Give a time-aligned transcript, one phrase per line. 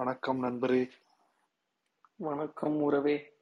[0.00, 0.90] வணக்கம் நண்பரே.
[2.16, 3.32] வணக்கம் உறவே.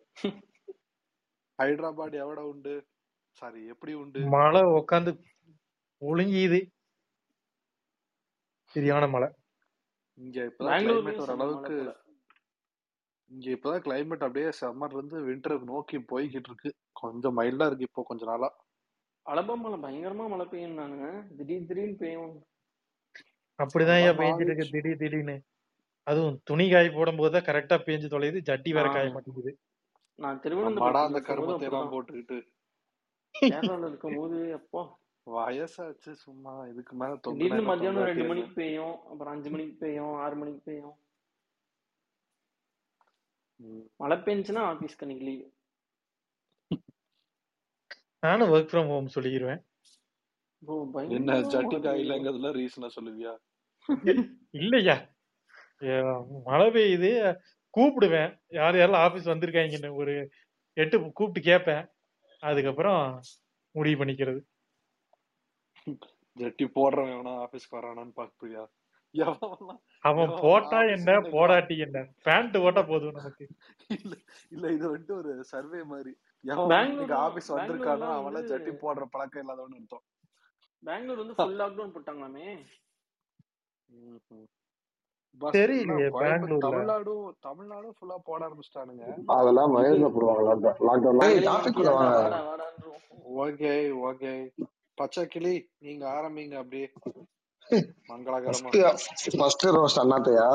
[1.62, 2.87] ஹைதராபாத் எவட உண்டு?
[3.31, 4.21] சாரி எப்படி உண்டு?
[4.21, 5.22] மழை உட்காந்து
[6.01, 6.67] ஒழுங்கிது.
[8.65, 9.29] சரியான மழை.
[10.15, 11.97] இங்க இப்பதான் ஓரளவுக்கு
[13.27, 16.75] இங்க இப்பதான் கிளைமேட் அப்படியே சம்மர்ல இருந்து விண்டருக்கு நோக்கி போய்கிட்டு இருக்கு.
[16.93, 18.65] கொஞ்சம் மைல்டா இருக்கு இப்போ கொஞ்ச நாளா.
[19.25, 22.47] அலபாமால பயங்கரமா மழை பெய்யும் நானுங்க திடீர் திடீர்னு பெய்யும்.
[23.59, 24.69] அப்படிதான் பேஞ்சிட்டு இருக்கு.
[24.70, 25.43] திடீர் திடீர்னு.
[26.08, 28.86] அதுவும் துணி காய போடும் போது தான் கரெக்டா பேஞ்சு தொலையுது ஜட்டி வேற.
[28.90, 29.52] காய மாட்டேங்குது
[30.18, 32.38] நான் நம்மடா அந்த கருமத்தை எல்லாம் போட்டுக்கிட்டு
[33.84, 34.80] இருக்கும்போது அப்போ
[35.26, 40.62] வயசாச்சு சும்மா இதுக்கு மேல திடீர்னு மத்தியானம் ரெண்டு மணிக்கு பெய்யும் அப்புறம் அஞ்சு மணிக்கு பெய்யும் ஆறு மணிக்கு
[40.68, 40.96] பெய்யும்.
[44.00, 45.45] மழை பெஞ்சுன்னா ஆபீஸ்க்கு அன்னைக்கு லீவ்
[48.22, 49.60] நானும் ஒர்க் ஃப்ரம் ஹோம் சொல்லிடுவேன்
[50.62, 50.74] ஓ
[51.16, 53.32] என்ன ஜட்டி காயிலங்கிறதுல ரீசனா சொல்லுவியா?
[54.59, 54.96] இல்லையா?
[56.45, 57.10] மழை பெய்யுது.
[57.74, 58.30] கூப்பிடுவேன்.
[58.48, 60.15] யார் யாரெல்லாம் ஆபீஸ் வந்திருக்காங்கன்னு ஒரு
[60.76, 61.84] எட்டு கூப்பிட்டு கேட்பேன்.
[62.43, 63.21] அதுக்கப்புறம்
[63.74, 64.41] முடிவு பண்ணிக்கிறது.
[66.37, 68.65] ஜட்டி போடுறவன் எவனா ஆபீஸ்க்கு வரானான்னு பாக்குறியா
[69.99, 71.11] அவன் போட்டா என்ன?
[71.34, 71.99] போடாட்டி என்ன?
[72.23, 73.49] பேண்ட் போட்டா போதும் நமக்கு.
[73.89, 74.15] இல்ல
[74.51, 76.12] இல்ல இது வந்துட்டு ஒரு சர்வே மாதிரி.
[77.15, 80.05] ஆபீஸ் வந்திருக்கானோ வந்து ஜட்டி போடுற பழக்கம் இல்லாதவன்னு அர்த்தம்.
[80.83, 82.49] பெங்களூர் வந்து ஃபுல் லாக்டவுன் போட்டாங்களாமே?
[83.89, 84.19] ம்ஹும்.
[84.29, 84.58] பஸ் என்ன
[85.57, 86.07] தெரியலையே
[86.67, 89.05] தமிழ்நாடும் தமிழ்நாடும் ஃபுல்லா போட ஆரம்பிச்சிட்டானுங்க.
[89.27, 90.51] அதெல்லாம் மகேந்திர போடுவாங்க
[93.45, 93.73] ஓகே
[94.09, 94.33] ஓகே.
[94.99, 96.87] பச்சை கிளி நீங்க ஆரம்பிங்க அப்படியே.
[98.09, 98.71] மங்களகரமா.
[99.39, 100.49] ஃபர்ஸ்ட் ரோஸ்ட் அண்ணாத்தையா?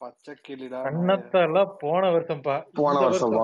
[0.00, 3.34] பச்சை கிளிடா நாய அன்னத்தெல்லாம் போன வருஷம்ப்பா போன வருஷம்.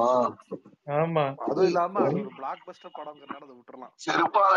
[1.00, 1.24] ஆமா.
[1.46, 3.92] அதுவும் இல்லாம அது ஒரு பிளாக் பஸ்டர் படம்ங்கிறனால அதை விட்டுறலாம்.
[4.04, 4.54] செருப்பால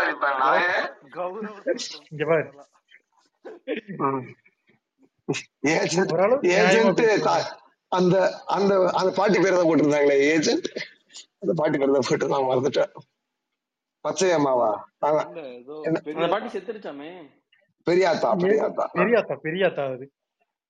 [1.16, 2.48] கௌரவத்தை விட்டுறலாம் இங்க பாரு.
[5.74, 6.12] ஏஜென்ட்
[6.56, 7.02] ஏஜென்ட்
[7.92, 8.16] அந்த
[8.56, 10.68] அந்த அந்த பாட்டி பேர் தான் போட்டிருந்தாங்களே ஏஜென்ட்?
[11.42, 12.92] அந்த பாட்டி பேர் தான் போட்டிருந்தாங்க மறந்துட்டேன்.
[14.04, 14.70] பச்சையம்மாவா
[16.34, 17.10] பாட்டி செத்துருச்சாமே?
[17.86, 20.06] பெரியாத்தா பெரியாத்தா பெரியாத்தா பெரியாத்தா அது.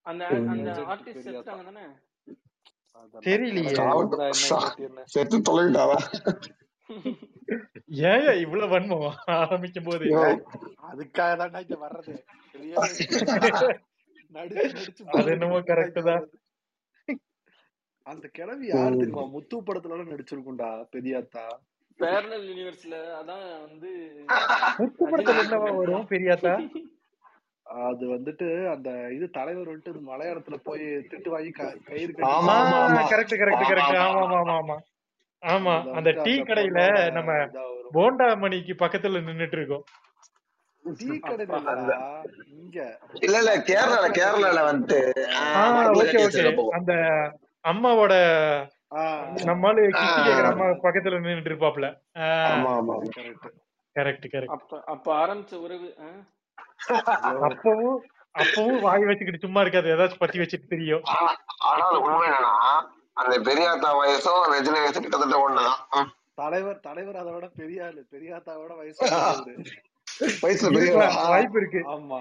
[0.07, 0.23] அந்த
[0.53, 1.85] அந்த ஆர்டிஸ்ட் செத்துட்டாங்க தானே?
[3.27, 3.75] தெரியலையே.
[5.15, 5.99] செத்து தொலைவிட்டாவா
[8.11, 9.07] ஏன் இவ்வளவு வன்மம்?
[9.37, 10.07] ஆரம்பிக்கும் போது
[10.91, 12.15] அதுக்காக தான்டா இங்க வர்றது.
[15.13, 16.25] அது என்னமோ கரெக்ட் தான்.
[18.07, 19.01] அந்த கிழவி யாரு ம்.
[19.01, 19.25] தெரியுமா?
[19.33, 21.45] முத்து படத்துல எல்லாம் நடிச்சிருக்கும்டா பெரியாத்தா.
[22.01, 23.91] பேரலல் யூனிவர்ஸ்ல அதான் வந்து
[24.79, 26.55] முத்து படத்துல என்னவா வரும் பெரியாத்தா?
[27.85, 30.81] அது வந்துட்டு அந்த இது தலைவர் வந்துட்டு இது மலையாளத்துல போய்
[31.11, 33.03] திட்டு வாங்கி க- கயிறு ஆமா ஆமா ஆமா.
[33.13, 34.77] கரெக்ட் கரெக்ட் கரெக்ட் ஆமா ஆமா ஆமா.
[35.43, 36.81] ஆமா அந்த டீ கடையில
[37.15, 37.31] நம்ம
[37.95, 39.85] போண்டா மணிக்கு பக்கத்துல நின்னுட்டு இருக்கோம்.
[43.25, 44.61] இல்ல இல்ல கேரளால கேரளால
[46.51, 46.93] போகும் அந்த
[47.65, 48.15] அம்மாவோட
[49.49, 49.83] நம்மால
[50.51, 51.89] அம்மா பக்கத்துல நின்னுட்டு இருப்பாப்ல.
[52.47, 53.49] ஆமா ஆமா கரெக்ட்.
[53.97, 54.55] Correct correct.
[54.57, 55.89] அப்ப அப்ப ஆரம்பிச்ச உறவு
[57.43, 57.99] அப்பவும்
[58.35, 59.93] அப்பவும் வாய் வச்சுக்கிட்டு சும்மா இருக்காது.
[59.95, 61.05] ஏதாச்சும் பத்தி வச்சுட்டு தெரியும்
[61.69, 62.55] ஆனா உண்மை என்னன்னா
[63.17, 66.11] அந்த பெரியாத்தா வயசும் ரஜினி வயசும் கிட்டத்தட்ட ஒண்ணுதான்.
[66.35, 69.01] தலைவர் தலைவர் அதை விட பெரிய ஆளு பெரியாத்தாவோட வயசு
[70.21, 71.81] வயசுல இருக்கலாம் வாய்ப்பு இருக்கு.
[71.89, 72.21] ஆமா.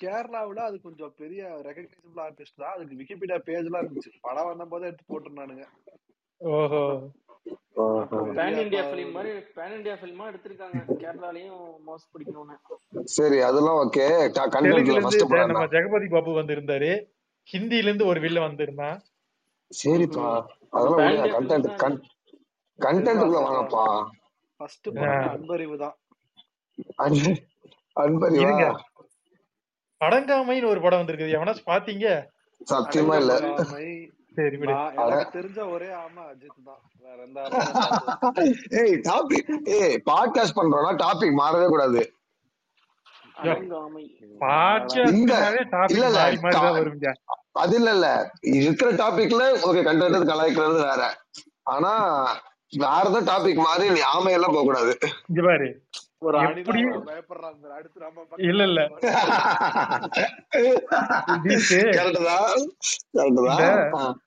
[0.00, 2.72] கேரளாவுல அது கொஞ்சம் பெரிய ரெகக்னைசபிள் ஆர்டிஸ்ட் தான்.
[2.74, 4.10] அதுக்கு விக்கிபீடியா பேஜ் எல்லாம் இருந்துச்சு.
[4.20, 5.64] படம் வந்த போதே எடுத்து போட்டிருந்தானுங்க.
[6.38, 7.10] ஓஹோ.
[8.38, 10.80] பேன் இந்தியா ஃபிலிம் மாதிரி பேன் இந்தியா ஃபிலிமா எடுத்திருக்காங்க.
[11.02, 12.56] கேரளாலையும் மவுஸ் பிடிக்கணும்னு.
[13.04, 14.06] சரி அதெல்லாம் ஓகே
[15.46, 17.04] நம்ம ஜெகபதி பாபு வந்திருந்தாரு.
[17.52, 19.00] ஹிந்தில இருந்து ஒரு வில்ல வந்திருந்தான்.
[19.70, 20.28] சரிப்பா.
[20.76, 21.68] அதெல்லாம் கண்டென்ட்
[22.78, 23.84] கண்டென்ட்டுக்குள்ள செல்வா வாங்கப்பா.
[24.60, 24.88] ஃபர்ஸ்ட்
[25.34, 25.96] அன்பறிவு தான்.
[27.04, 27.32] அன்பு
[27.96, 28.42] அன்பறிவா?
[28.44, 28.64] இருங்க.
[30.00, 31.36] அடங்காமைன்னு ஒரு படம் வந்திருக்குது.
[31.38, 32.06] எவனாச்சும் பாத்தீங்க?
[32.70, 33.32] சத்தியமா இல்ல.
[33.70, 34.56] சரி
[35.36, 36.82] தெரிஞ்ச ஒரே ஆமா அஜித் தான்.
[37.04, 37.40] வேற எந்த
[38.80, 42.02] ஏய் டாபிக் ஏய் பாட்காஸ்ட் பண்றோம்னா டாபிக் மாறவே கூடாது.
[47.54, 48.30] அது இல்ல இல்ல.
[48.60, 51.16] இருக்கிற டாபிக்ல ஓகே கண்டென்ட் கலாய்க்கிறது வேற.
[51.66, 51.90] ஆனா
[52.72, 54.96] வேற ஏதாவது டாபிக் மாதிரி நீ ஆமையெல்லாம் போக கூடாது.
[55.28, 55.80] இங்க பாரு.
[58.48, 58.88] இல்ல இல்ல.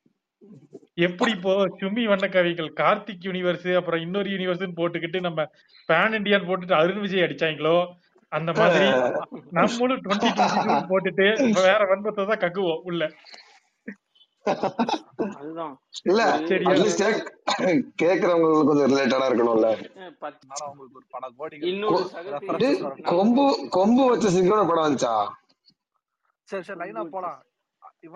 [1.00, 5.46] எப்படி இப்போ சுமி வண்ணக்கவிகள் கார்த்திக் யூனிவர்ஸ் அப்புறம் இன்னொரு யூனிவர்ஸ்னு போட்டுக்கிட்டு நம்ம
[5.90, 7.96] பேன் இண்டியான்னு போட்டுட்டு அருண் விஜய் அடிச்சாங்களோ
[8.38, 8.86] அந்த மாதிரி
[9.58, 11.26] நம்மளும் டுவெண்ட்டி டுவெண்ட்டி போட்டுட்டு
[11.68, 13.04] வேற வன்மத்தை தான் கக்குவோம் உள்ள.
[18.02, 19.70] கேக்குறவங்களுக்கு கொஞ்சம் ரிலேட்டடா இருக்கணும்ல.
[23.14, 23.46] கொம்பு
[23.78, 25.14] கொம்பு வச்ச சிங்கம் படம் வந்துச்சா?
[26.50, 27.40] சரி சரி லைனா போலாம்.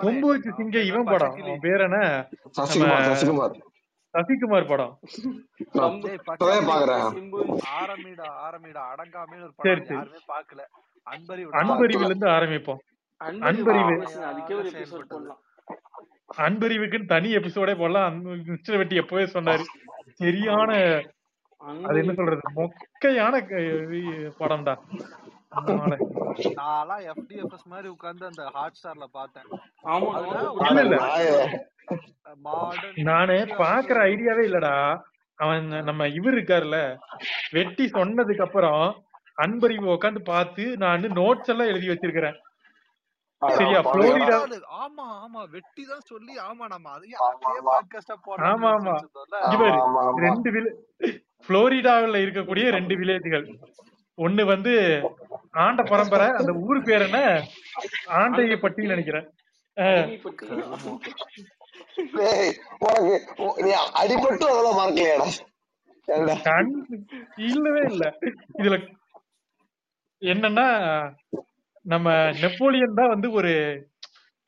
[0.05, 1.35] கொம்பு வச்சு சிங்க இவன் படம்.
[1.65, 1.99] பேர் என்ன?
[2.59, 3.55] சசிகுமார் சசிகுமார்.
[4.17, 4.93] சசிகுமார் படம்.
[7.81, 10.61] ஆரம்பிடா ஆரம்பிடா அடங்காமே ஒரு படம் யாருமே பார்த்தல
[11.59, 12.81] அன்பறிவுல இருந்து ஆரம்பிப்போம்.
[13.49, 13.93] அன்பறிவு.
[16.37, 18.15] அன்பறிவுக்குன்னு தனி எபிசோடே போடலாம்.
[18.49, 19.63] மிஸ்டர் வெட்டி எப்பவே சொன்னாரு.
[20.21, 20.71] சரியான
[21.89, 22.41] அது என்ன சொல்றது?
[22.55, 23.33] மொக்கையான
[24.41, 24.73] படம்டா.
[25.51, 29.47] நான்லாம் எஃப்டிஎஃப்எஸ் மாதிரி உட்கார்ந்து அந்த ஹாட் ஸ்டார்ல பார்த்தேன்
[33.07, 34.73] நானு பாக்குற ஐடியாவே இல்லடா.
[35.39, 36.77] அவன் நம்ம இவர் இருக்காருல்ல.
[37.53, 38.83] வெட்டி சொன்னதுக்கு அப்புறம்
[39.37, 42.37] அன்பறிவு உட்காந்து பார்த்து நான் நோட்ஸ் எல்லாம் எழுதி வச்சிருக்கிறேன்.
[43.41, 43.79] சரியா?
[43.87, 44.37] புளோரிடா
[44.77, 47.59] ஆமா ஆமா வெட்டி தான் சொல்லி ஆமா நம்ம அதையும் ஆமா அதே
[48.51, 48.93] ஆமா.
[49.81, 50.71] ஆமா ரெண்டு வில்லே
[51.49, 53.45] புளோரிடாவில் இருக்கக்கூடிய ரெண்டு வில்லேஜ்கள்.
[54.17, 54.73] ஒண்ணு வந்து
[55.63, 57.19] ஆண்ட பரம்பரை அந்த ஊர் பேர் என்ன?
[58.15, 59.27] ஆண்டையப்பட்டின்னு ஆண்டைப்பட்டி நினைக்கிறேன்
[63.99, 65.27] அடிபட்டு அதெல்லாம் மறக்கலையாடா.
[67.47, 68.03] இல்லவே இல்ல.
[68.59, 68.77] இதுல
[70.21, 70.67] என்னன்னா
[71.85, 72.07] நம்ம
[72.41, 73.51] நெப்போலியன் தான் வந்து ஒரு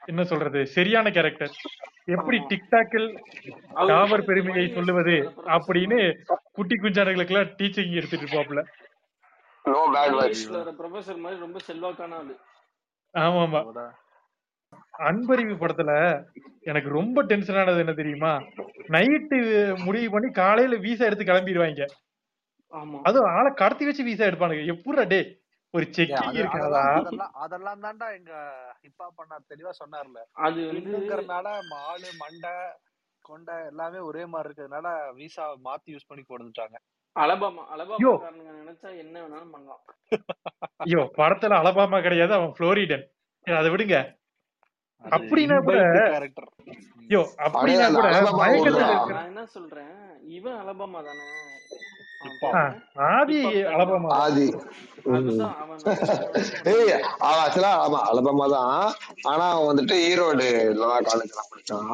[0.02, 1.52] என்ன சொல்றது சரியான கேரக்டர்
[2.08, 3.08] எப்படி டிக்டாக்கில்
[3.90, 5.16] டாவர் பெருமையை சொல்லுவது
[5.56, 6.00] அப்படின்னு
[6.56, 8.62] குட்டி குஞ்சானுகளுக்கு எல்லாம் டீச்சிங் எடுத்துட்டு இருப்பாப்ல
[9.66, 10.46] நோ பேட் வேர்ட்ஸ்
[10.80, 12.36] ப்ரொஃபசர் மாதிரி ரொம்ப செல்வாக்கான ஆளு.
[13.16, 13.62] ஆமா ஆமா
[15.08, 15.92] அன்பறிவு படத்துல
[16.64, 18.32] எனக்கு ரொம்ப டென்ஷன் ஆனது என்ன தெரியுமா?
[18.90, 19.38] நைட்டு
[19.86, 21.84] முடிவு பண்ணி காலையில வீசா எடுத்து கிளம்பிடுவாங்க.
[22.74, 22.98] ஆமா.
[23.08, 24.66] அதுவும் ஆளை கடத்தி வச்சு வீசா எடுப்பானுங்க.
[24.74, 25.22] எப்படிடா டே
[25.74, 26.84] ஒரு செக்கிங் இருக்காதா
[27.44, 28.34] அதெல்லாம் தான்டா எங்க
[28.84, 30.20] ஹிப்பா பண்ணார் தெளிவா சொன்னார்ல.
[30.46, 32.54] அது வந்து கிங்குங்கிறனால மாலு மண்டை
[33.26, 36.78] கொண்டை எல்லாமே ஒரே மாதிரி இருக்கிறதுனால விசா மாத்தி யூஸ் பண்ணி கொடுத்துட்டாங்க
[37.24, 39.82] அலபாமா அலபாமாக்காரனுங்க நினைச்சா என்ன வேணாலும் பண்ணலாம்.
[40.86, 43.06] ஐயோ படத்துல அலபாமா கிடையாது அவன் புளோரிடன்
[43.48, 43.98] அதை விடுங்க.
[45.04, 45.78] அப்படின்னா கூட
[47.10, 47.22] ஐயோ
[47.98, 48.46] கூட அலபாமா
[49.12, 49.94] நான் என்ன சொல்றேன்?
[50.38, 51.28] இவன் அலபாமா தானே?
[53.10, 53.38] ஆதி
[53.74, 54.10] அலபாமா.
[54.24, 54.46] ஆதி.
[54.46, 54.54] ஏய்
[55.06, 55.46] பொண்ணு
[57.26, 58.74] அவன் ஆக்சுவலா ஆமா அலபமா தான்.
[59.32, 60.48] ஆனா அவன் வந்துட்டு ஈரோடு
[61.10, 61.94] காலேஜ் தான் படிச்சான்.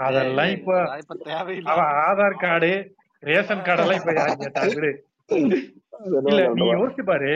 [0.00, 0.70] அதெல்லாம் இப்ப
[1.72, 2.72] அவன் ஆதார் கார்டு
[3.22, 4.90] ரேஷன் கார்டெல்லாம் இப்ப யாரு கேட்டா விடு
[6.28, 7.32] இல்ல நீ யோசிச்சு பாரு.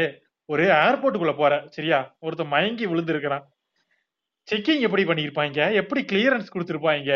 [0.49, 1.99] ஒரு ஏர்போர்ட்டுக்குள்ள போற சரியா?
[2.25, 3.45] ஒருத்தன் மயங்கி விழுந்து இருக்கிறான்
[4.49, 7.13] செக்கிங் எப்படி பண்ணிருப்பாங்க எப்படி கிளியரன்ஸ் கொடுத்திருப்பாங்க?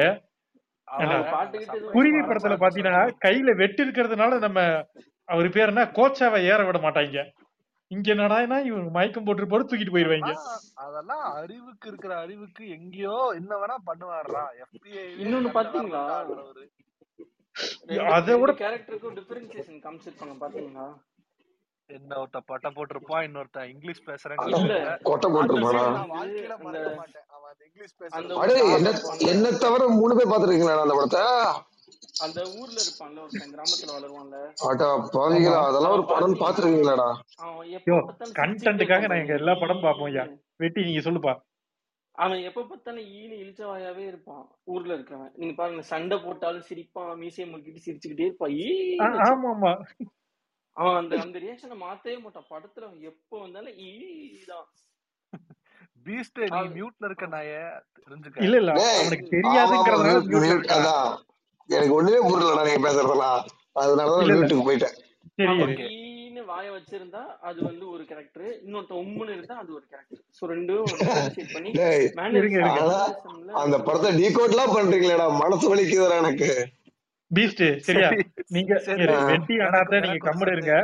[1.94, 4.60] குருவி படத்துல பாத்தீங்கன்னா கையில வெட்டு இருக்கிறதுனால நம்ம
[5.28, 5.82] அவர் பேர் என்ன?
[5.98, 7.22] கோச்சாவை ஏற விட மாட்டாங்க.
[7.90, 10.30] இங்க என்னடான்னா இவன் மயக்கம் போட்டு போட்டு தூக்கிட்டு போயிருவாங்க.
[10.84, 14.44] அதெல்லாம் அறிவுக்கு இருக்கிற அறிவுக்கு எங்கேயோ என்ன வேணா பண்ணுவாருடா.
[14.62, 16.04] எஃபிஐவே இன்னொன்னு பாத்தீங்களா?
[18.12, 20.86] அதை விட ரெண்டு கேரக்டருக்கும் டிஃபரன்சியேஷன் காமிச்சிருப்பாங்க பாத்தீங்களா?
[21.90, 25.84] என்ன ஒருத்த பட்டை போட்டிருப்பான் இன்னொருத்தன் இங்கிலீஷ் பேசுறேங்கிறதுல கொட்டை போட்டிருப்பானா?
[29.32, 31.22] என்ன தவிர மூணு பேர் பாத்துருக்கீங்களா அந்த படத்தை?
[32.24, 34.36] அந்த ஊர்ல இருப்பான்ல ஒருத்தன் கிராமத்துல வளருவான்ல.
[34.68, 35.06] அட்டா ஆமா.
[35.14, 37.08] பாவிகளா அதெல்லாம் ஒரு படம் பாத்துருக்கீங்களாடா?
[38.38, 40.24] கண்டென்ட்டுக்காக நான் எங்க எல்லா படம் பார்ப்போம் ஐயா.
[40.60, 41.34] வெட்டி நீங்க சொல்லுப்பா.
[42.18, 44.44] அவன் எப்ப பார்த்தாலும் ஈனு இழிச்சவாயாவே இருப்பான்.
[44.64, 45.32] ஊர்ல இருக்கிறவன்.
[45.36, 48.54] நீங்க பாருங்க சண்டை போட்டாலும் சிரிப்பான் மீசையை முக்கிட்டு சிரிச்சுக்கிட்டே இருப்பான்.
[49.02, 49.20] வச்சு.
[49.28, 49.72] ஆமா ஆமா
[50.76, 52.50] அவன் அந்த அந்த ரியாக்ஷனை மாத்தவே மாட்டான்.
[52.50, 54.66] படத்துல அவன் எப்ப வந்தாலும் ஈதான்
[56.06, 57.54] பீஸ்ட் நீ மியூட்ல இருக்க நாய
[57.98, 58.44] தெரிஞ்சுக்க.
[58.46, 61.08] இல்ல இல்ல அவனுக்கு தெரியாதுங்கிறதுனால மியூட் அதான்.
[61.68, 63.40] எனக்கு ஒண்ணுமே புரியலடா நீங்க பேசுறதெல்லாம்.
[63.86, 64.96] இல்ல மியூட்டுக்கு போயிட்டேன்.
[65.38, 65.88] சரி
[66.50, 70.90] வாய வச்சிருந்தா அது வந்து ஒரு கேரக்டர் இன்னொருத்த உம்முன்னு இருந்தா அது ஒரு கேரக்டர் சோ ரெண்டும்
[71.54, 71.70] பண்ணி
[73.62, 76.50] அந்த படத்தை டீகோட் எல்லாம் பண்றீங்களேடா மனசு வலிக்குதுடா எனக்கு.
[77.30, 78.08] பீஸ்ட் சரியா?
[78.10, 78.24] சரி
[78.56, 78.74] நீங்க
[79.30, 80.76] வெட்டி அண்ணாத்த நீங்க கம்முனு இருங்க.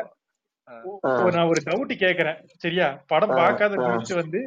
[1.36, 2.38] நான் ஒரு டவுட் கேக்குறேன்.
[2.64, 2.86] சரியா?
[3.12, 4.40] படம் பார்க்காத பீஸ்ட் வந்து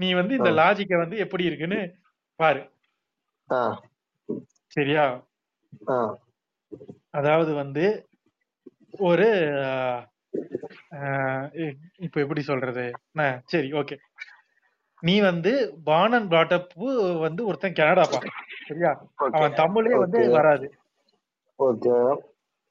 [0.00, 1.80] நீ வந்து இந்த லாஜிக்க வந்து எப்படி இருக்குன்னு
[2.40, 2.62] பாரு.
[4.76, 5.04] சரியா.
[7.18, 7.84] அதாவது வந்து
[9.08, 9.28] ஒரு
[12.06, 12.84] இப்ப எப்படி சொல்றது?
[13.52, 13.96] சரி ஓகே
[15.02, 15.52] நீ வந்து
[15.84, 16.72] பார்ன் அண்ட் பிராட்டப்
[17.26, 18.20] வந்து ஒருத்தன் கனடாப்பா
[18.68, 18.90] சரியா?
[19.36, 20.66] அவன் தமிழே வந்து வராது.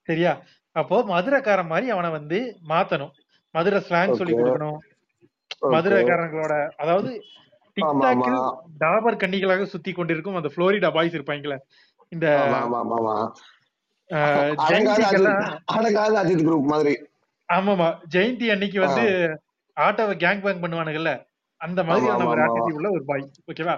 [0.08, 0.34] சரியா?
[0.76, 3.14] அப்போ மதுரைக்காரன் மாதிரி அவனை வந்து மாத்தணும்.
[3.56, 4.80] மதுரை ஸ்லாங் சொல்லி கொடுக்கணும்.
[5.76, 7.12] மதுரைக்காரங்களோட அதாவது
[7.78, 8.40] டிக்டாக்கில்
[8.80, 11.58] டாபர் கண்டிகளாக சுத்தி கொண்டிருக்கும் அந்த புளோரிடா பாய்ஸ் இருப்பாங்களே
[12.16, 12.28] இந்த
[16.22, 16.94] அஜித் குரூப் மாதிரி.
[17.50, 17.88] ஆமாமா.
[18.14, 19.06] ஜெயந்தி அன்னைக்கு வந்து
[19.78, 21.12] ஆட்டோவை கேங் பேங் பண்ணுவானுங்கல்ல.
[21.62, 23.76] அந்த மாதிரியான ஒரு ஆட்டிடியூட் உள்ள ஒரு பாய் ஓகேவா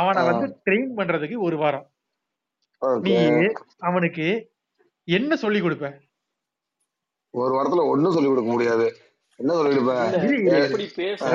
[0.00, 1.86] அவனை வந்து ட்ரெயின் பண்றதுக்கு ஒரு வாரம்.
[3.06, 3.14] நீ
[3.88, 4.26] அவனுக்கு
[5.08, 5.88] என்ன சொல்லி கொடுப்ப?
[7.42, 8.86] ஒரு வாரத்துல ஒண்ணும் சொல்லி கொடுக்க முடியாது.
[9.40, 9.94] என்ன சொல்லி கொடுப்ப?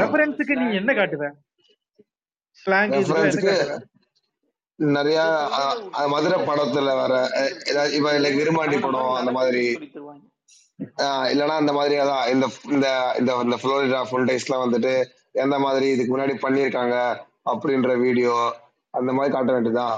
[0.01, 1.31] ரெஃபரன்ஸுக்கு நீ என்ன காட்டுவ?
[2.59, 2.93] ஸ்லாங்
[4.97, 5.19] நிறைய
[6.13, 7.13] மதுரை படத்துல வர
[7.69, 9.63] ஏதாவது இப்ப லைக் விருமாண்டி படம் அந்த மாதிரி.
[11.31, 12.87] இல்லைன்னா இந்த மாதிரி அதான் இந்த இந்த
[13.19, 14.93] இந்த இந்த ஃப்ளோரிடா ஃபுல் டேஸ்லாம் வந்துட்டு
[15.35, 16.95] எந்த மாதிரி இதுக்கு முன்னாடி பண்ணியிருக்காங்க
[17.45, 18.35] அப்படின்ற வீடியோ
[18.93, 19.97] அந்த மாதிரி காட்ட வேண்டியதுதான்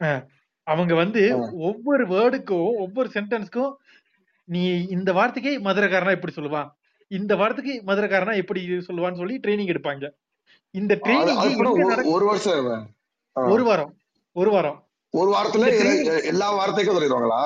[0.00, 0.22] அஹ்,
[0.66, 1.22] அவங்க வந்து
[1.68, 3.72] ஒவ்வொரு வேர்டுக்கும் ஒவ்வொரு சென்டென்ஸ்க்கும்
[4.48, 6.68] நீ இந்த வார்த்தைக்கு மதுரைக்காரனா எப்படி சொல்லுவான்?
[7.10, 10.06] இந்த வார்த்தைக்கு மதுரைக்காரனா எப்படி சொல்லுவான்னு சொல்லி ட்ரைனிங் எடுப்பாங்க.
[10.74, 11.40] இந்த ட்ரைனிங்
[12.14, 12.66] ஒரு வருஷம்
[13.36, 13.92] ஒரு வாரம்
[14.36, 14.78] ஒரு வாரம்.
[15.14, 15.68] ஒரு வாரத்துல
[16.24, 17.40] எல்லா வார்த்தைக்கும் சொல்லிடுவாங்களா?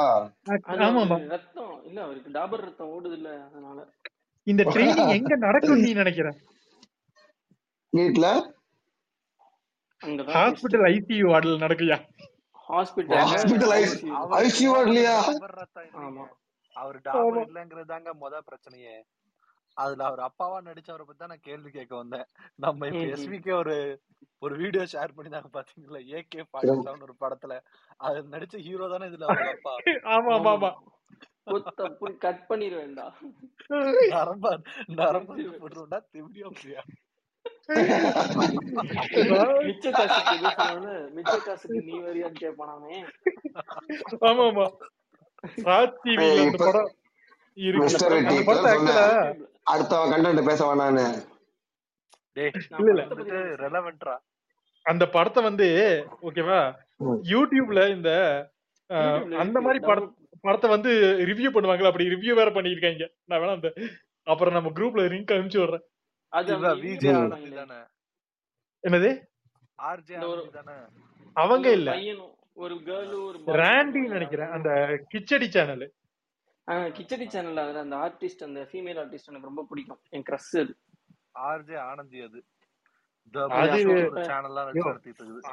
[1.29, 3.79] ரத்தம் இல்ல அவருக்கு டாபர் ரத்தம் ஓடுது இல்ல அதனால.
[4.47, 6.29] இந்த ட்ரைனிங் எங்க நடக்கும் நீ நினைக்கிற?
[7.93, 8.23] ட்விஸ்ட்
[10.35, 11.97] ஹாஸ்பிட்டல் ஐசியூ வார்டில் நடக்குயா?
[12.69, 13.99] ஹாஸ்பிட்டல்ல ஹாஸ்பிட்டல் ஐசி
[14.41, 15.13] ஐசியூ இல்லைங்க
[16.03, 16.25] ஆமா.
[16.77, 18.95] அவர் டாபர் இல்லங்கிறது தாங்க முத பிரச்சனையே.
[19.77, 22.27] அதுல அவர் அப்பாவா நடிச்சவரை பத்தி தான் நான் கேள்வி கேட்க வந்தேன்.
[22.59, 23.15] நம்ம இப்ப ம், ம்.
[23.15, 23.77] எஸ்விகே ஒரு
[24.43, 26.01] ஒரு வீடியோ ஷேர் பண்ணிருந்தாங்க பாத்தீங்களா?
[26.17, 27.55] ஏகே ஃபார்ட்டி செவன் ஒரு படத்துல.
[28.01, 29.75] அது நடிச்ச ஹீரோ தானே இதுல அவங்க அப்பா.
[30.15, 30.71] ஆமா ஆமா ஆமா.
[32.25, 33.07] கட் பண்ணிடுவேன்டா
[34.13, 34.51] நரம்பா
[34.99, 36.83] நரம்பா போட்டுருந்தா திவ்யா பிரியா
[39.67, 40.37] மிச்ச காசுக்கு
[41.17, 42.97] மிச்ச காசுக்கு நீ வரியான்னு கேட்பானாமே
[44.25, 44.67] ஆமா ஆமா.
[46.19, 46.91] அந்த இப்ப படம்
[47.57, 47.97] இருக்கு.
[48.23, 49.07] அந்த படத்தை ஆக்சுவலா
[49.67, 51.07] அடுத்தவன் கண்டென்ட் பேச வேணான்னு.
[54.87, 55.67] அந்த படத்தை வந்து
[56.29, 56.59] ஓகேவா.
[57.33, 58.11] யூடியூப்ல இந்த
[59.43, 60.91] அந்த மாதிரி பட டவுன்லோட் படத்தை வந்து
[61.31, 63.71] ரிவ்யூ பண்ணுவாங்களா அப்படி ரிவ்யூ வேற பண்ணிருக்காங்க நான் வேணா அந்த
[64.27, 65.85] அப்புறம் நம்ம குரூப்ல லிங்க் அனுப்பிச்சு விடுறேன்.
[67.61, 67.79] தானே?
[68.85, 69.11] என்னது?
[71.37, 71.91] அவங்க இல்ல.
[72.65, 73.39] ஒரு கேர்ளும் ஒரு
[74.15, 74.51] நினைக்கிறேன்.
[74.51, 74.71] அந்த
[75.13, 75.87] கிச்சடி சேனல்
[76.69, 80.01] கிச்சடி சேனல்ல அதுல அந்த ஆர்டிஸ்ட் அந்த ஃபீமேல் ஆர்டிஸ்ட் எனக்கு ரொம்ப பிடிக்கும்.
[80.11, 80.75] என் க்ரஷ் அது.
[81.49, 82.41] ஆர்ஜே ஆனந்தி அது.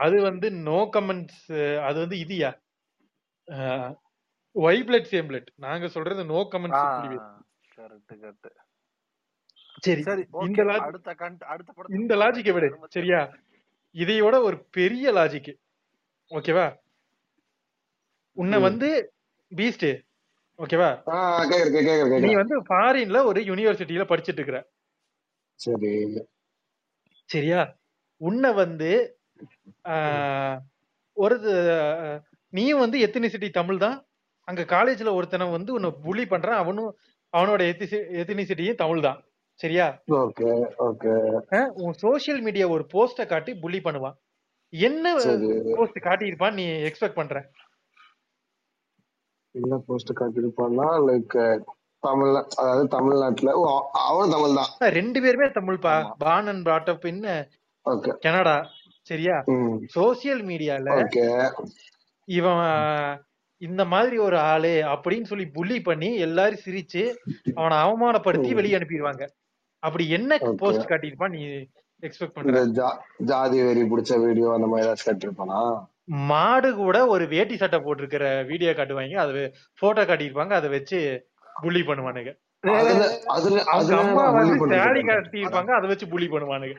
[0.06, 1.46] அது வந்து நோ கமெண்ட்ஸ்
[1.88, 2.50] அது வந்து இதுயா?
[4.56, 6.84] ஒய் பிளட் சேம் பிளட் நாங்க சொல்றது நோ கமெண்ட்ஸ்
[7.78, 8.50] கரெக்ட் கரெக்ட்
[9.86, 11.14] சரி சரி இந்த அடுத்த
[11.54, 12.70] அடுத்த படத்துக்கு இந்த லாஜிக்கை விடு.
[12.96, 13.22] சரியா?
[13.96, 15.52] இதையோட ஒரு பெரிய லாஜிக்
[16.32, 16.68] ஓகேவா
[18.38, 18.58] உன்னை.
[18.60, 18.90] வந்து
[19.52, 19.88] பீஸ்ட்
[20.60, 20.90] ஓகேவா?
[22.26, 24.60] நீ வந்து ஃபாரின்ல ஒரு யூனிவர்சிட்டியில படிச்சிட்டு இருக்கிற
[25.60, 25.92] சரி.
[27.30, 27.62] சரியா?
[28.22, 28.90] உன்னை வந்து
[31.18, 31.36] ஒரு
[32.54, 33.98] நீயும் வந்து எத்தனிசிட்டி தமிழ் தான்.
[34.48, 36.62] அங்க காலேஜ்ல ஒருத்தனை வந்து உன்னை புலி பண்றான்.
[36.64, 36.92] அவனும்
[37.34, 37.62] அவனோட
[38.22, 39.20] எத்தினிசிட்டியும் தமிழ் தான்.
[39.60, 39.88] சரியா?
[41.84, 44.18] உன் சோஷியல் மீடியா ஒரு போஸ்ட காட்டி புலி பண்ணுவான்.
[44.74, 45.14] என்ன
[45.78, 47.38] போஸ்ட் காட்டியிருப்பான் நீ எக்ஸ்பெக்ட் பண்ற?
[49.52, 51.60] என்ன போஸ்ட் காட்டியிருப்பான்னா லைக்
[52.00, 54.92] தமிழ் அதாவது தமிழ்நாட்டுல ஓ, அவ- அவனும் தமிழ் தான்.
[54.92, 55.94] ரெண்டு பேருமே தமிழ்ப்பா.
[55.96, 56.12] ஆமா.
[56.18, 57.22] Born and brought up in
[57.86, 58.68] okay Canada.
[59.02, 59.44] சரியா?
[59.96, 60.88] சோசியல் மீடியால
[62.26, 63.22] இவன்
[63.58, 67.04] இந்த மாதிரி ஒரு ஆளு அப்படின்னு சொல்லி புள்ளி பண்ணி எல்லாரும் சிரிச்சு
[67.56, 69.28] அவனை அவமானப்படுத்தி வெளியே அனுப்பிடுவாங்க.
[69.80, 71.44] அப்படி என்ன போஸ்ட் காட்டியிருப்பான் நீ
[72.02, 72.92] எக்ஸ்பெக்ட் பண்ற?
[73.18, 75.60] ஜாதி வெறி பிடிச்ச வீடியோ அந்த மாதிரி ஏதாச்சும் காட்டியிருப்பானா
[76.30, 79.18] மாடு கூட ஒரு வேட்டி சட்டை போட்டிருக்கிற வீடியோ காட்டுவாங்க.
[79.26, 79.42] அது
[79.82, 80.54] போட்டோ காட்டியிருப்பாங்க.
[80.60, 81.00] அதை வச்சு
[81.64, 82.32] புள்ளி பண்ணுவானுங்க.
[84.02, 84.58] அம்மா வந்து
[85.10, 85.72] காட்டியிருப்பாங்க.
[85.80, 86.78] அதை வச்சு புள்ளி பண்ணுவானுங்க.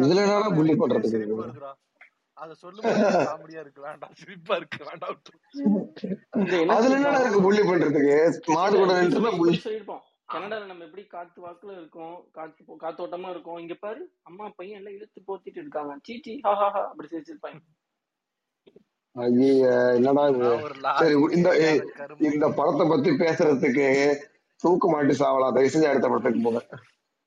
[0.00, 1.72] இதுல அது என்னடா சொல்ல புள்ளி எனக்கே பண்றதுக்கு சிரிப்பு இருக்கு வருதுடா.
[2.36, 2.92] அத சொல்லும் போது
[3.30, 5.38] காமெடியா இருக்கு வேண்டாம் சிரிப்பா இருக்கு வேண்டாம் விட்டுரு.
[6.40, 8.16] இந்த என்ன அதுல என்னடா சொல்லிருப்பான் இருக்கு புள்ளி பண்றதுக்கு?
[8.56, 8.92] மாடு கூட
[9.40, 10.02] புள்ளி இப்படி சொல்லியிருப்பான்
[10.34, 12.16] கனடால நம்ம எப்படி காத்து வாக்குல இருக்கோம்?
[12.36, 13.60] காத்து காத்தோட்டமா இருக்கோம்?
[13.64, 15.94] இங்க பாரு அம்மா பையன் எல்லாம் இழுத்து போத்திட்டு இருக்காங்க.
[16.08, 17.60] சீச்சி ஹா ஹா ஹா அப்படி சிரிச்சிருப்பாங்க.
[19.16, 20.50] என்னடா இது?
[21.00, 21.48] சரி இந்த
[22.30, 23.86] இந்த படத்தை பத்தி பேசுறதுக்கு
[24.60, 26.60] தூக்கு மாட்டி சாவலாம் தயவு செஞ்சு அடுத்த படத்துக்கு போங்க.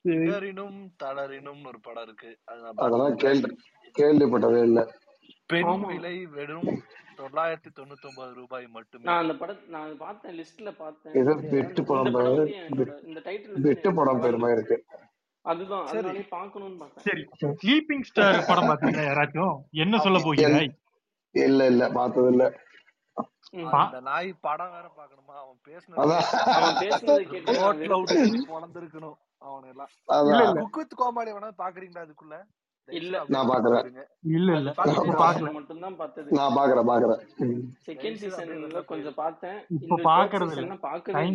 [0.06, 2.30] இடரினும் தளரினும் ஒரு படம் இருக்கு.
[2.46, 3.50] அது நான் அதெல்லாம் கேள்வி
[3.96, 4.82] கேள்விப்பட்டதே இல்ல.
[5.48, 5.88] பெண் ஆமா.
[5.88, 6.70] விலை வெறும்
[7.20, 9.06] தொள்ளாயிரத்தி தொண்ணூத்தி ஒன்பது ரூபாய் மட்டுமே.
[9.10, 11.14] நான் அந்த படம் நான் பார்த்தேன் லிஸ்ட்ல பார்த்தேன்.
[11.28, 12.10] சரி வெட்டு படம்
[13.08, 14.78] இந்த டைட்டில் வெட்டு படம் பெருமை இருக்கு.
[15.46, 16.00] அதுதான் சரி.
[16.00, 17.06] அதனாலே பார்க்கணும்னு பார்த்தேன்.
[17.08, 17.24] சரி
[17.62, 19.56] ஸ்லீப்பிங் ஸ்டார் படம் பாத்தீங்களா யாராச்சும்?
[19.84, 20.72] என்ன சொல்ல போகிறாய்
[21.36, 22.46] இல்ல இல்ல பார்த்தது இல்ல
[23.76, 27.26] அந்த நாய் படம் வேற பாக்கணுமா அவன் பேசுனதை
[28.50, 30.44] பொழந்திருக்கணும் அவனை எல்லாம் இல்ல அதான்.
[30.44, 32.36] இல்ல குக் வித் கோமாளி வேணா பாக்குறீங்களா அதுக்குள்ள?
[32.90, 33.14] இல்ல.
[33.34, 33.86] நான் பாக்குறேன்
[34.32, 34.70] இல்ல இல்ல.
[34.80, 36.36] பாக்கல சீசன் மட்டும்தான் பார்த்தது.
[36.38, 37.22] நான் பாக்குறேன் பாக்குறேன்.
[37.88, 39.58] செகண்ட் சீசன்ல கொஞ்சம் பார்த்தேன்.
[39.78, 40.68] இப்ப பாக்குறது இல்ல.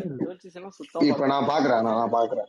[0.00, 0.18] இல்ல.
[0.20, 2.48] தேர்ட் சீசன்லாம் சுத்தமா இப்ப நான் பாக்குறேன் நான் பாக்குறேன்.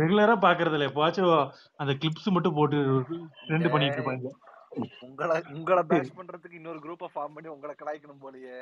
[0.00, 0.88] ரெகுலரா பாக்குறது இல்ல.
[0.90, 1.32] எப்பவாச்சும்
[1.78, 2.78] அந்த கிளிப்ஸ் மட்டும் போட்டு
[3.46, 4.30] ட்ரெண்ட் பண்ணிட்டு இருப்பாங்க.
[5.00, 8.58] உங்களை உங்களை பேஷ் பண்றதுக்கு இன்னொரு குரூப்ப ஃபார்ம் பண்ணி உங்களை கலாய்க்கணும் போலயே.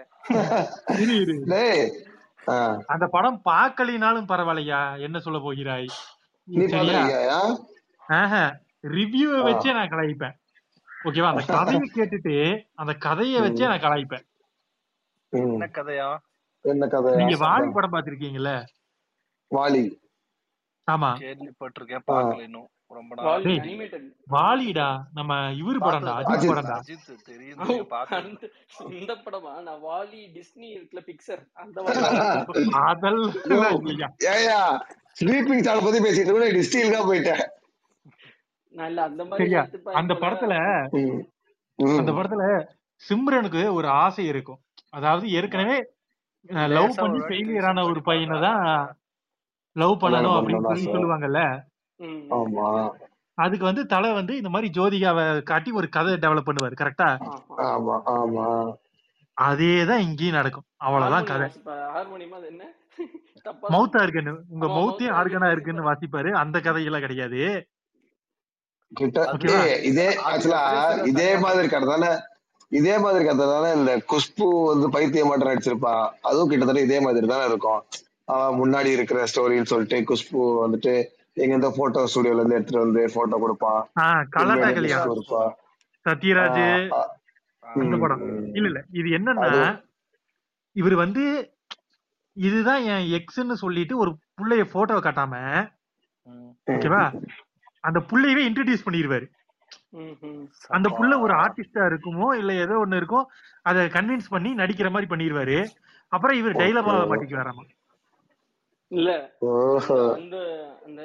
[2.87, 5.01] அந்த படம் பார்க்கலினாலும் பரவாயில்லையா?
[5.01, 5.89] என்ன சொல்ல போகிறாய்?
[8.95, 10.37] ரிவ்யூவை வச்சே நான் கலாய்ப்பேன்.
[11.05, 12.35] ஓகேவா அந்த கதையை கேட்டுட்டு
[12.75, 14.27] அந்த கதையை வச்சே நான் கலாய்ப்பேன்.
[15.33, 16.09] என்ன கதையா?
[16.61, 18.53] என்ன கதை நீங்க வாலி படம் பாத்திருக்கீங்கல்ல
[19.51, 19.85] வாலி.
[20.89, 21.11] ஆமா.
[21.25, 22.69] கேள்விப்பட்டிருக்கேன் பார்க்கல இன்னும்.
[22.91, 23.45] ரொம்ப நாள் வாலி.
[23.47, 23.59] டேய்.
[23.63, 24.87] அனிமேட்டட் வாலிடா.
[25.17, 26.51] நம்ம இவரு படம்டா அஜித்.
[26.51, 26.77] படம்டா.
[28.95, 29.53] இந்த படமா?
[29.63, 30.69] நான் வாலி டிஸ்னி
[31.09, 31.77] பிக்சர் அந்த
[32.85, 34.61] அதெல்லாம் இல்லையா ஏயா
[35.21, 37.45] ஸ்லீப்பிங் ஸ்டார் பத்தி பேசிட்டு கூட டிஸ்டீல்கா போயிட்டேன்.
[38.75, 39.55] நான் இல்ல அந்த மாதிரி
[39.95, 40.13] அந்த.
[40.23, 40.55] படத்துல.
[41.99, 42.45] அந்த படத்துல
[43.03, 44.61] சிம்ரனுக்கு ஒரு ஆசை இருக்கும்.
[44.93, 45.79] அதாவது ஏற்கனவே
[46.75, 48.63] லவ் பண்ணி ஃபெயிலியர் ஆன ஒரு பையனை தான்
[49.77, 50.87] லவ் பண்ணணும் அப்படின்னு சொல்லி.
[50.89, 51.43] சொல்லுவாங்கல்ல.
[52.37, 52.67] ஆமா.
[53.39, 57.09] அதுக்கு வந்து தலை வந்து இந்த மாதிரி ஜோதிகாவை காட்டி ஒரு கதை டெவலப் பண்ணுவாரு கரெக்டா
[57.69, 57.97] ஆமா.
[58.15, 58.47] ஆமா
[59.37, 60.67] அதேதான் இங்கேயும் நடக்கும்.
[60.79, 61.47] அவ்வளவுதான் கதை.
[61.95, 62.65] ஹார்மோனியமா அது என்ன?
[63.45, 63.67] தப்பா?
[63.69, 66.31] மவுத்தா இருக்குன்னு உங்க மவுத்தே ஆர்கனா இருக்குன்னு வாசிப்பாரு.
[66.41, 67.43] அந்த கதையெல்லாம் கிடையாது.
[69.89, 70.63] இதே ஆக்சுவலா
[71.07, 72.11] இதே மாதிரி கதை தானே
[72.73, 77.47] இதே மாதிரி கதை தானே இந்த குஷ்பு வந்து பைத்தியம் மட்டும் நடிச்சிருப்பா அதுவும் கிட்டத்தட்ட இதே மாதிரி தானே
[77.49, 77.81] இருக்கும்.
[78.59, 80.95] முன்னாடி இருக்கிற ஸ்டோரின்னு சொல்லிட்டு குஷ்பு வந்துட்டு
[81.39, 83.81] எங்க இந்த போட்டோ ஸ்டுடியோல இருந்து எடுத்துட்டு வந்து போட்டோ கொடுப்பான்
[84.33, 85.43] குஷ்பு இருப்பா
[86.07, 86.61] சத்யராஜ்
[87.63, 88.23] ம், படம்.
[88.55, 88.81] இல்ல இல்ல.
[88.91, 89.49] இது என்னன்னா
[90.77, 91.23] இவர் வந்து
[92.37, 95.35] இதுதான் என் எக்ஸ்ன்னு சொல்லிட்டு ஒரு புள்ளைய போட்டோ காட்டாம.
[96.67, 97.03] ஓகேவா
[97.85, 99.27] அந்த புள்ளையவே இன்ட்ரடியூஸ் பண்ணிடுவாரு.
[100.71, 103.27] அந்த புள்ள ஒரு ஆர்டிஸ்டா இருக்குமோ இல்ல ஏதோ ஒண்ணு இருக்கும்
[103.67, 105.59] அதை கன்வின்ஸ் பண்ணி நடிக்கிற மாதிரி பண்ணிடுவாரு
[106.13, 107.09] அப்புறம் இவர் Okay.
[107.09, 107.65] மாட்டிக்கு வராமா
[108.91, 109.11] இல்ல.
[110.19, 110.37] அந்த
[110.87, 111.03] அந்த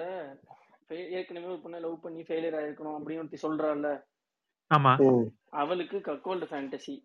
[1.17, 3.89] ஏற்கனவே ஒரு பொண்ணை லவ் பண்ணி ஃபெயிலியர் ஆயிருக்கணும் அப்படின்னு ஒருத்தி சொல்றாள்ல.
[4.71, 4.93] ஆமா.
[5.61, 6.95] அவளுக்கு கக்கோல்டு ஃபேண்டசி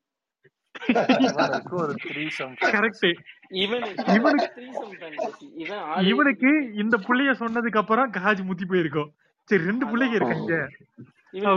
[6.10, 6.50] இவனுக்கு
[6.82, 9.10] இந்த புள்ளைய சொன்னதுக்கு அப்புறம் காஜ் முத்தி போயிருக்கும்.
[9.50, 10.54] சரி ரெண்டு பிள்ளைங்க இருக்காங்க.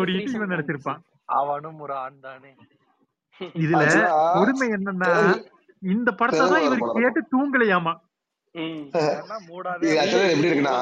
[0.07, 0.53] threesome இவன்.
[0.53, 1.01] நினைச்சிருப்பான்.
[1.39, 2.51] அவனும் ஒரு ஆண் தானே.
[3.63, 3.83] இதுல
[4.35, 5.11] கொடுமை என்னன்னா
[5.83, 7.93] இந்த படத்தை தான் இவர் கேட்டு தூங்கலையாமா?
[8.55, 8.79] ம்.
[9.01, 10.77] ஏன்னா மூடாவே இது actually எப்படி இருக்குன்னா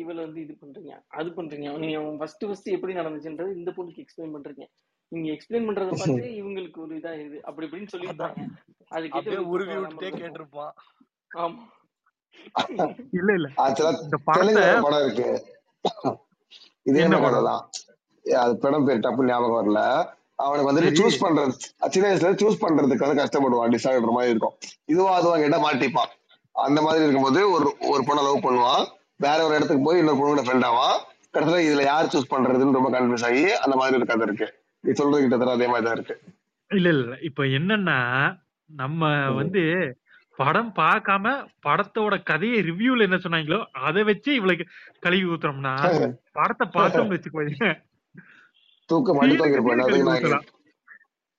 [0.00, 1.66] இவளை வந்து இது பண்றீங்க அது பண்றீங்க.
[1.82, 4.64] நீங்க ஃபர்ஸ்ட் ஃபர்ஸ்ட் எப்படி நடந்துச்சுன்றது இந்த பொண்ணுக்கு எக்ஸ்பிளைன் பண்றீங்க.
[5.12, 8.44] நீங்க எக்ஸ்பிளைன் பண்றத பார்த்து இவங்களுக்கு ஒரு இதா இது அப்படி இப்படின்னு சொல்லியிருப்பாங்க.
[8.90, 10.10] அது கேட்டு உருவி விட்டுட்டே.
[10.20, 10.72] கேட்டிருப்பான்
[11.38, 11.62] ஆமா.
[13.18, 13.48] இல்ல இல்ல.
[14.02, 14.18] இந்த
[14.82, 15.28] படம் இருக்கு.
[16.86, 17.46] இதே படம்?
[17.48, 17.62] தான்
[18.24, 19.80] அது படம் பேர் டப்பு ஞாபகம் வரல.
[20.44, 20.98] அவனுக்கு வந்துட்டு.
[21.00, 21.52] சூஸ் பண்றது
[21.94, 24.54] சின்ன வயசுல சூஸ் பண்றதுக்கு வந்து கஷ்டப்படுவான் டிசைட் மாதிரி இருக்கும்.
[24.92, 26.10] இதுவா அதுவா கேட்டா மாட்டிப்பான்.
[26.54, 28.84] அந்த மாதிரி இருக்கும்போது ஒரு ஒரு பொண்ணை லவ் பண்ணுவான்.
[29.26, 30.96] வேற ஒரு இடத்துக்கு போய் இன்னொரு பொண்ணு ஃப்ரெண்ட் ஆவான்.
[31.34, 34.48] கடைசியில இதுல யார் சூஸ் பண்றதுன்னு ரொம்ப கன்ஃபியூஸ் ஆகி அந்த மாதிரி ஒரு கதை இருக்கு.
[34.84, 36.16] நீ சொல்றது கிட்டத்தட்ட அதே மாதிரி தான் இருக்கு.
[36.70, 37.98] இல்ல இல்ல இப்ப என்னன்னா
[38.70, 39.08] நம்ம
[39.40, 39.62] வந்து
[40.38, 41.32] படம் பார்க்காம
[41.66, 44.64] படத்தோட கதையை ரிவ்யூல என்ன சொன்னாங்களோ அதை வச்சு இவளுக்கு
[45.04, 45.72] கழுவி ஊத்துறோம்னா
[46.38, 47.70] படத்தை பார்த்தோம்னு வச்சுக்கோங்க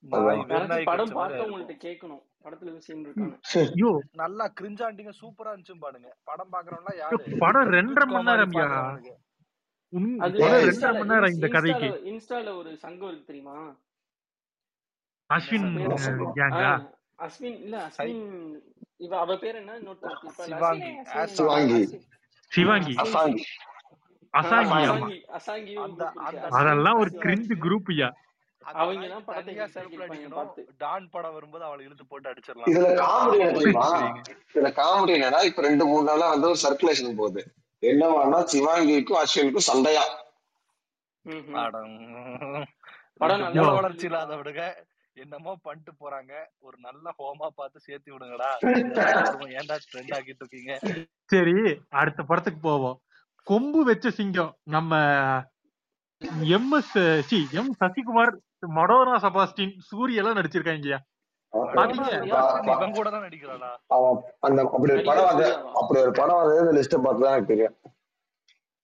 [0.03, 2.21] நாய் யாராச்சும் வெறிநாய் படம் பார்த்தவங்கள்ட்ட கேட்கணும்.
[2.43, 3.35] படத்துல சீன் இருக்காங்க
[3.73, 3.89] ஐயோ
[4.21, 6.09] நல்லா கிரிஞ்சாண்டிங்க சூப்பரா இருந்துச்சு பாருங்க.
[6.29, 7.17] படம் பாக்குறவங்களா யாரு?
[7.43, 8.27] படம் ரெண்டரை மணி
[10.69, 11.89] ரெண்டரை மணி நேரம் இந்த கதைக்கு.
[12.11, 13.57] இன்ஸ்டால ஒரு சங்கம் இருக்கு தெரியுமா?
[15.29, 15.67] அஸ்வின்
[17.25, 18.23] அஸ்வின் இல்ல அஸ்வின்
[19.05, 19.73] இவ அவ பேர் என்ன?
[19.87, 20.45] நோட் பண்ணிருப்பா
[21.35, 21.81] சிவாங்கி.
[22.51, 22.93] சிவாங்கி.
[26.53, 28.09] அதெல்லாம் ஒரு கிரிஞ்சு குரூப்யா
[28.61, 30.35] அவங்க நாய் தான் படத்தை தனியா hit செருப்புல ஆக்கியிருப்பாங்க அடிக்கணும்.
[30.39, 30.61] பார்த்து.
[30.81, 32.67] டான் படம் வரும்போது அவளை இழுத்து போட்டு அடிச்சிடலாம்.
[32.71, 33.85] இதுல காமெடி என்ன தெரியுமா?
[34.51, 37.41] இதுல காமெடி என்னன்னா இப்ப ரெண்டு மூணு நாளா வந்து ஒரு சர்க்குலேஷன் போகுது.
[37.83, 40.03] என்னவானா சிவாங்கிக்கும் அஸ்வினுக்கும் சண்டையா.
[41.55, 41.95] படம்
[43.41, 43.73] ரெண்டு நல்லா.
[43.79, 44.63] வளர்ச்சி இல்லாத விடுங்க
[45.17, 46.33] என்னமோ பண்ணிட்டு போறாங்க.
[46.61, 48.51] ஒரு நல்ல ஹோமா பார்த்து சேர்த்து விடுங்கடா.
[49.59, 50.73] ஏன்டா ட்ரெண்ட் ஆக்கிட்டு இருக்கீங்க?
[51.33, 51.55] சரி
[52.01, 52.97] அடுத்த படத்துக்கு போவோம்.
[53.47, 54.51] கொம்பு வச்ச சிங்கம்.
[54.75, 54.91] நம்ம
[56.57, 56.95] MS
[57.29, 58.33] C M Sasikumar
[58.75, 60.99] Madonna Sebastian Suriya எல்லாம் நடிச்சிருக்காங்கய்யா
[61.73, 62.09] பாத்தீங்க?
[62.67, 63.69] இவன் கூட தான் நடிக்கிறாளா?
[63.95, 65.47] அவன் அந்த அப்படி ஒரு படம் வந்து
[65.81, 67.75] அப்படி ஒரு படம் வந்து இந்த லிஸ்ட பார்த்து தான் எனக்கு தெரியும்.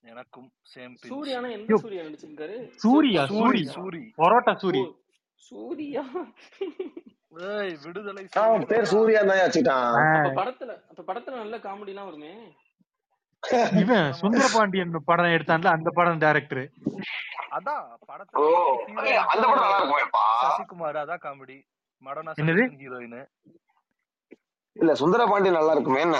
[0.04, 1.78] எனக்கும் சேம் சூர்யானா யோ.
[1.84, 2.58] சூர்யா நடிச்சிருக்காரு?
[2.84, 4.04] சூர்யா சூரி சூரி.
[4.20, 4.84] பரோட்டா சூரி.
[5.44, 6.04] சூர்யா?
[7.50, 8.22] ஏய் விடுதலை
[8.70, 12.34] பேர் சூர்யா தான் வச்சுட்டான் அப்ப படத்துல அப்ப படத்துல நல்ல காமெடி எல்லாம் வருமே.
[13.82, 16.64] இவன் சுந்தரபாண்டியன் படம் எடுத்தான்ல அந்த படம் டைரக்டர்
[17.52, 18.46] அதான் ஓ படத்துல
[19.06, 21.58] ஏய், அந்த படம் நல்லா இருக்குமேப்பா சசிகுமார் அதான் காமெடி
[22.04, 22.32] மடனா?
[22.80, 23.20] ஹீரோயின்
[24.76, 25.22] இல்ல சுந்தர
[25.52, 26.18] நல்லா இருக்குமே என்ன?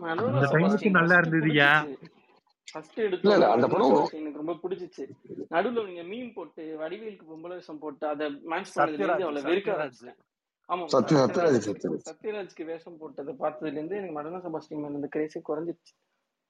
[0.00, 1.70] நடுவுல அந்த டைமுக்கு செபாஸ்டின் நல்லா இருந்ததுயா?
[2.68, 5.04] ஃபர்ஸ்ட் இல்ல அந்த படம் எனக்கு ரொம்ப பிடிச்சிச்சு.
[5.52, 10.14] நடுவுல நீங்க மீம் போட்டு வடிவேலுக்கு பொம்பளை வேஷம் போட்டு அதை மேட்ச் சத்யராஜ் அவளை வெறுக்க
[10.68, 11.66] ஆமா சத்ய சத்யராஜ் சத்யராஜ்.
[11.66, 12.06] சத்யராஜ்.
[12.10, 15.92] சத்யராஜ்க்கு வேஷம் போட்டதை பார்த்ததுல இருந்து எனக்கு நடன செபாஸ்டின் மேல இந்த கிரேஸே குறைஞ்சிருச்சு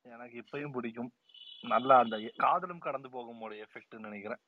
[0.05, 1.11] எனக்கு இப்பயும் பிடிக்கும்.
[1.63, 4.43] நல்லா அந்த காதலும் கடந்து போகும்போட எஃபெக்ட் நினைக்கிறேன்.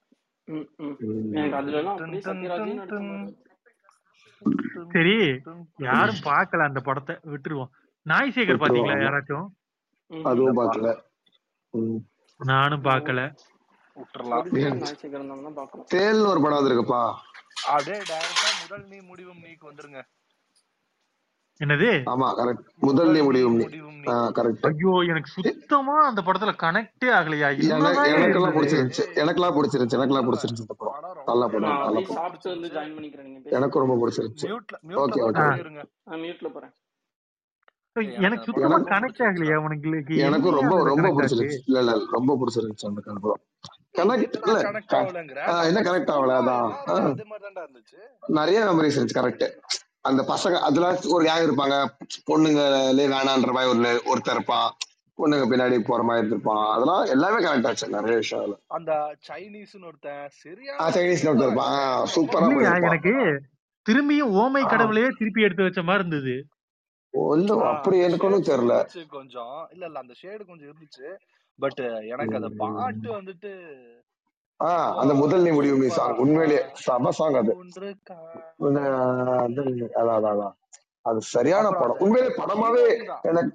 [4.94, 5.16] சரி
[5.76, 7.14] யாரும் பார்க்கல அந்த படத்தை.
[7.24, 7.70] விட்டுருவோம்.
[8.07, 9.02] நாய்சேகர் பாத்தீங்களா விட்டுருவோம்.
[9.02, 9.46] ஆமா யாராச்சும்.
[10.31, 10.90] அதுவும் பார்க்கல.
[12.40, 13.20] நானும் நான் பார்க்கல.
[13.96, 14.44] விட்டுறலாம்.
[16.31, 17.02] ஒரு படம் வந்திருக்குப்பா.
[17.66, 20.01] அப்படியே டைரக்டா முதல் நீ முடிவும் நீக்கு வந்துருங்க.
[21.61, 21.88] என்னது?
[22.07, 23.64] ஆமா கரெக்ட் முதல் நீ முடிவும் நீ
[24.37, 27.49] கரெக்ட் ஐயோ எனக்கு சுத்தமா அந்த படத்துல கனெக்டே ஆகலையா?
[27.51, 29.05] எனக்கு எனக்கெல்லாம் இருந்தது பிடிச்சிருந்துச்சு.
[29.23, 29.97] எனக்கெல்லாம் பிடிச்சிருந்துச்சு.
[29.99, 30.94] எனக்கெல்லாம் பிடிச்சிருந்துச்சு இந்த படம்.
[31.27, 34.49] நல்ல ரொம்ப படம் நல்ல படம் எனக்கும் ரொம்ப பிடிச்சிருந்துச்சு.
[35.03, 35.47] Okay okay.
[36.23, 36.75] மியூட்ல போறேன்.
[37.97, 39.88] எனக்கு எனக்கு அந்த சுத்தமா கனெக்ட் ஆகலையா உனக்கு?
[40.23, 41.61] எனக்கும் என்னையா ரொம்ப ரொம்ப பிடிச்சிருந்துச்சு.
[41.66, 43.44] இல்ல இல்ல ரொம்ப பிடிச்சிருந்துச்சு அந்த கனெக்ட்
[43.98, 46.68] என்ன கனெக்ட் ஆகல அதான்.
[48.28, 49.46] நிறைய மெமரிஸ் இருந்துச்சு கரெக்ட்
[50.00, 51.76] அந்த பசங்க அதுல ஒரு கேங் இருப்பாங்க
[52.26, 53.80] பொண்ணுங்களே வேணான்ற மாதிரி ஒரு
[54.11, 54.68] ஒருத்தர் இருப்பான்
[55.18, 58.58] பொண்ணுங்க பின்னாடி போற மாதிரி இருப்பான் அதெல்லாம் எல்லாமே கனெக்ட் ஆச்சு நிறைய விஷயம் அதுல.
[58.66, 58.92] அந்த
[59.28, 62.06] சைனீஸ்னு ஒருத்தன் ஆஹ் சரியான சைனீஸ்ல ஒருத்தர் இருப்பான்.
[62.14, 63.14] சூப்பரா எனக்கு
[63.87, 66.37] திரும்பியும் ஓமை கடவுளையே திருப்பி எடுத்து வச்ச மாதிரி இருந்தது.
[67.14, 68.74] ஆஹ் அப்படி எனக்கு ஒன்றும் தெரியல.
[69.08, 69.68] கொஞ்சம்.
[69.70, 71.08] இல்ல இல்ல அந்த ஷேடு கொஞ்சம் இருந்துச்சு.
[71.59, 73.53] பட் எனக்கு அந்த பாட்டு வந்துட்டு
[74.61, 77.53] ஆஹ் அந்த முதல் நீ முடிவு சாங் உண்மையிலேயே செம சாங் அது.
[80.01, 80.55] அதான்
[81.05, 82.01] அது சரியான படம்.
[82.01, 82.87] உண்மையிலே படமாவே
[83.25, 83.53] எனக்கு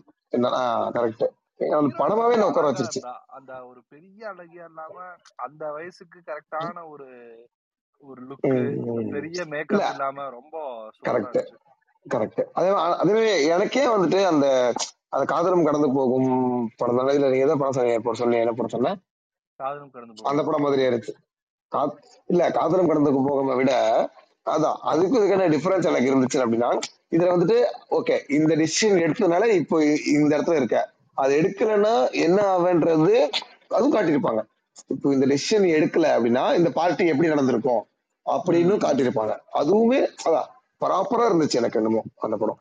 [0.95, 1.25] கரெக்ட்
[1.73, 3.01] அந்த படமாவே என்ன உட்கார வச்சிருச்சு.
[3.29, 4.95] அந்த ஒரு பெரிய அழகியா இல்லாம
[5.37, 7.07] அந்த வயசுக்கு கரெக்டான ஒரு
[8.03, 9.11] ஒரு லுக்கு ம்.
[9.11, 10.55] பெரிய மேக்கப் இல்லாம ரொம்ப
[11.03, 11.37] கரெக்ட்
[12.05, 14.47] கரெக்ட் அதே அதுவே எனக்கே வந்துட்டு அந்த
[15.13, 16.29] அந்த காதலும் கடந்து போகும்
[16.77, 17.13] படம் தானே.
[17.13, 18.93] இல்ல நீங்க எதை படம் சொன்னீங்க சொன்னீங்க என்ன படம் சொன்ன
[19.59, 21.13] காதலும் கடந்து அந்த படம் மாதிரியே இருந்துச்சு
[21.71, 23.73] கா- இல்ல காதலும் கடந்து போகும் விட
[24.45, 26.69] அதான் அதுக்கும் இதுக்கான டிஃபரன்ஸ் எனக்கு இருந்துச்சு அப்படின்னா
[27.11, 27.57] இதுல வந்துட்டு
[27.91, 30.77] ஓகே இந்த டிசிஷன் எடுத்ததுனால இப்போ இந்த இடத்துல இருக்க.
[31.17, 33.13] அது எடுக்கலைன்னா என்ன ஆகுன்றது
[33.69, 34.41] அதுவும் காட்டியிருப்பாங்க.
[34.87, 37.83] இப்போ இந்த டெசிஷன் எடுக்கல அப்படின்னா இந்த பார்ட்டி எப்படி நடந்திருக்கும்
[38.25, 38.73] அப்படின்னு.
[38.77, 39.33] காட்டியிருப்பாங்க.
[39.53, 40.47] அதுவுமே அதான்
[40.81, 42.59] ப்ராப்பரா இருந்துச்சு எனக்கு என்னமோ அந்த படம்.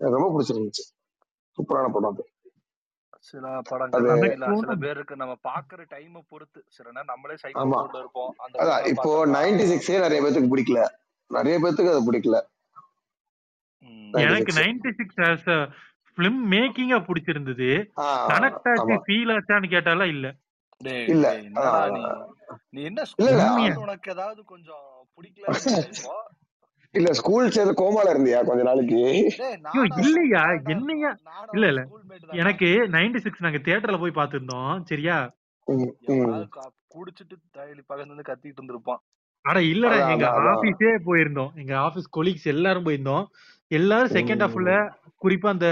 [0.00, 0.84] எனக்கு ரொம்ப பிடிச்சிருந்துச்சு.
[1.58, 2.24] சூப்பரான படம் அது.
[3.24, 6.60] சில எனக்கு சில பேருக்கு நம்ம பாக்குற டைமை பொறுத்து.
[6.68, 7.78] சில நேரம் நம்மளே சைக்கோ ஆமா.
[7.78, 8.32] மூட்ல இருப்போம்.
[8.38, 10.80] அதான் படங்களை இப்போ நைன்டி சிக்ஸே நிறைய பேத்துக்கு பிடிக்கல.
[11.30, 12.38] நிறைய பேத்துக்கு அது பிடிக்கல.
[14.22, 15.48] எனக்கு நைன்டி சிக்ஸ் ஆஸ்
[16.18, 17.68] பிலிம் மேக்கிங்கா பிடிச்சிருந்தது.
[18.30, 20.26] கனெக்ட் ஆச்சு ஃபீல் ஆச்சான்னு கேட்டாலாம் இல்ல.
[20.80, 21.26] டேய் இல்ல.
[21.94, 22.02] நீ?
[22.74, 23.00] நீ என்ன
[23.82, 24.86] உனக்கு ஏதாவது கொஞ்சம்
[25.18, 26.14] இப்போ
[26.94, 29.00] இல்ல ஸ்கூல் சேர்ந்து கோமால இருந்தியா கொஞ்ச நாளைக்கு?
[30.04, 30.42] இல்லையா?
[30.68, 31.10] என்னையா?
[31.52, 31.82] இல்ல இல்ல.
[32.32, 35.16] எனக்கு நைன்டி சிக்ஸ் நாங்க தியேட்டர்ல போய் பார்த்திருந்தோம் சரியா?
[36.94, 39.00] குடிச்சிட்டு தயலி பக்கத்துல இருந்து கத்திட்டு இருந்திருப்பான்.
[39.44, 39.98] அட இல்லடா.
[40.14, 41.52] எங்க ஆபீஸே போயிருந்தோம்.
[41.54, 43.24] எங்க ஆபீஸ் கொலீக்ஸ் எல்லாரும் போயிருந்தோம்.
[43.70, 44.72] எல்லாரும் செகண்ட் ஹாஃப்ல.
[45.24, 45.68] குறிப்பா அந்த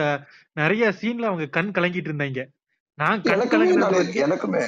[0.52, 2.42] நிறைய சீன்ல அவங்க கண் கலங்கிட்டு இருந்தாங்க.
[2.98, 4.62] நான் கண் கலங்கினது எனக்குமே.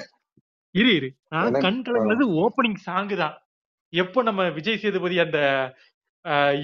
[0.74, 1.08] இரு இரு.
[1.28, 3.36] நான் கண் கலங்கினது ஓப்பனிங் சாங் தான்.
[3.92, 5.38] எப்போ நம்ம விஜய் சேதுபதி அந்த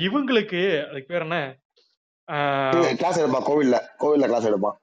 [0.06, 1.38] இவங்களுக்கு அதுக்கு பேர் என்ன?
[2.98, 4.78] கிளாஸ் எடுப்பான் கோவில்ல கோவில்ல கிளாஸ் எடுப்பான்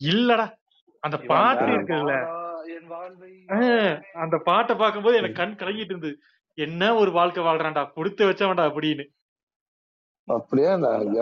[0.00, 0.46] இல்லடா
[1.02, 2.12] அந்த பாட்டு இருக்குல்ல.
[4.14, 6.14] அந்த பாட்டை பார்க்கும்போது எனக்கு கண் கலங்கிட்டு இருந்தது
[6.58, 9.04] என்ன ஒரு வாழ்க்கை வாழ்றான்டா கொடுத்து வச்சவன்டா அப்படின்னு.
[10.28, 10.70] அப்படியே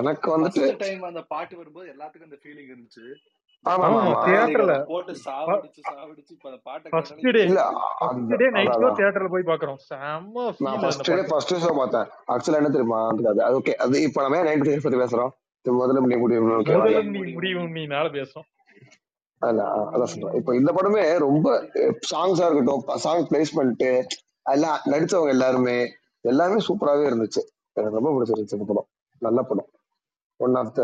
[0.01, 3.05] எனக்கு வந்துட்டு டைம் அந்த பாட்டு வரும்போது எல்லாத்துக்கும் அந்த ஃபீலிங் இருந்துச்சு.
[3.63, 4.57] நைட்
[9.29, 9.79] போய் பாக்குறோம்.
[9.89, 10.37] செம்ம
[12.27, 13.09] ஆக்சுவலா என்ன தெரியுமா?
[13.09, 15.33] அது அது ஓகே அது இப்ப நம்ம சிக்ஸ் பத்தி பேசுறோம்?
[15.65, 17.27] முதல்ல நீ
[17.81, 18.49] நீனால பேசுறோம்
[19.41, 20.35] அதான் சொல்றேன்.
[20.35, 21.47] இப்போ இந்த படமே ரொம்ப
[22.13, 24.05] சாங்ஸா இருக்கட்டும் சாங் பிளேஸ்மெண்ட்
[24.43, 27.43] எல்லாம் நடிச்சவங்க எல்லாருமே எல்லாமே சூப்பராகவே இருந்துச்சு.
[27.73, 28.87] எனக்கு ரொம்ப பிடிச்சிருந்துச்சு இந்த படம்.
[29.19, 29.67] நல்ல படம்.
[30.45, 30.83] One of the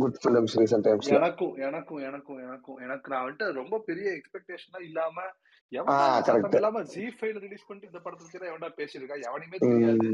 [0.00, 2.78] good films recent டைம்ஸ்ல எனக்கும் எனக்கும் எனக்கும் எனக்கும்.
[2.86, 5.26] எனக்கு நான் வந்துட்டு ரொம்ப பெரிய எக்ஸ்பெக்டேஷனா இல்லாம
[5.72, 9.16] இல்லாம ஜி ஃபைவ்ல ரிலீஸ் பண்ணிட்டு இந்த படத்தை பத்தி எவன்டா பேசியிருக்கா?
[9.28, 10.08] எவனையுமே தெரியாது.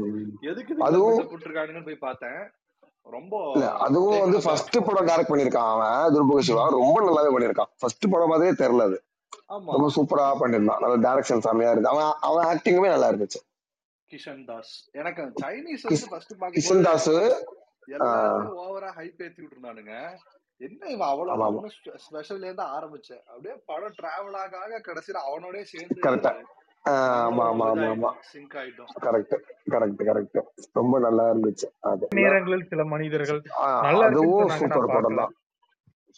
[0.51, 2.39] எதுக்கு அதுவும் போட்டுருக்கானுங்கன்னு போய் பார்த்தேன்.
[3.15, 3.33] ரொம்ப
[3.85, 6.63] அதுவும் வந்து ஃபர்ஸ்ட் படம் டைரக்ட் பண்ணிருக்கான் அவன் துருபக சிவா.
[6.79, 8.97] ரொம்ப நல்லாவே பண்ணிருக்கான் ஃபர்ஸ்ட் படம் மாதிரியே தெரியல அது.
[9.73, 13.41] ரொம்ப சூப்பரா பண்ணிருந்தான் நல்ல டைரக்ஷன் செமையா இருந்து அவன் அவன் ஆக்டிங்குமே நல்லா இருந்துச்சு.
[14.09, 14.73] கிஷன் தாஸ்.
[14.99, 15.85] எனக்கு சைனீஸ்
[16.57, 17.09] கிஷன் தாஸ்
[17.87, 19.93] எல்லாருமே ஓவரா ஹைப் ஏத்தி விட்டுருந்தானுங்க.
[20.61, 21.71] என்ன இவன் அவ்வளவு
[22.03, 23.23] ஸ்பெஷல்ல இருந்து ஆரம்பிச்சேன்.
[23.27, 26.31] அப்படியே படம் டிராவல் ஆக ஆக கடைசியில அவனோடய சேர்ந்து கரெக்டா
[26.85, 28.09] ஆமா ஆமா ஆமா ஆமா.
[28.31, 28.89] சிங்க் ஆயிட்டோம்.
[29.05, 29.35] கரெக்ட்
[29.73, 30.39] கரெக்ட் கரெக்ட்
[30.73, 32.07] ரொம்ப நல்லா இருந்துச்சு அது.
[32.13, 33.41] நேரங்களில் சில மனிதர்கள்
[34.01, 35.33] அதுவும் சூப்பர் படம் தான்.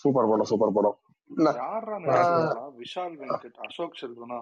[0.02, 0.98] சூப்பர் படம் சூப்பர் படம்.
[2.80, 4.40] விஷால் வெங்கட் அசோக் செல்வனா?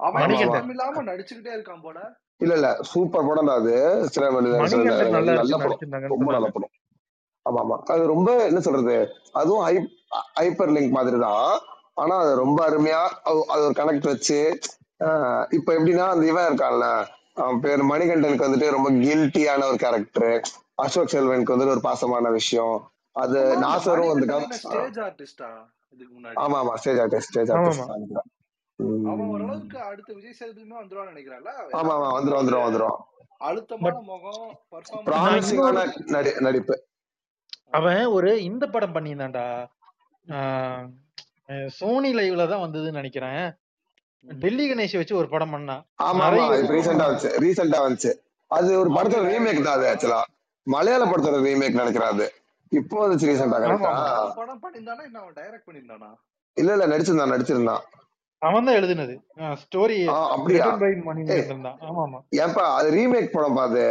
[0.00, 0.34] அவன்
[0.70, 1.98] இல்லாம நடிச்சுக்கிட்டே இருக்கான் போல.
[2.40, 2.68] இல்ல இல்ல.
[2.90, 3.74] சூப்பர் படம் தான் அது.
[4.12, 5.80] சில நல்லா படம்.
[6.14, 6.72] ரொம்ப நல்ல படம்.
[7.46, 7.76] ஆமா ஆமா.
[7.92, 8.96] அது ரொம்ப என்ன சொல்றது?
[9.34, 9.62] அதுவும்
[10.38, 11.44] ஹைப்பர் லிங்க் மாதிரி தான்
[11.96, 13.00] ஆனா அது ரொம்ப அருமையா
[13.50, 14.38] அது ஒரு கனெக்ட் வச்சு
[15.00, 16.86] ஆஹ் இப்ப எப்படின்னா அந்த இவன் இருக்கான்ல
[17.36, 20.34] அவன் பேர் மணிகண்டனுக்கு வந்துட்டு ரொம்ப கில்ட்டியான ஒரு கேரக்டர்
[20.78, 22.76] அசோக் செல்வனுக்கு வந்துட்டு ஒரு பாசமான விஷயம்.
[23.16, 24.26] அது நாசரும் வந்து
[26.38, 26.74] ஆமா ஆமா.
[26.76, 28.20] ஸ்டேஜ் ஆர்டிஸ்ட் ஸ்டேஜ் ஆர்டிஸ்ட்
[29.10, 31.52] அவன் ஓரளவுக்கு அடுத்த விஜய் சேதுபதியுமே வந்துருவான்னு நினைக்கிறேன்ல?
[31.78, 32.98] ஆமா ஆமா வந்துரும் ஒரு வந்துரும் வந்துரும்.
[33.48, 36.74] அழுத்தமான முகம் நான் பர்ஃபார்மன்ஸ் ப்ராமிசிங்கான இன்னொரு நடி நடிப்பு.
[37.78, 39.46] அவன் ஒரு இந்த படம் பண்ணியிருந்தான்டா.
[41.78, 43.44] சோனி லைவ்ல தான் வந்ததுன்னு நினைக்கிறேன்.
[44.24, 48.12] டெல்லி கணேஷ் வச்சு ஒரு படம் பண்ணான் ஆமா ஆமா ரீசெண்டா வந்துச்சு ரீசெண்டா வந்துச்சு.
[48.50, 50.20] அது ஒரு படத்தோட ரீமேக் தான் அது ஆக்சுவலா
[50.66, 52.26] மலையாள படத்தோட ரீமேக் நினைக்கிறேன் அது.
[52.72, 53.92] இப்போ வந்துச்சு ரீசெண்டா கரெக்டா
[54.40, 56.10] படம் பண்ணியிருந்தானா என்ன அவன் டைரக்ட் பண்ணியிருந்தானா?
[56.56, 57.82] இல்ல இல்ல நடிச்சிருந்தான் நடிச்சிருந்தான்.
[58.42, 59.14] அவன் தான் எழுதுனது.
[59.62, 59.96] ஸ்டோரி
[61.86, 62.18] ஆமா ஆமா.
[62.42, 63.82] ஏன்பா அது ரீமேக் படம் பாது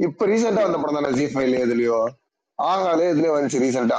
[0.00, 1.98] இப்ப ரீசெண்டா வந்த படம் தானே ஜி ஃபைவ்ல எதுலயோ?
[2.58, 3.98] ஆகாலே இதுலயே வந்துச்சு ரீசெண்டா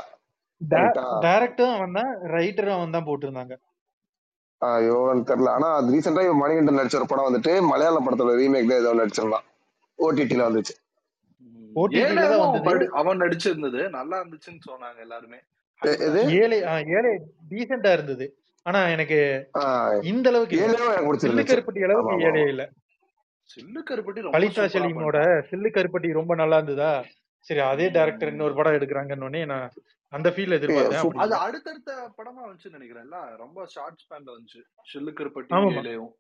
[1.26, 3.54] டைரக்டரும் அவன் தான் ரைட்டரும் அவன் தான் போட்டிருந்தாங்க.
[4.62, 4.98] ஐயோ
[5.30, 5.50] தெரியல.
[5.58, 9.46] ஆனா அது ரீசெண்டா இவன் மணிகண்டன் நடிச்ச ஒரு படம் வந்துட்டு மலையாள படத்தோட ரீமேக் தான் ஏதோ நடிச்சிருந்தான்.
[10.00, 10.76] ஓடிடில வந்துச்சு.
[11.82, 13.82] ஓடிடில தான் ஏழாவும் அவன் நடிச்சிருந்தது.
[13.98, 15.40] நல்லா இருந்துச்சுன்னு சொன்னாங்க எல்லாருமே.
[16.40, 16.58] ஏழை
[16.98, 17.12] ஏழை
[17.52, 18.26] டீசெண்டா இருந்தது.
[18.66, 19.18] ஆனா எனக்கு
[20.04, 20.58] இந்த அளவுக்கு
[21.24, 22.64] சில்லு கருப்பட்டி அளவுக்கு ஆமா ஏழை ஆமா இல்ல.
[23.50, 25.18] சில்லு கருப்பட்டி சூப்பரா சலீமோட
[25.50, 26.94] சில்லு கருப்பட்டி ரொம்ப நல்லா இருந்ததா?
[27.48, 29.68] சரி அதே டைரக்டர் இன்னொரு படம் எடுக்கிறாங்கன்னு உடனே நான்
[30.14, 31.20] அந்த ஃபீல் எதிர்பார்த்தேன்.
[31.20, 34.62] அது அடுத்தடுத்த படமா வந்துச்சுன்னு நினைக்கிறேன்ல ரொம்ப ஷார்ட் ஸ்பேன்ல வந்துச்சு.
[34.88, 36.12] சில்லு கருப்பட்டி ஏழையும்.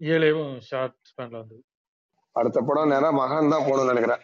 [0.00, 1.62] ஏழையும் ஷார்ட் ஸ்பேன்ல வந்தது.
[2.36, 4.22] அடுத்த படம் நேரா மகான் தான் போகணும்னு நினைக்கிறேன்.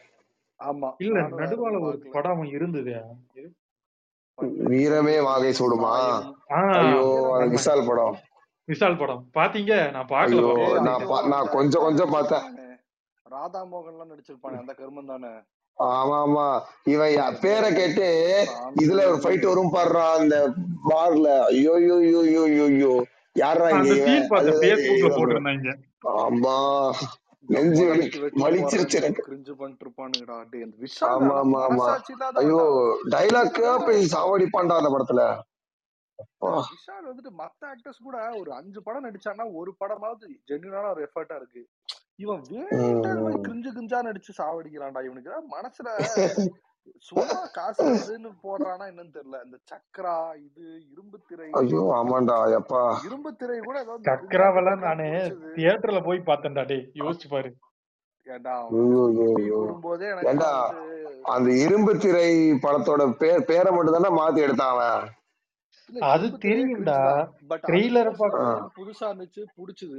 [0.60, 0.88] ஆமா.
[0.98, 2.92] இல்ல நடுவால ஒரு படம் இருந்தது.
[4.68, 5.92] வீரமே வாகை சூடுமா?
[6.78, 8.16] ஐயோ அது விஷால் படம்.
[8.68, 9.22] விஷால் படம்.
[9.34, 9.72] பாத்தீங்க?
[9.92, 12.46] நான் பாப்போம் நான் கொஞ்சம் கொஞ்சம் பார்த்தேன்.
[13.26, 15.30] ராதா மோகன் எல்லாம் நடிச்சிருப்பானே அந்த கருமம் தானே.
[15.78, 16.44] ஆமா ஆமா
[16.84, 18.06] இவன் யா- பேரை கேட்டு
[18.76, 20.36] இதுல ஒரு ஃபைட் வரும் பாடுறான் அந்த
[20.90, 21.26] பார்ல.
[21.50, 22.92] ஐயோ ஐயோ ஐயோ ஐயோ ஐயோ.
[23.36, 23.94] யாரா இங்க
[26.18, 26.56] ஆமா.
[27.48, 27.84] நெஞ்சு
[28.42, 29.22] வலிச்சிருச்சு எனக்கு.
[29.22, 31.86] கிரிஞ்சு பண்ணிட்டு இருப்பானுங்கடா டேய் அந்த விஷால் ஆமா ஆமா
[32.40, 32.60] ஐயோ
[33.54, 35.22] இவன் போய் சாவடிப்பான்டா அந்த படத்துல.
[36.70, 41.62] விஷால் வந்துட்டு மத்த ஆக்டர்ஸ் கூட ஒரு அஞ்சு படம் நடிச்சான்னா ஒரு படமாவது ஜென்யூனான ஒரு எஃபர்ட்டா இருக்கு.
[42.18, 42.42] இவன்
[43.46, 45.32] கிரிஞ்சு கிரிஞ்சா நடிச்சு சாவடிக்கிறான்டா இவனுக்கு.
[45.54, 45.88] மனசுல
[47.06, 47.24] சும்மா
[47.56, 49.38] காசு வருதுன்னு போடுறானா என்னன்னு தெரியல.
[49.46, 50.14] இந்த சக்கரா
[50.46, 51.48] இது இரும்பு திரை.
[51.60, 55.06] ஐயோ ஆமாண்டா எப்பா இரும்பு திரை கூட ஏதோ இந்த கிரிஞ்சா சக்கராவெல்லாம் நானு
[55.56, 56.84] தியேட்டர்ல போய் பார்த்தேன்டா டேய்.
[57.02, 57.52] யோசிச்சு பாரு.
[61.34, 62.30] அந்த இரும்பு திரை
[62.64, 64.80] படத்தோட பேர் பேரை மட்டும் தானே மாத்தி எடுத்தான்
[66.08, 66.98] அது தெரியும்டா.
[67.66, 68.12] ட்ரெய்லரை
[68.78, 69.98] புதுசா இருந்துச்சு பிடிச்சது.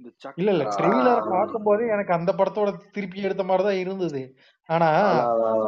[0.00, 1.22] இந்த இல்ல இல்ல ட்ரெய்லரை.
[1.32, 4.20] பார்க்கும் போதே எனக்கு அந்த படத்தோட திருப்பி எடுத்த மாதிரி தான் இருந்தது.
[4.68, 4.88] ஆனா.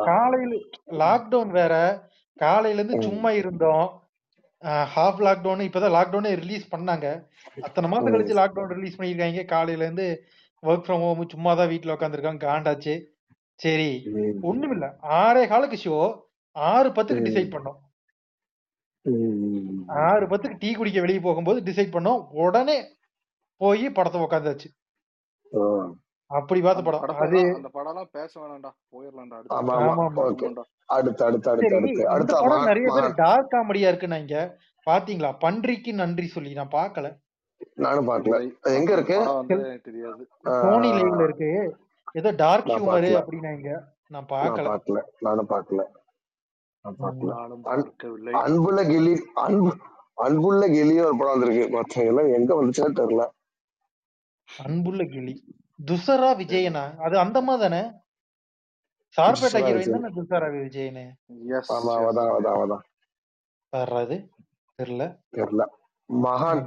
[0.05, 0.55] காலையில
[1.03, 1.75] லாக்டவுன் வேற.
[2.37, 3.87] காலையில இருந்து சும்மா இருந்தோம்.
[4.97, 7.07] ஹாஃப் லாக்டவுன் இப்பதான் லாக்டவுனே ரிலீஸ் பண்ணாங்க.
[7.61, 10.07] அத்தனை மாசம் கழிச்சு லாக்டவுன் ரிலீஸ் பண்ணிருக்காங்க காலையில இருந்து
[10.63, 12.95] ஒர்க் ஃப்ரம் ஹோம் சும்மா தான் வீட்டுல உட்காந்துருக்காங்க காண்டாச்சு.
[13.61, 13.91] சரி
[14.43, 14.87] ஒண்ணுமில்ல.
[15.19, 15.97] ஆறே காலுக்கு ஷோ
[16.57, 17.79] ஆறு பத்துக்கு டிசைட் பண்ணோம்.
[20.05, 22.27] ஆறு பத்துக்கு டீ குடிக்க வெளியே போகும்போது டிசைட் பண்ணோம்.
[22.45, 22.79] உடனே
[23.61, 24.69] போய் படத்தை உட்காந்தாச்சு.
[26.31, 27.19] அப்படி பார்த்த படம்.
[27.25, 28.71] அது அந்த படம்லாம் பேச வேணாம்டா.
[28.93, 29.37] போயிடலாம்டா
[30.95, 34.37] அடுத்த அடுத்து அடுத்து அடுத்து அடுத்து படம் நிறைய பேர் டார்க் காமெடியா இருக்குன்னாங்க
[34.87, 35.31] பாத்தீங்களா?
[35.45, 37.09] பன்றிக்கு நன்றி சொல்லி நான் பார்க்கல.
[37.85, 38.39] நானும் பார்க்கல.
[38.79, 39.17] எங்க இருக்கு?
[39.87, 40.23] தெரியாது.
[40.63, 41.51] சோனி லைவ்ல இருக்கு?
[42.21, 43.71] ஏதோ டார்க் ஹியூமர் அப்படின்னாங்க
[44.15, 44.67] நான் பார்க்கல.
[44.73, 45.01] பார்க்கல.
[45.27, 45.83] நானும் பார்க்கல.
[48.43, 49.13] அன்புள்ள கிளி
[49.45, 49.71] அன்பு
[50.25, 51.65] அன்புள்ள கிளியும் ஒரு படம் வந்திருக்கு.
[51.77, 53.25] மத்த எல்லாம் எங்க வந்துச்சுன்னு தெரியல
[54.49, 55.35] அன்புள்ள கிளி.
[55.79, 56.85] துசரா விஜயனா?
[57.05, 57.83] அது அந்த அம்மா தானே?
[59.17, 61.05] சார்பேட்டா ஹீரோயின் தானே துசரா விஜயனு?
[61.53, 62.47] எஸ் ஆமா எஸ் அவதான் அதே அவதான்.
[62.47, 62.85] தான் அவதான்
[63.73, 64.17] வர்றது
[64.79, 65.65] தெரியல தெரியல
[66.11, 66.63] மகான்.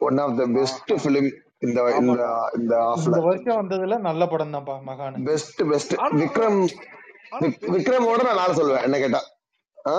[0.00, 1.30] ஒன் ஆஃப் த பெஸ்ட் மகான் பிலிம்
[1.64, 2.22] இந்த இந்த
[2.58, 6.60] இந்த ஆஃப்ல இந்த வருஷம் வந்ததுல நல்ல படம் தான்ப்பா மகானு பெஸ்ட் பெஸ்ட் விக்ரம்
[7.74, 9.20] விக்ரமோட நான் நாலு சொல்லுவேன் என்ன கேட்டா.
[9.84, 9.94] ஆ?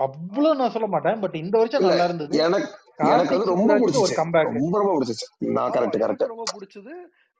[0.00, 2.32] அவ்வளவு நான் சொல்ல மாட்டேன் பட் இந்த வருஷம் நல்லா இருந்தது.
[2.40, 2.68] எனக்கு
[3.06, 3.72] எனக்கு வந்து ரொம்ப
[4.18, 5.26] கம்பேக் ரொம்ப ரொம்ப பிடிச்சிச்சு.
[5.56, 6.92] நான் கரெக்ட் கரெக்ட் ரொம்ப பிடிச்சது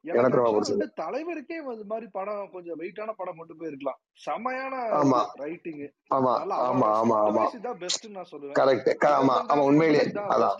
[0.07, 0.87] எனக்கு ரொம்ப பிடிச்சது.
[1.01, 3.99] தலைவருக்கே அது மாதிரி படம் கொஞ்சம் வெயிட்டான படம் கொண்டு போயிருக்கலாம்.
[4.21, 4.75] செமையான
[5.39, 7.45] ரைட்டிங் ஆமா ஆமா ஆமா ஆமா.
[7.55, 8.57] இதான் பெஸ்ட் நான் சொல்லுவேன்.
[8.59, 10.55] கரெக்ட் ஆமா ஆமா உண்மையிலேயே அதான்.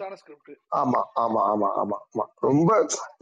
[0.75, 2.27] ஆமா ஆமா ஆமா ஆமா ஆமா.
[2.41, 2.71] ரொம்ப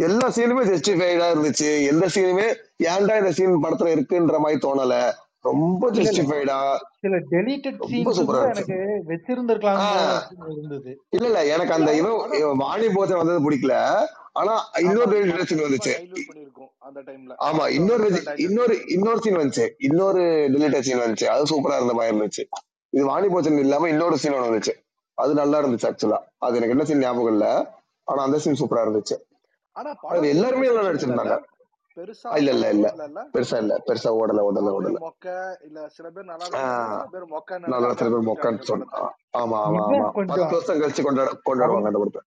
[0.04, 1.70] எல்லா சீனுமே ஜஸ்டிஃபைடா இருந்துச்சு.
[1.88, 2.48] எந்த சீனுமே
[2.86, 4.96] ஏன்டா இந்த சீன் படத்துல இருக்குன்ற மாதிரி தோணல.
[5.42, 6.58] ரொம்ப ஜஸ்டிஃபைடா
[7.00, 8.76] சில டெலிட்டட் ரொம்ப சீன்ஸ் சூப்பரா எனக்கு
[9.08, 9.80] வச்சிருந்திருக்கலாம்
[10.52, 10.92] இருந்தது.
[11.10, 13.74] இல்ல இல்ல எனக்கு அந்த இவன் வாணி போச்சன் வந்தது பிடிக்கல.
[14.36, 15.16] ஆனா இன்னொரு
[15.48, 15.92] சீன் வந்துச்சு.
[17.48, 18.06] ஆமா இன்னொரு
[18.38, 19.66] இன்னொரு இன்னொரு சீன் வந்துச்சு.
[19.80, 20.22] இன்னொரு
[20.54, 21.26] டெலிட்டட் சீன் வந்துச்சு.
[21.28, 22.44] அது சூப்பரா இருந்த மாதிரி இருந்துச்சு.
[22.92, 24.74] இது வாணி போச்சன் இல்லாம இன்னொரு சீன் ஒன்று வந்துச்சு.
[25.18, 27.46] அது நல்லா இருந்துச்சு ஆக்சுவலா அது எனக்கு என்ன சீன் ஞாபகம் இல்ல.
[28.08, 29.16] ஆனா அந்த சீன் சூப்பரா இருந்துச்சு.
[29.76, 31.36] ஆனா அது எல்லாருமே நல்லா நடிச்சிருந்தாங்க.
[31.96, 32.86] பெருசா இல்ல இல்ல இல்ல.
[33.34, 33.74] பெருசா இல்ல.
[33.86, 34.98] பெருசா ஓடல ஓடல ஓடல.
[35.00, 35.26] மொக்க
[35.66, 38.88] இல்ல சில பேர் நல்லா சில பேர் மொக்கன்னாங்க நல்லா சில பேர் மொக்கன்னு சொன்ன
[39.42, 40.06] ஆமா ஆமா ஆமா.
[40.32, 42.22] பத்து வருஷம் கழிச்சு கொண்டாட கொண்டாடுவாங்க அந்த படத்தை.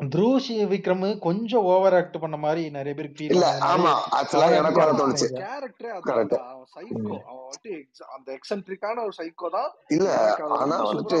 [0.00, 4.92] த்ரூஷி விக்ரம் கொஞ்சம் ஓவர் ஆக்ட் பண்ண மாதிரி நிறைய பேருக்கு ஃபீல் ஆமா ஆக்சுவலா அவனை எனக்கும் அதை
[5.00, 9.70] தோணுச்சு கேரக்டரே அவன் சைக்கோ அவன் ex- அந்த எக்ஸென்ட்ரிக்கான ஒரு சைக்கோ தான்.
[9.90, 11.20] இல்ல எனக்கு ஆனா வந்துட்டு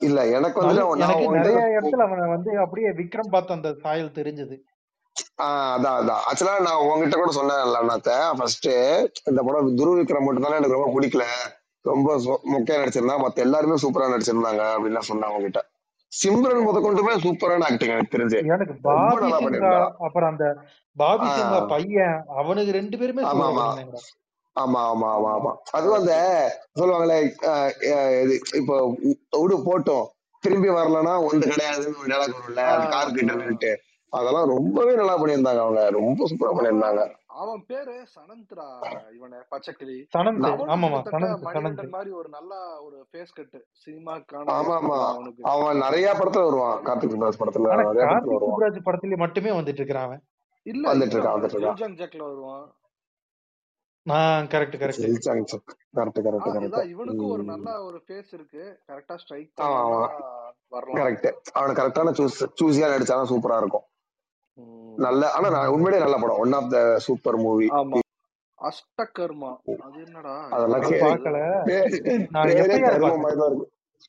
[0.00, 4.56] இல்ல எனக்கு நான் எனக்கு நிறைய இடத்துல அவனை வந்து அப்படியே விக்ரம் பார்த்த அந்த சாயல் தெரிஞ்சது.
[5.38, 6.20] ஆஹ் அதான் அதான்.
[6.28, 8.68] ஆக்சுவலா நான் உங்ககிட்ட கூட சொன்னேன்ல நாத்த ஃபர்ஸ்ட்
[9.26, 11.24] இந்த படம் துருவ விக்ரம் மட்டும் தானே எனக்கு ரொம்ப பிடிக்கல.
[11.84, 12.08] ரொம்ப
[12.52, 15.60] மொக்கையா நடிச்சிருந்தா மத்த எல்லாருமே சூப்பரா நடிச்சிருந்தாங்க அப்படின்னு சொன்னேன் உங்ககிட்ட
[16.12, 18.38] சிம்ரன் முத கொண்டுமே சூப்பரான ஆக்டிங் எனக்கு தெரிஞ்சு.
[18.52, 19.72] எனக்கு பாபி சிங்கா
[20.06, 20.46] அப்புறம் அந்த
[20.96, 23.66] பாபி சிங்கா பையன் அவனுக்கு ரெண்டு பேருமே ஆமா ஆமா.
[24.56, 26.14] ஆமா ஆமா அதுவும் அந்த
[26.78, 27.18] சொல்லுவாங்களே
[28.60, 28.76] இப்போ
[29.40, 30.06] விடு போட்டோம்
[30.44, 33.70] திரும்பி வரலன்னா ஒன்று கிடையாதுன்னு ஒரு dialogue வரும்ல அந்த ஆஹ் கார் கிட்ட
[34.12, 35.80] அதெல்லாம் ரொம்பவே நல்லா பண்ணியிருந்தாங்க அவங்க.
[35.98, 37.02] ரொம்ப சூப்பரா பண்ணியிருந்தாங்க.
[37.40, 38.66] அவன் அவன் பேரு சனந்த்ரா
[39.16, 39.96] இவனை பச்சைக்கிளி.
[40.16, 42.54] சனந்த் ஆமாமா சனந்த் மாதிரி ஒரு நல்ல
[42.86, 45.42] ஒரு ஃபேஸ் கட்டு சினிமாக்கான ஆமா அவனுக்கு.
[45.52, 46.78] அவன் நிறைய படத்துல வருவான்.
[46.88, 47.76] கார்த்திக் சுப்ராஜ் படத்துல
[48.10, 50.22] கார்த்திக் சுப்ராஜ் படத்துல மட்டுமே வந்துட்டு இருக்கிறான் அவன்.
[50.66, 51.78] இல்ல வந்துட்டு இருக்கான் வருவான் வந்துட்டு இருக்கான்.
[51.80, 52.66] ஜில்ஜாங் ஜாக்ல வருவான்.
[54.06, 55.56] நான் correct correct correct
[55.96, 58.62] correct correct இதான் இவனுக்கும் ஒரு நல்ல ஒரு ஃபேஸ் இருக்கு.
[58.90, 59.50] கரெக்டா ஸ்ட்ரைக்
[61.00, 63.86] கரெக்ட் அவனுக்கு கரெக்டான சூஸ் சூஸியா நடிச்சாலும் சூப்பரா இருக்கும்.
[64.98, 66.38] நல்ல ஆனா நான் உண்மையிலேயே நல்ல படம்.
[66.38, 67.98] One of the super movie ஆமா.
[68.58, 69.50] அஷ்டகர்மா.
[69.86, 70.34] அது என்னடா?
[70.54, 70.82] அதெல்லாம்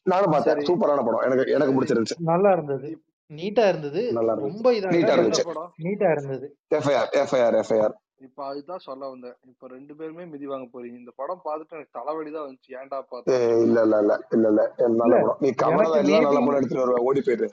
[0.05, 1.23] நானும் பார்த்தேன் சூப்பரான படம்.
[1.27, 2.17] எனக்கு எனக்கு சரி பிடிச்சிருந்துச்சு.
[2.29, 2.89] நல்லா இருந்தது.
[3.31, 4.01] நீட்டா இருந்தது.
[4.11, 5.43] நல்லா ரொம்ப இதா நீட்டா இருந்துச்சு.
[5.77, 6.45] நீட்டா இருந்தது.
[6.71, 9.35] எஃப்ஐஆர் எஃப்ஐஆர் எஃப்ஐஆர் இப்ப அதுதான் சொல்ல வந்தேன்.
[9.49, 10.97] இப்ப ரெண்டு பேருமே மிதி வாங்க போறீங்க.
[10.97, 12.71] இந்த படம் பார்த்துட்டு எனக்கு தலைவலி தான் வந்துச்சு.
[12.79, 14.15] ஏன்டா பார்த்தோம்னு இல்ல இல்ல இல்ல.
[14.31, 14.63] இல்ல இல்ல.
[15.01, 15.39] நல்ல படம்.
[15.39, 17.01] நீ கமலா எல்லாம் நல்ல படம் எடுத்துட்டு வருவ.
[17.01, 17.49] ஓடி போயிரு.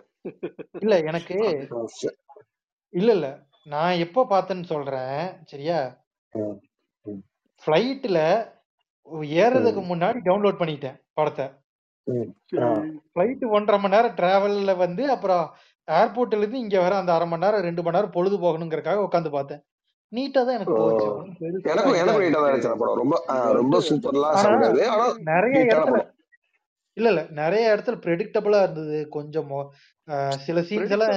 [0.81, 1.37] இல்ல எனக்கு
[2.97, 3.29] இல்ல இல்ல.
[3.67, 5.17] நான் எப்போ பார்த்தேன்னு சொல்றேன்.
[5.45, 5.79] சரியா?
[7.63, 8.19] ஃபிளைட்ல
[9.39, 11.47] ஏறதுக்கு முன்னாடி டவுன்லோட் பண்ணிட்டேன் படத்தை.
[13.11, 15.45] ஃபிளைட் ஒன்றரை மணி நேரம் டிராவல்ல வந்து அப்புறம்
[15.89, 19.63] ஏர்போர்ட்ல இருந்து இங்க வர அந்த அரை மணி நேரம் ரெண்டு மணி நேரம் பொழுது போகணுங்கிறதுக்காக உட்காந்து பார்த்தேன்.
[20.13, 20.77] நீட்டா தான் எனக்கு.
[20.77, 21.07] போச்சு.
[21.71, 23.01] எனக்கும் இதா எனக்கும் இல்லை நீட்டா தான் இருந்துச்சு அந்த படம்.
[23.03, 23.17] ரொம்ப
[23.61, 24.37] ரொம்ப சூப்பர்லாம்
[25.31, 26.03] நிறைய இடத்துல
[26.97, 27.23] இல்ல இல்ல.
[27.39, 28.99] நிறைய இடத்துல ப்ரெடிக்டபிளா இருந்தது.
[29.17, 29.51] கொஞ்சம்
[30.43, 31.13] சில சீன்ஸ் எல்லாம்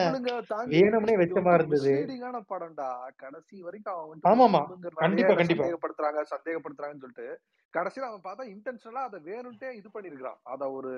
[0.71, 1.91] வேணும்னே வெச்சமா வந்து இருந்தது.
[1.91, 2.87] மிஸ்லீடிங்கான படம்டா.
[3.21, 4.61] கடைசி வரைக்கும் அவன் வந்துட்டு ஆமாமா.
[5.03, 5.63] கண்டிப்பா கண்டிப்பா.
[5.63, 7.27] சந்தேகப்படுத்துறாங்க சந்தேகப்படுத்துறாங்கன்னு சொல்லிட்டு
[7.73, 10.93] கடைசியில அவன் பார்த்தா இன்டென்ஷனலா அதை வேணும்ட்டே இது பண்ணிருக்கான் அத ஒரு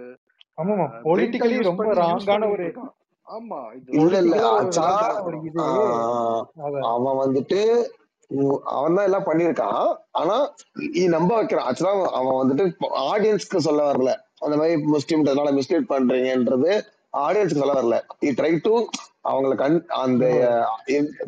[0.58, 0.86] ஆமாமா.
[1.06, 2.68] பொலிட்டிக்கலி ரொம்ப ராங்கான ஒரு
[3.28, 4.38] ஆமா இது இல்ல இல்ல.
[6.94, 7.60] அவன் வந்துட்டு
[8.74, 10.36] அவன் தான் எல்லாம் பண்ணிருக்கான் ஆனா
[10.94, 11.68] நீ நம்ப வைக்கிறான்.
[11.70, 12.66] ஆக்சுவலா அவன் வந்துட்டு
[13.06, 14.12] ஆடியன்ஸ்க்கு சொல்ல வரல.
[14.42, 16.72] அந்த மாதிரி முஸ்லீம்ன்றதுனால மிஸ்லீட் பண்றீங்கன்றது
[17.22, 17.96] ஆடியன்ஸ்க்கு சொல்ல வரல.
[18.22, 18.74] நீ ட்ரை டு
[19.24, 20.24] அவங்கள கண் அந்த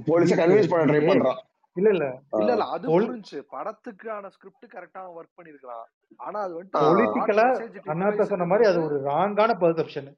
[0.07, 1.39] போலீஸ கன்வின்ஸ் பண்ண ட்ரை பண்றான்.
[1.75, 2.05] இல்ல இல்ல.
[2.39, 2.65] இல்ல இல்ல.
[2.73, 5.85] அது புரிஞ்சு படத்துக்கான ஸ்கிரிப்ட் கரெக்டா ஒர்க் பண்ணிருக்கான்
[6.19, 6.53] ஆனா அது.
[6.57, 7.47] வாட் பொலிட்டிக்கலா
[7.93, 10.09] அண்ணாத்த சொன்ன மாதிரி அது ஒரு ராங்கான பெர்செப்ஷன்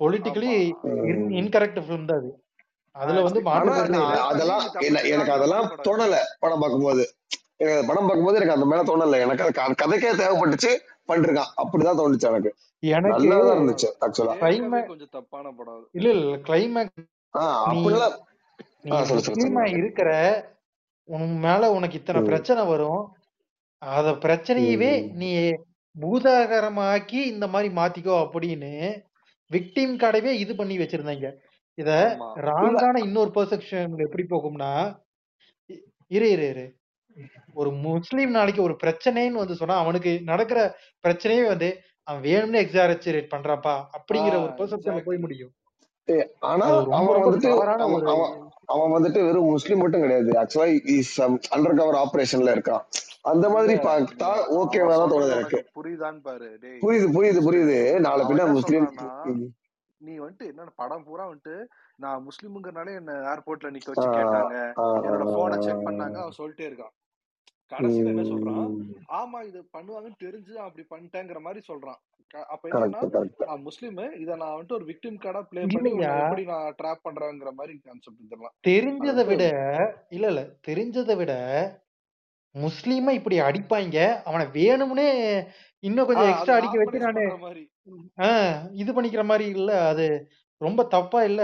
[0.00, 0.54] பொலிட்டிக்கலி.
[1.40, 2.30] இன்கரெக்ட் ஃபிலிம் தான் அது.
[2.96, 3.40] அதுல வந்து
[4.26, 4.62] அதெல்லாம்
[5.08, 7.04] எனக்கு அதெல்லாம் தோணல படம் பார்க்கும்போது.
[7.60, 9.18] எனக்கு படம் பார்க்கும்போது எனக்கு அந்த மேல தோணல.
[9.26, 10.72] எனக்கு அது கதைக்கே தேவைப்பட்டுச்சு.
[11.08, 12.50] பண்ணிருக்கான் அப்படிதான் தோணுச்சு எனக்கு.
[12.80, 17.06] எனக்கு இருந்துச்சு ஆக்சுவலா கொஞ்சம் தப்பான படம் இல்ல இல்ல கிளைமேக்ஸ்.
[19.78, 20.10] இருக்கிற
[21.08, 22.20] உன் மேல உனக்கு இத்தனை.
[22.22, 23.02] பிரச்சனை வரும்.
[23.82, 24.92] அத பிரச்சனையவே.
[25.22, 25.30] நீ
[25.96, 28.72] பூதாகரமாக்கி இந்த மாதிரி மாத்திக்கோ அப்படின்னு
[29.50, 31.26] விக்டிம் கடவே இது பண்ணி வச்சிருந்தாங்க.
[31.78, 31.90] இத
[32.48, 34.70] ராங்கான இன்னொரு பெர்செப்ஷன் எப்படி போகும்னா
[36.10, 36.66] இரு இரு இரு.
[37.60, 40.58] ஒரு முஸ்லீம் நாளைக்கு ஒரு பிரச்சனைன்னு வந்து சொன்னா அவனுக்கு நடக்கிற
[41.04, 41.68] பிரச்சனையே வந்து
[42.08, 45.22] அவன் வேணும்னே எக்ஸாரச்சுரேட் பண்றாப்பா அப்படிங்கிற ஒரு பெர்செப்ஷன்ல போய்.
[45.24, 45.52] முடியும்.
[46.50, 46.66] ஆனா
[46.98, 47.50] அவன் வந்துட்டு
[48.74, 50.30] அவன் வெறும் முஸ்லீம் மட்டும் கிடையாது.
[50.42, 51.14] ஆக்சுவலா இஸ்
[51.54, 52.84] அண்டர் கவர் ஆபரேஷன்ல இருக்கான்.
[53.32, 55.60] அந்த மாதிரி பார்த்தா ஓகேவா தான் தோணுது எனக்கு.
[55.78, 56.48] புரியுதான்னு பாரு
[56.84, 57.78] புரியுது புரியுது புரியுது.
[58.06, 58.86] நாளை பின்ன முஸ்லீம்
[60.00, 61.54] நீ வந்துட்டு என்ன படம் பூரா வந்துட்டு
[62.04, 64.56] நான் முஸ்லிமுங்கிறனாலே என்ன ஏர்போர்ட்ல நிக்க வச்சு கேட்டாங்க.
[65.04, 66.94] என்னோட போனை செக் பண்ணாங்க அவன் சொல்லிட்டே இருக்கான்.
[67.72, 68.66] கடைசியில என்ன சொல்றான்?
[69.16, 72.00] ஆமா இது பண்ணுவாங்கன்னு தெரிஞ்சு அப்படி பண்ணிட்டேங்கிற மாதிரி சொல்றான்.
[72.46, 73.00] அப்ப என்னன்னா
[73.66, 78.24] முஸ்லீம் இத நான் வந்துட்டு ஒரு விக்டிம் கார்டா ப்ளே பண்ணி எப்படி நான் ட்ராப் பண்றேங்கிற மாதிரி கான்செப்ட்
[78.26, 79.44] இதெல்லாம் தெரிஞ்சதை விட
[80.10, 80.42] இல்ல இல்ல.
[80.68, 81.34] தெரிஞ்சதை விட
[82.54, 85.08] முஸ்லீமை இப்படி அடிப்பாங்க அவனை வேணும்னே
[85.82, 87.24] இன்னும் கொஞ்சம் எக்ஸ்ட்ரா அடிக்க வச்சு நானு
[88.76, 90.06] இது பண்ணிக்கிற மாதிரி இல்ல அது
[90.60, 91.40] ரொம்ப தப்பா இல்ல.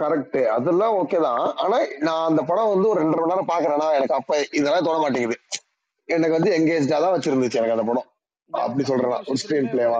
[0.00, 1.42] கரெக்ட் அதெல்லாம் ஓகே தான்.
[1.62, 5.36] ஆனா நான் அந்த படம் வந்து ஒரு ரெண்டரை மணி நேரம் பாக்குறேன்னா எனக்கு அப்ப இதெல்லாம் தோண மாட்டேங்குது.
[6.08, 8.06] எனக்கு வந்து எங்கேஜா தான் வச்சிருந்துச்சு எனக்கு அந்த படம்.
[8.50, 9.98] அப்படி சொல்றேன் ஒரு ஸ்கிரீன் பிளேவா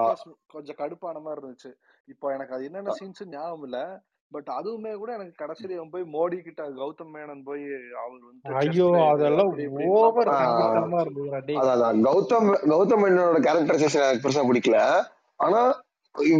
[0.55, 1.71] கொஞ்சம் கடுப்பான மாதிரி இருந்துச்சு.
[2.09, 3.81] இப்போ எனக்கு அது என்னென்ன சீன்ஸ் ஞாபகம் இல்ல.
[4.33, 7.63] பட் அதுவுமே கூட எனக்கு கடைசியில இவன் போய் மோடி கிட்ட கௌதம் மேனன் போய்
[8.03, 9.51] அவர் வந்து ஐயோ அதெல்லாம்
[9.97, 10.31] ஓவர்.
[12.09, 14.79] கௌதம் கௌதம் மேனனோட கேரக்டரைசேஷன் எனக்கு பெருசா பிடிக்கல.
[15.41, 15.61] ஆனா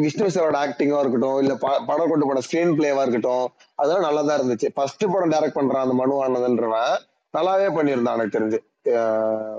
[0.03, 1.53] விஷ்ணு சாரோட ஆக்டிங்கா இருக்கட்டும் இல்ல
[1.89, 3.45] படம் கொண்டு போன ஸ்கிரீன் பிளேவா இருக்கட்டும்
[3.81, 4.69] அதெல்லாம் நல்லா தான் இருந்துச்சு.
[4.77, 6.97] ஃபர்ஸ்ட் படம் டைரக்ட் பண்றான் அந்த மனு ஆனதுன்றவன்
[7.35, 8.59] நல்லாவே பண்ணியிருந்தான் எனக்கு தெரிஞ்சு.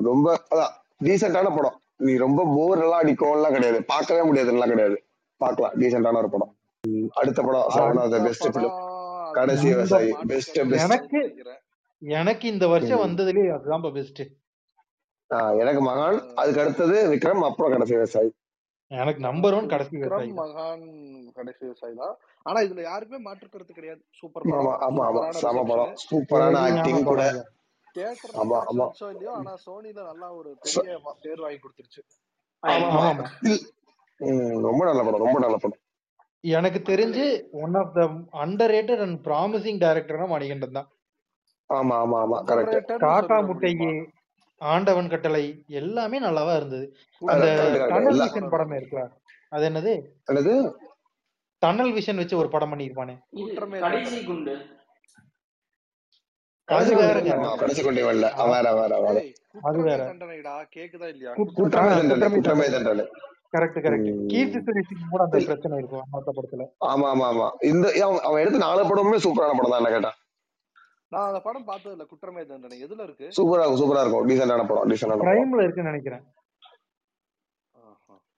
[0.10, 0.74] ரொம்ப அதான்
[1.08, 1.78] டீசென்டான படம்.
[2.06, 3.80] நீ ரொம்ப போர் எல்லாம் அடிக்கும்லாம் கிடையாது.
[3.92, 4.98] பார்க்கவே முடியாதுலாம் கிடையாது.
[5.42, 6.52] பார்க்கலாம் டீசென்டான ஒரு படம்.
[6.84, 11.20] உம் அடுத்த படம் செவன் ஆஃப் த பெஸ்ட் படம் பிலிம் கடைசி விவசாயி பெஸ்ட் எனக்கு
[12.02, 14.22] எனக்கு இந்த வருஷம் வந்ததுலயே அதுதான் பெஸ்ட்
[15.62, 18.30] எனக்கு மகான் அதுக்கு அடுத்தது விக்ரம் அப்புறம் கடைசி விவசாயி.
[18.92, 20.86] எனக்கு நம்பர் ஒன் கடைசி விவசாயி மகான்
[21.38, 22.16] கடைசி விவசாயி தான்.
[22.46, 24.02] ஆனா இதுல யாருக்குமே மாற்று கருத்து கிடையாது.
[24.20, 24.84] சூப்பர் ஆமா படம்.
[24.88, 25.94] ஆமா ஆமா சூப்பரான செம படம்.
[26.06, 27.24] சூப்பரான ஆக்டிங் கூட.
[29.14, 30.92] இல்லையோ ஆனா சோனில நல்லா ஒரு பெரிய
[31.24, 32.02] பேர் வாங்கி கொடுத்துருச்சு.
[34.68, 35.80] ரொம்ப நல்ல படம் ரொம்ப நல்ல படம்.
[36.52, 37.26] எனக்கு தெரிஞ்சு
[37.64, 38.02] one of the
[38.76, 40.90] underrated and promising டைரக்டர்னா Manikandan தான்.
[41.70, 42.38] ஆமா ஆமா ஆமா.
[42.50, 42.94] கரெக்ட்
[43.50, 43.50] முடியுமா?
[43.50, 43.92] முட்டையே
[44.62, 45.44] ஆண்டவன் கட்டளை
[45.80, 46.86] எல்லாமே நல்லாவா இருந்தது.
[47.22, 47.48] அந்த
[47.92, 49.06] டனல் விஷன் படமே இருக்குல்ல
[49.52, 49.94] அது என்னது?
[50.28, 50.54] என்னது?
[51.62, 52.74] டனல் விஷன் வச்சு ஒரு படம்
[54.24, 54.54] குண்டு.
[56.68, 58.04] அது கடைசி கொண்டே.
[58.08, 58.30] வேறங்க
[59.64, 60.02] அது வேற.
[60.76, 61.32] கேக்குதா இல்லையா?
[61.58, 61.90] குற்றமே
[62.72, 63.06] தண்டனை
[63.54, 66.66] கரெக்ட் கரெக்ட் கீர்த்தி சுரேஷுக்கு கூட அந்த பிரச்சனை இருக்கும் மத்த படத்துல.
[66.86, 67.48] ஆமா ஆமா ஆமா.
[67.62, 70.12] இந்த அவன் அவன் எடுத்த நாலு படமுமே சூப்பரான படம் தான் என்ன கேட்டா.
[71.12, 72.78] நான் அந்த படம் பார்த்தது இல்ல குற்றமே தண்டனை.
[72.86, 73.26] எதுல இருக்கு?
[73.38, 74.28] சூப்பரா இருக்கும் சூப்பரா இருக்கும்.
[74.30, 74.90] டீசென்டான படம்?
[74.90, 75.28] டீசென்டான படம்?
[75.30, 76.24] பிரைம்ல இருக்குன்னு நினைக்கிறேன்.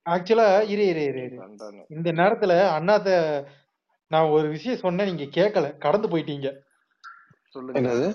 [0.06, 1.22] ஆக்சுவலா இரு இரு இரு
[1.88, 3.10] இந்த நேரத்துல அண்ணாத்த
[4.12, 5.68] நான் ஒரு விஷயம் சொன்னேன் நீங்க கேட்கல.
[5.78, 6.50] கடந்து போயிட்டீங்க.
[7.50, 7.80] சொல்லுங்க.
[7.82, 8.08] என்னது?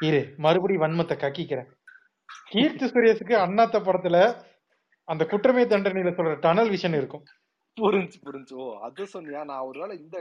[0.00, 1.68] இரு மறுபடியும் வன்மத்தை கக்கிக்கிறேன்.
[2.50, 4.18] கீர்த்தி சுரேஷுக்கு அண்ணாத்த படத்துல
[5.08, 7.24] அந்த குற்றமே தண்டனையில சொல்ற டனல் விஷன் இருக்கும்.
[7.80, 8.54] புரிஞ்சு புரிஞ்சு.
[8.54, 9.42] ஓ அது சொன்னியா?
[9.50, 10.16] நான் ஒருவேளை இந்த.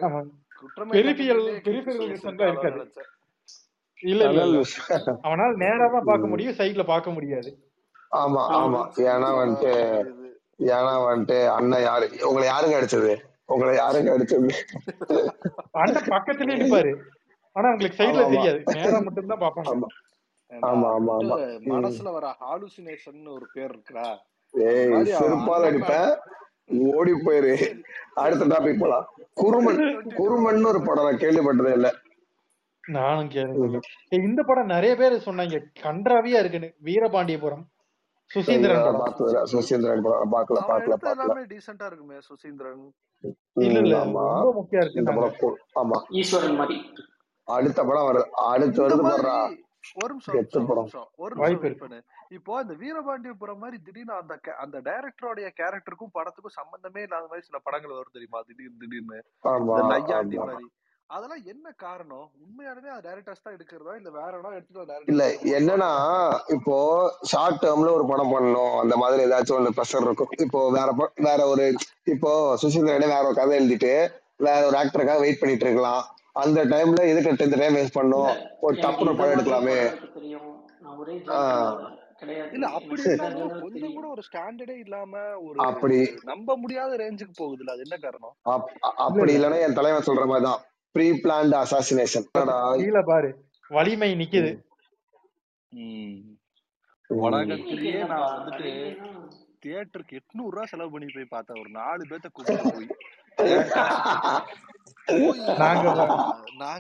[0.62, 3.06] குற்றமே பெரிஃபியல் பெரிஃபியல் விஷன் தான் இருக்காது.
[4.00, 4.62] இல்ல இல்ல
[5.26, 7.50] அவனால நேரா தான் பார்க்க முடியும் சைட்ல பார்க்க முடியாது.
[8.16, 8.82] ஆமா ஆமா.
[9.12, 9.72] ஏன்னா வந்துட்டு
[10.70, 12.06] ஏன்னா வந்துட்டு அண்ணன் யாரு?
[12.28, 13.14] உங்களை யாருங்க அடிச்சது?
[13.54, 14.52] உங்களை யாருங்க அடிச்சது?
[15.80, 16.92] அண்ணன் பக்கத்துலயே நிப்பாரு
[17.56, 18.60] ஆனா உங்களுக்கு சைட்ல தெரியாது.
[18.78, 19.72] நேரா மட்டும் தான் பார்ப்பாங்க.
[19.74, 19.90] ஆமா.
[20.52, 21.14] ஆமா ஆமா
[21.74, 24.08] மனசுல வர ஹாலுசினேஷன் ஒரு பேர் இருக்குடா.
[24.54, 26.12] அது ஏய் செருப்பால் அடிப்பேன்
[26.92, 27.54] ஓடி போயிரு.
[28.24, 29.06] அடுத்த டாபிக் போலாம்.
[29.38, 29.80] குருமன்
[30.20, 31.90] குருமன் ஒரு படம் நான் கேள்விப்பட்டதே இல்ல.
[32.86, 33.80] நானும் ஏய்,
[34.20, 36.70] இந்த படம் நிறைய பேர் சொன்னாங்க கன்றாவியா இருக்குன்னு.
[36.84, 37.64] வீரபாண்டியபுரம்
[38.32, 38.86] சுசீந்திரன்
[39.52, 41.26] சுசீந்திரன் படம் பார்க்கல பார்க்கல பார்க்கல.
[41.26, 42.86] எல்லாமே டீசெண்டா இருக்குமே சுசீந்திரன்.
[43.60, 44.22] இல்ல இல்ல ரொம்ப
[44.54, 45.60] முக்கியம் இந்த இருக்குன்னாங்க படம்.
[45.82, 46.00] ஆமா.
[46.14, 46.78] ஈஸ்வரன் மாதிரி.
[47.48, 49.38] அடுத்த படம் வருது அடுத்து இந்த வருது பாடுறா
[49.96, 52.00] ஒரு நிமிஷம் ஒரு நிமிஷம் இருக்கு.
[52.32, 54.34] இப்போ அந்த வீரபாண்டியபுரம் மாதிரி திடீர்னு அந்த
[54.64, 58.42] அந்த டைரக்டரோடைய கேரக்டருக்கும் படத்துக்கும் சம்பந்தமே இல்லாத மாதிரி சில படங்கள் வரும் தெரியுமா?
[58.42, 59.20] திடீர்னு திடீர்னு.
[59.46, 60.48] ஆமா இந்த நையாண்டி ஆமா.
[60.48, 60.68] மாதிரி.
[61.10, 62.26] அதெல்லாம் என்ன காரணம்?
[62.44, 63.94] உண்மையாலுமே அது டைரக்டர்ஸ் தான் எடுக்கிறதா?
[64.00, 65.24] இல்ல வேற இடம் எடுத்துட்டு இல்ல
[65.58, 65.90] என்னன்னா
[66.56, 66.76] இப்போ
[67.32, 68.76] ஷார்ட் டேர்ம்ல ஒரு படம் பண்ணணும்.
[68.84, 70.32] அந்த மாதிரி ஏதாச்சும் ஒன்று ப்ரெஷர் இருக்கும்.
[70.46, 70.90] இப்போ வேற
[71.28, 71.66] வேற ஒரு
[72.16, 72.32] இப்போ
[72.64, 73.94] சுசீந்திரனே வேற ஒரு கதை எழுதிட்டு
[74.48, 76.02] வேற ஒரு ஆக்டருக்காக வெயிட் பண்ணிட்டு இருக்கலாம்.
[76.44, 78.32] அந்த டைம்ல எதுக்கு இந்த டைம் வேஸ்ட் பண்ணும்
[78.68, 79.80] ஒரு டப்புனு படம் எடுக்கலாமே.
[82.56, 83.02] இல்ல அப்படி
[83.64, 85.14] கொஞ்சம் கூட ஒரு ஸ்டாண்டர்டே இல்லாம
[85.46, 85.98] ஒரு அப்படி.
[86.32, 88.36] நம்ப முடியாத ரேஞ்சுக்கு போகுதுல்ல அது என்ன காரணம்?
[89.06, 90.62] அப்படி இல்ல இல்லைன்னா என் தலைவன் சொல்ற மாதிரி தான்
[90.96, 92.28] ப்ரீ பிளான்டு அசாசினேஷன்
[92.76, 93.30] கீழே பாரு.
[93.72, 94.52] வலிமை நிக்குது.
[97.10, 98.72] உலகத்திலேயே நான் வந்துட்டு
[99.64, 101.60] தியேட்டருக்கு எட்நூறு ரூபா செலவு பண்ணி போய் பார்த்தேன்.
[101.60, 102.90] ஒரு நாலு பேர்த்த கூப்பிட்டு போய்.
[105.62, 105.88] நாங்க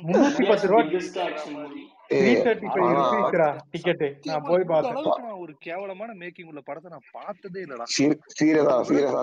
[0.06, 0.84] முன்னூத்தி பத்து ரூபா
[5.36, 7.86] ஒரு கேவலமான மேக்கிங் உள்ள படத்தை நான் பார்த்ததே இல்லடா.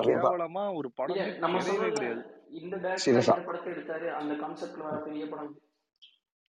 [0.09, 1.25] கேவலமா ஒரு படமே
[1.91, 2.23] கிடையாது.
[2.53, 5.53] இந்த டேரக்டர் படத்தை எடுத்தாரு அந்த கான்செப்ட்ல வர பெரிய படம்.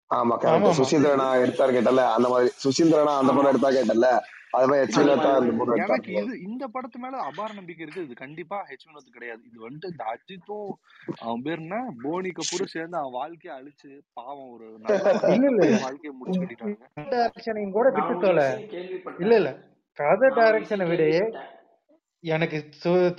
[0.09, 2.51] ஆமா கரெக்ட் சுசீந்திரனா எடுத்தாரு கேட்டல அந்த மாதிரி.
[2.63, 4.07] சுசீந்திரனா அந்த படம் எடுத்தா கேட்டல
[4.57, 4.97] அது மாதிரி ஹெச்
[5.83, 8.05] எனக்கு இது இந்த படத்து மேல அபார நம்பிக்கை இருக்கு.
[8.07, 9.41] இது கண்டிப்பா ஹெச் வினோத் கிடையாது.
[9.49, 10.71] இது வந்துட்டு இந்த அஜித்தும்
[11.21, 11.75] அவன் பேர் என்ன?
[12.03, 14.67] போனி கபூரும் சேர்ந்து அவன் வாழ்க்கைய அழிச்சு பாவம் ஒரு
[15.85, 17.71] வாழ்க்கையை முடிச்சு கட்டிட்டாங்க.
[17.77, 19.23] கூட நான் விட்டு ஒரு தொலை விஷயம் கேள்விப்பட்டேன்.
[19.23, 19.51] இல்ல இல்ல.
[19.97, 21.03] கதை டைரக்ஷனை விட.
[22.23, 22.57] எனக்கு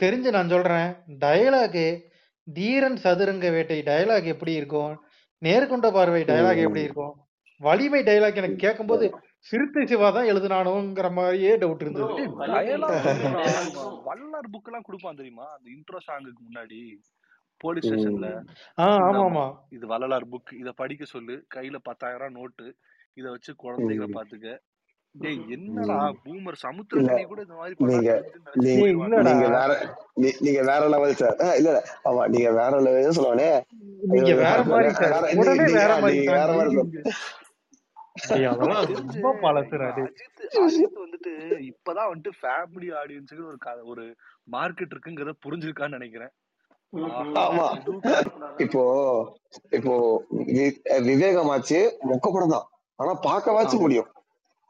[0.03, 0.91] தெரிஞ்சு நான் சொல்றேன்.
[1.25, 1.87] டயலாகு
[2.49, 4.95] தீரன் சதுரங்க வேட்டை டயலாக் எப்படி இருக்கும்?
[5.43, 7.15] நேர்கொண்ட பார்வை டயலாக் எப்படி இருக்கும்?
[7.61, 9.07] வலிமை டயலாக் எனக்கு கேட்கும்போது
[9.51, 12.25] சிறுத்தை சிவா தான் எழுதுனானோங்கிற மாதிரியே டவுட் இருந்தது.
[14.09, 15.47] வல்லார் புக் எல்லாம் கொடுப்பான் தெரியுமா?
[15.57, 16.81] அந்த இன்ட்ரோ சாங்குக்கு முன்னாடி
[17.61, 18.29] போலீஸ் ஸ்டேஷன்ல
[18.79, 19.45] ஆமா ஆமா.
[19.77, 21.35] இது வள்ளலார் புக் இத படிக்க சொல்லு.
[21.55, 22.67] கையில பத்தாயிரம் நோட்டு
[23.17, 24.47] இத வச்சு குழந்தைகளை பாத்துக்க.
[25.15, 27.75] டேய் என்னடா பூமர் சமுத்திரக்கனி கூட இந்த மாதிரி
[29.25, 29.73] நீங்க வேற
[30.45, 31.81] நீங்க வேற லெவல் சார் இல்ல இல்ல.
[32.05, 33.49] ஆமா நீங்க வேற லெவல் சொல்லுவானே.
[34.13, 36.81] நீங்க வேற மாதிரி சார் உடனே வேற மாதிரி வேற மாதிரி
[41.03, 41.33] வந்துட்டு
[41.69, 44.05] இப்பதான் வந்துட்டு ஃபேமிலி ஆடியன்ஸுக்கு ஒரு க- ஒரு
[44.53, 46.33] மார்க்கெட் இருக்குங்கிறத புரிஞ்சிருக்கான்னு நினைக்கிறேன்.
[47.43, 47.67] ஆமா.
[48.59, 48.83] இப்போ
[49.71, 49.93] இப்போ
[51.07, 51.79] விவேகமாச்சு
[52.11, 52.67] மொக்க படம் தான்.
[52.99, 53.87] ஆனா பார்க்கவாச்சும் ஆமா.
[53.87, 54.11] முடியும்.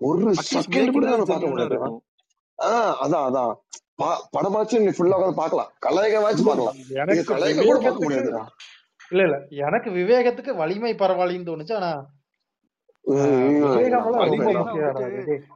[0.03, 1.76] ஒரு செகண்ட் கூட நம்ம பார்க்க முடியாது.
[2.59, 3.53] ஆஹ் அதான் அதான்.
[4.03, 5.70] பா- படமாச்சும் நீ ஃபுல்லா உட்காந்து பார்க்கலாம்.
[5.86, 6.74] கலாய்க்கவாச்சும் பார்க்கலாம்.
[6.74, 8.42] இது எனக்கு கலாய்க்க கூட பார்க்க முடியாதுடா.
[9.11, 11.92] இல்ல இல்ல எனக்கு விவேகத்துக்கு வலிமை பரவாயில்லைன்னு தோணுச்சு ஆனா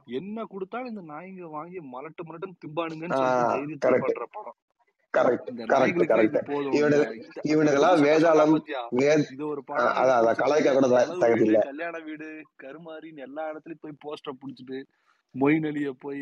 [0.05, 3.15] என்ன கொடுத்தாலும் இந்த நாய்ங்க வாங்கி மலட்டு மலட்டுன்னு திம்பானுங்கன்னு
[3.99, 4.57] பண்ற படம்.
[5.17, 6.37] கரெக்ட் கரெக்ட் கரெக்ட்
[7.49, 8.55] இவனுக்கெல்லாம் வேதாளம்
[9.27, 9.61] இது ஒரு
[9.95, 10.37] அதான் அதான்.
[10.41, 10.87] கலாய்க்க கூட
[11.67, 12.27] கல்யாண வீடு
[12.63, 14.79] கருமாரின்னு எல்லா இடத்துலயும் போய் போஸ்டர் புடிச்சிட்டு
[15.35, 16.21] மொயின் அலிய போய்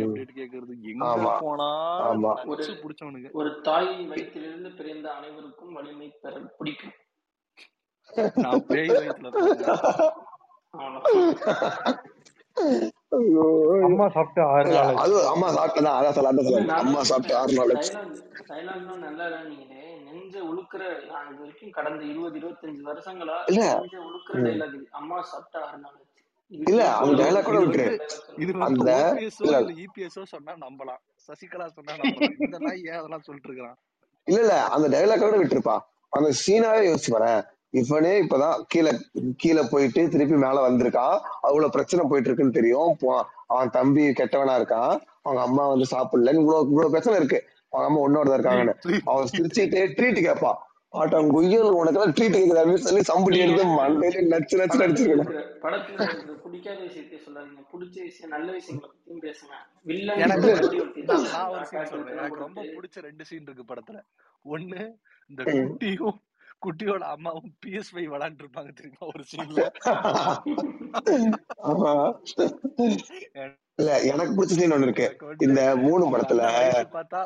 [0.00, 1.04] அப்டேட் கேக்குறது எங்க
[1.38, 2.32] போனாலும் ஆமா.
[3.34, 3.50] ஒரு
[4.10, 6.96] வயிற்றிலிருந்து பிறந்த அனைவருக்கும் வலிமை பெற பிடிக்கும்.
[8.38, 9.80] நான் பேய் வயித்துல பிறந்தேன்.
[10.74, 11.98] அவ்வளவுதான்
[13.12, 13.44] ஐயோ.
[13.86, 17.72] அம்மா சாப்பிட்டு ஆறு நாள் அது அம்மா சாப்பிட்டதான் அதான் சொல்ல அதான் அம்மா சாப்பிட்டு ஆறு நாள்
[18.42, 23.36] ஆச்சு டைலாக் டைலாக் தான் நல்லா இல்லைன்னீங்களே நெஞ்ச உழுக்கிற நான் இது வரைக்கும் கடந்த இருபது இருபத்தஞ்சு வருஷங்களா
[23.46, 23.74] இல்ல.
[23.74, 24.44] நெஞ்ச உழுக்கிற உம்.
[24.44, 24.86] டைலாக் இது.
[24.90, 29.14] அம்மா சாப்பிட்ட ஆறு நாள் ஆச்சு இல்ல இதுக்கு அந்த கூட இது அந்த
[29.74, 31.00] இபிஎஸ்ஓ சொன்னா நம்பலாம்.
[31.14, 32.34] சசிகலா சொன்னா நம்பலாம்.
[32.38, 33.76] இந்த நாய் ஏன் அதெல்லாம் சொல்லிட்டு இருக்கிறான்
[34.24, 34.64] இல்ல இல்ல.
[34.64, 35.78] அந்த டைலாக் கூட விட்டுருப்பா.
[36.08, 37.44] அந்த சீனாவே யோசிச்சு பாரேன்.
[37.70, 38.90] இவனே இப்பதான் கீழே
[39.36, 41.18] கீழே போயிட்டு திருப்பி மேல வந்திருக்கான்.
[41.40, 42.96] அவ்வளவு பிரச்சனை போயிட்டு இருக்குன்னு தெரியும்.
[43.00, 45.00] போ- அவன் தம்பி கெட்டவனா இருக்கான்.
[45.22, 47.48] அவங்க அம்மா வந்து சாப்பிடல இவ்வளவு இவ்வளவு பிரச்சனை இருக்கு.
[47.78, 48.74] அம்மா ஒன்னோட இருக்காங்கன்னு.
[48.84, 50.58] ட்ரீட் அவன் சிரிச்சுட்டே ட்ரீட் கேட்பான்
[50.92, 56.06] ஆட்டம் குய்யல் உனக்கு எல்லாம் ட்ரீட் கேக்குது அப்படின்னு சொல்லி நீங்க எடுத்து மண்டையில நச்சு நச்சு இருக்கிற படத்துல
[56.44, 57.62] பிடிக்காத விஷயத்தை சொல்லாதீங்க.
[57.72, 59.54] பிடிச்ச விஷயம் நல்ல விஷயங்களை பத்தியும் பேசுங்க.
[59.88, 60.20] வில்லன்
[62.14, 63.98] எனக்கு ரொம்ப பிடிச்ச ரெண்டு சீன் இருக்கு படத்துல.
[64.44, 64.82] ஒண்ணு
[65.30, 65.40] இந்த.
[65.54, 66.18] குட்டியும்
[66.64, 69.62] குட்டியோட அம்மாவும் பிஎஸ் ஃபைவ் விளாண்டு இருப்பாங்க தெரியுமா ஒரு சீன்ல
[71.70, 71.92] ஆமா
[73.78, 75.08] இல்ல எனக்கு பிடிச்ச சீன் ஒண்ணு இருக்கு.
[75.46, 76.42] இந்த மூணு படத்துல
[76.96, 77.22] பார்த்தா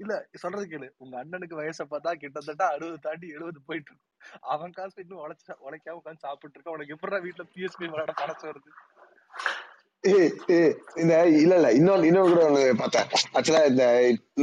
[0.00, 0.86] இல்ல சொல்றது கேளு.
[1.02, 4.10] உங்க அண்ணனுக்கு வயசை பார்த்தா கிட்டத்தட்ட அறுபது தாண்டி எழுபது போயிட்டு இருக்கும்
[4.52, 8.70] அவன் காசு இன்னும் உழைச்ச உழைக்காம உட்காந்து சாப்பிட்டு இருக்க உனக்கு எப்படா வீட்டுல பிஎஸ்பி விளையாட மனசு வருது?
[11.02, 11.68] இந்த இல்ல இல்ல.
[11.78, 13.06] இன்னொன்னு இன்னொரு கூட ஒண்ணு பார்த்தேன்.
[13.36, 13.84] ஆக்சுவலா இந்த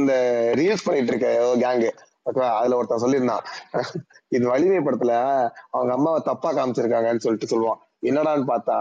[0.00, 0.14] இந்த
[0.60, 1.28] ரீல்ஸ் பண்ணிட்டு இருக்க
[1.64, 1.90] கேங்கு
[2.26, 3.44] ஓகேவா அதுல ஒருத்தன் சொல்லியிருந்தான்.
[4.36, 5.14] இது வலிமை படத்துல
[5.70, 7.80] அவங்க அம்மாவை தப்பா காமிச்சிருக்காங்கன்னு சொல்லிட்டு சொல்லுவான்.
[8.08, 8.78] என்னடான்னு பார்த்தா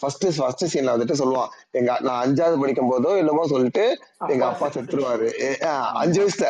[0.00, 3.84] ஃபர்ஸ்ட் ஃபர்ஸ்ட் சீன்ல வந்துட்டு சொல்லுவான் எங்க நான் அஞ்சாவது படிக்கும் போதோ என்னமோ சொல்லிட்டு
[4.26, 5.28] எங்க அப்பா அப்பா செத்து செத்துருவாரு
[6.02, 6.48] அஞ்சு வயசுல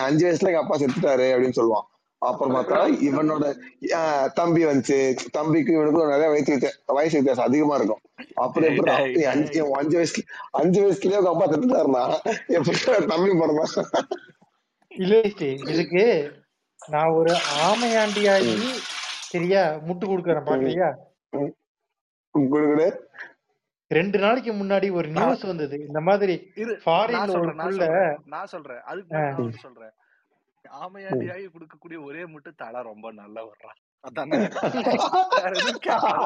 [0.00, 1.86] அஞ்சு வயசுல எங்க அப்பா செத்துட்டாரு அப்படின்னு சொல்லுவான்.
[2.22, 2.78] அப்புறம் பார்த்தா
[3.08, 3.44] இவனோட
[4.34, 4.98] தம்பி வந்துச்சு.
[5.30, 8.02] தம்பிக்கு இவனுக்கும் நிறைய வயசு வித்தியா- வயசு வித்தியாசம் அதிகமா இருக்கும்.
[8.36, 8.92] அப்புறம் எப்படி
[9.34, 12.04] அஞ்சு அஞ்சு வயசுல அஞ்சு வயசுலயே உங்க அப்பா செத்துட்டாருனா
[12.48, 13.98] எப்படி தம்பி பிறந்தான்
[14.90, 15.16] இல்ல
[15.66, 16.04] இதுக்கு
[16.80, 17.32] நான் ஒரு
[17.64, 18.54] ஆமையாண்டியாகி
[19.30, 20.90] சரியா முட்டு கொடுக்கறேன் பாக்குறியா
[22.34, 22.88] குடு
[23.90, 25.76] ரெண்டு நாளைக்கு முன்னாடி ஒரு நியூஸ் வந்தது.
[25.86, 26.34] இந்த மாதிரி
[26.84, 27.86] ஃபாரின்ல ஒரு புள்ள
[28.34, 29.94] நான் சொல்றேன் அதுக்கு சொல்றேன்.
[30.64, 33.70] ஆமையாண்டியாகி கொடுக்கக்கூடிய ஒரே முட்டு தலை ரொம்ப நல்ல வர்றா
[34.04, 34.36] அதானே?
[35.34, 36.20] வேற எதுவும் கேட்காத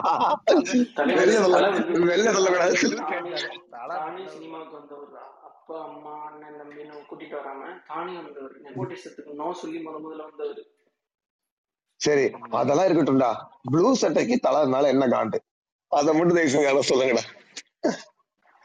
[0.49, 2.75] அதான் தலைவர் வெளில வேற சொல்ல தளபதி எதுவும் வெளில சொல்லக்கூடாது.
[2.79, 5.17] எதுவும் தானே கேட்காத தலை தானே நல்ல சினிமாவுக்கு வந்தவர்
[5.49, 8.55] அப்பா அம்மா அண்ணன் தம்பின்னு கூட்டிட்டு வராம தானே வந்தவர்.
[8.67, 10.63] நெப்போட்டிசத்துக்கு நோ சொல்லி முத முதல்ல வந்தவர்.
[12.01, 12.27] சரி.
[12.61, 13.33] அதெல்லாம் இருக்கட்டும்டா.
[13.73, 15.39] ப்ளூ சட்டைக்கு தலனால என்ன காண்டு?
[15.95, 17.25] அதை மட்டும் தயவு செஞ்சு யாரும் சொல்லுங்கடா.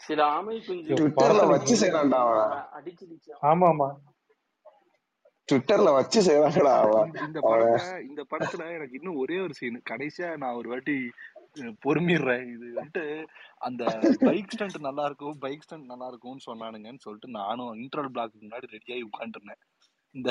[0.01, 2.53] சில ஆமை குஞ்சு ட்விட்டர்ல படத்துல வச்சு செய்யறான்டா அவன்.
[2.77, 3.31] அடிச்சிருச்சு.
[3.49, 3.89] ஆமா ஆமா
[5.49, 10.29] ட்விட்டர்ல வச்சு செய்யறாங்கடா இந்த இந்த அவன் படத்தை இந்த படத்துல எனக்கு இன்னும் ஒரே ஒரு சீன் கடைசியா
[10.41, 10.95] நான் ஒரு வாட்டி
[11.85, 12.43] பொறுமிடுறேன்.
[12.53, 13.03] இது வந்துட்டு
[13.61, 13.83] அந்த
[14.25, 19.03] பைக் ஸ்டண்ட் நல்லா இருக்கும் பைக் ஸ்டண்ட் நல்லா இருக்கும்னு சொன்னானுங்கன்னு சொல்லிட்டு நானும் இன்டர்வல் பிளாக்கு முன்னாடி ரெடியாகி
[19.09, 19.61] உட்காந்துருந்தேன்
[20.15, 20.29] இந்த.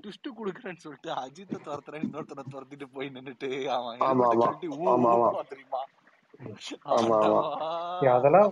[0.00, 4.00] ட்விஸ்ட் குடுக்குறேன்னு சொல்லிட்டு அஜித்தை துரத்துறேன் இன்னொருத்தனை துரத்திட்டு போய் நின்னுட்டு அவன்
[4.62, 5.82] தெரியுமா?
[6.94, 7.40] ஆமா ஆமா.
[8.14, 8.50] அதெல்லாம்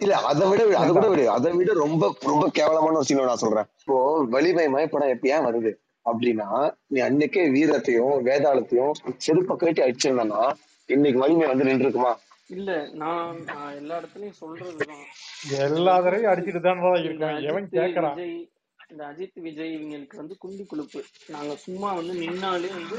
[0.00, 1.24] இல்ல அதை விட அதை ஏன்டா விட விடு.
[1.34, 3.68] அதை விட ரொம்ப ரொம்ப கேவலமான ஒரு சீன் நான் சொல்றேன்.
[3.80, 3.96] இப்போ
[4.34, 5.72] வலிமை மயப்படம் எப்ப ஏன் வருது?
[6.06, 6.48] அப்படின்னா
[6.92, 8.92] நீ அன்னைக்கே வீரத்தையும் வேதாளத்தையும்
[9.26, 10.40] செருப்ப கட்டி அடிச்சிருந்தனா
[10.88, 12.12] இன்னைக்கு வலிமை வந்து நின்று இருக்குமா
[12.50, 13.36] இல்ல நான்
[13.78, 15.04] எல்லா இடத்துலயும் சொல்றதுதான்.
[15.66, 18.18] எல்லா தடவையும் அடிச்சுட்டு தான் இந்த இருக்கும் எவன் கேக்குறான்?
[18.94, 21.00] இந்த அஜித் விஜய் இவங்களுக்கு வந்து குண்டி குழுப்பு
[21.32, 22.98] நாங்க சும்மா வந்து நின்னாலே வந்து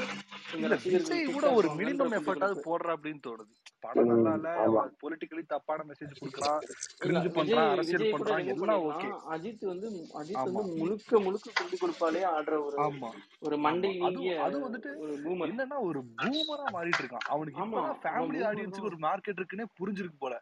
[1.30, 3.52] கூட ஒரு மினிமம் எஃபர்ட்டாவது போடுற அப்படின்னு தோணுது.
[3.84, 6.74] படம் நல்லா இல்ல பொலிட்டிக்கலி தப்பான மெசேஜ் கொடுக்குறான் இல்ல
[7.04, 9.88] கிரிஞ்சு பண்றான் அரசியல் பண்றான் எல்லாம் ஓகே அஜித் வந்து
[10.22, 13.12] அஜித் வந்து முழுக்க முழுக்க குண்டி குழுப்பாலே ஆடுற ஒரு ஆமா.
[13.42, 17.28] ஒரு மண்டை அது நீங்கிய அது வந்துட்டு ஒரு பூமர் என்னன்னா ஒரு பூமரா மாறிட்டு இருக்கான்.
[17.34, 17.84] அவனுக்கு ஆமா.
[18.04, 20.36] ஃபேமிலி ஆடியன்ஸுக்கு ஒரு மார்க்கெட் இருக்குன்னே புரிஞ்சிருக்கு போல.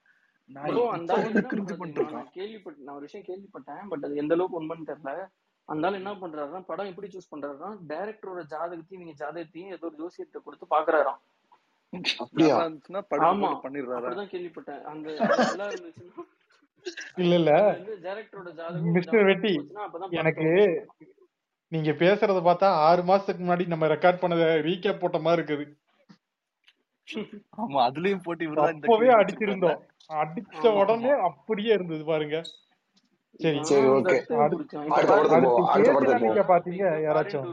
[0.49, 2.26] நான் ப்ரோ இப்ப அந்த ஆள் வந்து என்ன கிரிஞ்சு பண்றாரு பண்ணிட்டு தெரியுமா இருக்கான்.
[2.26, 5.12] நான் கேள்விப்பட்ட நான் ஒரு விஷயம் கேள்விப்பட்டேன் பட் அது எந்த அளவுக்கு உண்மைன்னு தெரியல.
[5.70, 10.68] ஆள் என்ன பண்றாருன்னா படம் எப்படி சூஸ் பண்றாருன்னா டைரக்டரோட ஜாதகத்தையும் நீங்க ஜாதகத்தையும் ஏதோ ஒரு ஜோசியத்தை கொடுத்து
[10.74, 11.22] பாக்குறாராம்
[14.32, 14.84] கேள்விப்பட்டேன்.
[14.91, 15.07] அந்த
[15.49, 16.24] நல்லா இருந்துச்சுன்னா
[17.18, 17.51] இல்ல இல்ல.
[18.95, 19.51] மிஸ்டர் வெட்டி
[20.20, 20.47] எனக்கு
[21.72, 25.66] நீங்க பேசுறத பார்த்தா ஆறு மாசத்துக்கு முன்னாடி நம்ம ரெக்கார்ட் பண்ணத ரீகேப் போட்ட மாதிரி இருக்குது.
[27.57, 29.80] ஆமா அதுலயும் போட்டு அப்பவே அடிச்சிருந்தோம்.
[30.20, 32.38] அடிச்ச உடனே அப்படியே இருந்தது பாருங்க.
[33.40, 34.78] சரி சரி ஓகே அடுத்து
[36.52, 37.48] பாத்தீங்க யாராச்சும்?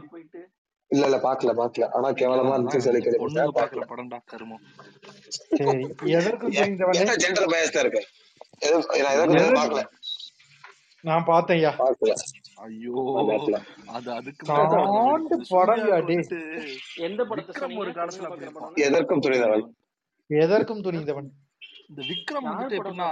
[0.91, 1.85] இல்ல இல்ல பாக்கல பாக்கல.
[1.97, 3.83] ஆனா கேவலமா இருந்துச்சு சொல்லி பொண்ணுங்க பாக்கல.
[3.91, 4.63] படம்டா கருமம்
[5.59, 5.83] சரி
[6.17, 8.01] எதற்கும் துணிந்தவனே ஏன்னா ஜென்டர் பயஸ் தான் இருக்கு?
[8.63, 9.83] நான் எதற்கும் பாக்கல.
[11.03, 12.13] நான் பார்த்தேன்யா பாக்கல.
[12.65, 12.95] ஐயோ
[13.91, 16.39] அது அதுக்கு வெடிக்குது படம்யா சூர்யாவுக்கு டே வந்துட்டு
[17.07, 18.27] எந்த படத்தை ஒரு காலத்துல
[18.87, 19.65] எதற்கும் துணிந்தவன்.
[20.29, 21.29] எதற்கும் துணிந்தவன்.
[21.91, 23.07] இந்த விக்ரம் வந்துட்டு எப்படின்னா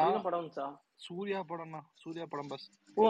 [1.05, 2.67] சூர்யா படம்னா சூர்யா படம் பஸ்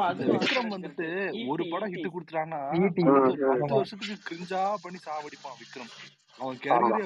[0.07, 1.05] அது விக்ரம் வந்துட்டு
[1.47, 3.59] ஒரு ஈட்டி படம் ஹிட் கொடுத்துட்டான்னா ஒரு ம், ம்.
[3.61, 5.91] பத்து வருஷத்துக்கு கிரிஞ்சா பண்ணி சாவடிப்பான் விக்ரம்.
[6.39, 7.05] அவன் கேரியரே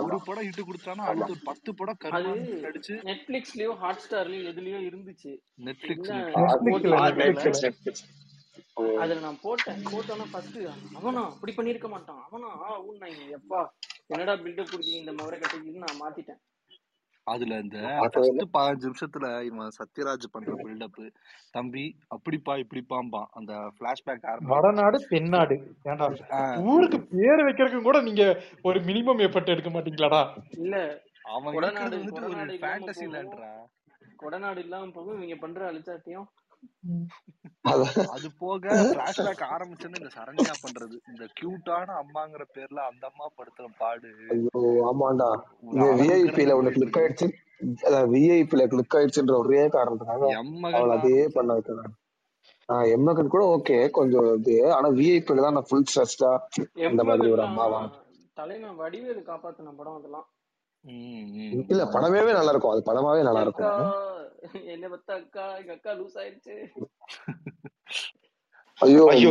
[0.00, 1.12] ஒரு படம் ஹிட் கொடுத்துட்டான்னா ஆமா.
[1.12, 5.32] அடுத்த ஒரு பத்து படம் கருமான்னு நடிச்சு நெட்ஃபிளிக்ஸ்லயோ ஹாட் ஸ்டார்லயோ எதுலயோ இருந்துச்சு.
[5.60, 6.12] நெட்ஃபிளிக்ஸ்.
[9.02, 9.80] அதுல நான் போட்டேன்.
[9.86, 10.58] போட்டோன்னா ஃபர்ஸ்ட்
[10.98, 11.22] அவனா?
[11.30, 12.22] அப்படி பண்ணிருக்க மாட்டான்.
[12.28, 12.48] அவனா?
[12.62, 12.78] ஆ
[13.38, 13.60] எப்பா?
[14.08, 16.40] என்னடா பில்டப் கொடுக்கீங்க இந்த முறை கட்டிக்கின்னு நான் மாத்திட்டேன்.
[17.26, 20.98] அதுல இந்த ஃபர்ஸ்ட் பதினஞ்சு நிமிஷத்துல இவன் சத்யராஜ் பண்ற பில்டப்
[21.52, 25.56] தம்பி அப்படிப்பா இப்படிப்பாம்பான் அந்த பிளாஷ்பேக் வடநாடு தென்னாடு.
[26.66, 28.24] ஊருக்கு பேர் வைக்கிறதுக்கு கூட நீங்க
[28.62, 30.22] ஒரு மினிமம் எஃபர்ட் எடுக்க மாட்டீங்களாடா?
[30.58, 30.76] இல்ல.
[31.28, 33.06] அவன் ஒரு கொடநாடு இல்லாம ஃபேண்டசி
[34.18, 35.16] கொடநாடு இல்லாம போகும்.
[35.18, 36.26] இவங்க பண்ற அழிச்சாட்டியும்
[38.14, 40.96] அது போக பிளாஷ்பேக் ஆரம்பிச்சோன்னு இந்த சரண்யா பண்றது.
[41.10, 44.10] இந்த கியூட்டான அம்மாங்கிற பேர்ல அந்த அம்மா படுத்துற பாடு.
[44.34, 44.60] ஐயோ
[44.90, 45.28] ஆமாண்டா.
[46.00, 47.28] விஐபில ஒண்ணு கிளிக் ஆயிடுச்சு.
[47.86, 50.24] அதான் விஐபில கிளிக் ஆயிடுச்சுன்ற ஒரே காரணத்துக்காக
[50.72, 51.92] அவளை அதே பண்ண வைக்கிறாங்க
[52.68, 54.54] ஆஹ் எம்மகன் கூட ஓகே கொஞ்சம் இது.
[54.72, 56.30] ஆனா விஐபில தான் நான் ஃபுல் ஸ்ட்ரெஸ்டா
[56.88, 57.80] அந்த மாதிரி ஒரு அம்மாவா?
[58.36, 60.26] தலைமை வடிவேலு காப்பாத்தின படம் அதெல்லாம்.
[60.84, 61.82] இல்ல.
[61.94, 63.70] படமே நல்லா இருக்கும் அது படமாவே நல்லா இருக்கும்
[64.72, 66.56] என்ன பத்த அக்கா எங்க அக்கா லூஸ் ஆயிடுச்சு.
[68.78, 69.30] ஐயோ ஐயோ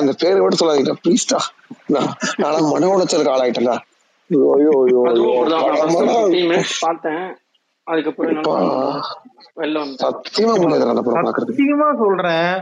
[0.00, 1.38] அந்த பேரை மட்டும் சொல்லாதீங்க ப்ளீஸ்டா
[1.94, 2.10] நான்
[2.72, 3.76] மன உளைச்சலுக்கு ஆளாயிட்டேன்டா.
[4.30, 5.00] ஐயோ ஐயோ
[6.82, 7.24] பார்த்தேன்.
[7.86, 8.36] அதுக்கப்புறம்
[10.02, 12.52] சத்தியமா முடியாது அந்த படம் பாக்குறதுக்கு சத்தியமா சொல்றேன்.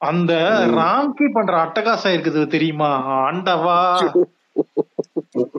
[0.00, 0.32] அந்த.
[0.78, 2.90] ராம்கி பண்ற அட்டகாசம் இருக்குது தெரியுமா?
[3.20, 3.78] ஆண்டவா.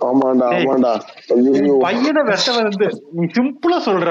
[0.09, 0.91] ஆமாண்டா ஆமாண்டா.
[1.85, 4.09] பையனை வெட்ட வந்து நீ சிம்பிளா சொல்ற.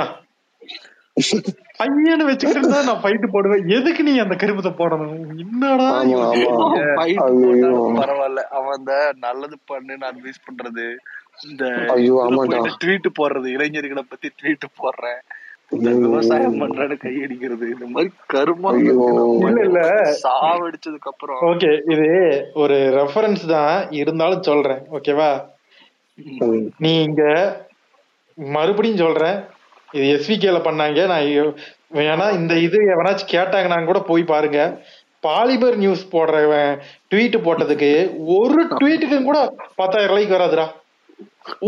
[1.81, 3.65] பையனை வச்சுக்கிட்டு இருந்தா நான் ஃபைட்டு போடுவேன்.
[3.77, 5.15] எதுக்கு நீ அந்த கருப்பத்தை போடணும்?
[5.45, 5.89] என்னடா
[6.99, 7.21] ஃபைட்
[8.01, 8.43] பரவாயில்ல.
[8.59, 8.95] அவன் இந்த
[9.27, 10.87] நல்லது பண்ணுன்னு அட்வைஸ் பண்றது.
[11.49, 11.65] இந்த
[12.85, 13.49] ட்வீட் போடுறது.
[13.57, 15.21] இளைஞர்களை பத்தி ட்வீட் போடுறேன்.
[15.71, 16.61] விவசாயம்.
[16.61, 19.39] பண்றேன்னு கையடிக்கிறது இந்த மாதிரி கருமம் ஐயோ.
[19.49, 19.81] இல்ல இல்ல.
[20.23, 21.41] சாவடிச்சதுக்கு அப்புறம்.
[21.41, 22.09] ஓகே இது
[22.55, 23.91] ஒரு ரெஃபரன்ஸ் தான்.
[23.91, 24.83] இருந்தாலும் சொல்றேன்.
[24.93, 25.45] ஓகேவா?
[26.19, 26.71] ம்.
[26.79, 27.23] நீ இங்க
[28.35, 29.45] மறுபடியும் சொல்றேன்.
[29.93, 31.07] இது எஸ்விகேல பண்ணாங்க.
[31.07, 31.55] நான்
[31.95, 34.81] வேணா இந்த இது எவனாச்சும் கேட்டாங்கன்னா கூட போய் பாருங்க.
[35.23, 36.79] பாலிமர் நியூஸ் போடுறவன்
[37.11, 37.91] ட்வீட் போட்டதுக்கு
[38.27, 40.67] ஒரு ட்வீட்டுக்கு கூட பத்தாயிரம் லைக் வராதுடா.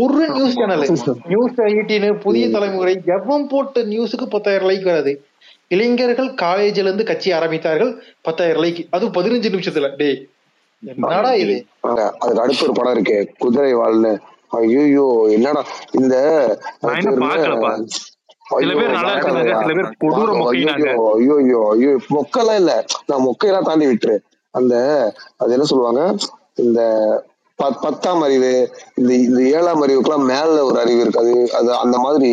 [0.01, 0.83] ஒரு நியூஸ் சேனல்
[1.31, 2.45] நியூஸ் எயிட்டின்னு புதிய.
[2.55, 5.13] தலைமுறை எவன் போட்ட நியூஸுக்கு பத்தாயிரம் லைக் வராது?
[5.71, 7.91] இளைஞர்கள் காலேஜ்ல இருந்து கட்சி ஆரம்பித்தார்கள்
[8.27, 9.89] பத்தாயிரம் லைக் அதுவும் பதினஞ்சு நிமிஷத்துல.
[10.01, 10.19] டேய்
[10.83, 11.55] என்னடா இது?
[12.21, 14.11] அதுக்கு அடுத்து ஒரு படம் இருக்கு குதிரை வாழ்னு
[14.57, 15.61] ஐயோ என்னடா
[15.99, 16.15] இந்த
[16.83, 17.09] அது
[22.15, 22.71] மொக்கெல்லாம் இல்ல.
[23.09, 24.15] நான் மொக்கையெல்லாம் தாண்டி விட்டுரு.
[24.53, 24.75] அந்த
[25.41, 26.03] அது என்ன சொல்லுவாங்க?
[26.63, 26.79] இந்த
[27.61, 28.51] பத்தாம் அறிவு
[28.99, 32.31] இந்த இந்த ஏழாம் அறிவுக்குலாம் மேல ஒரு அறிவு இருக்கு அது அது அந்த மாதிரி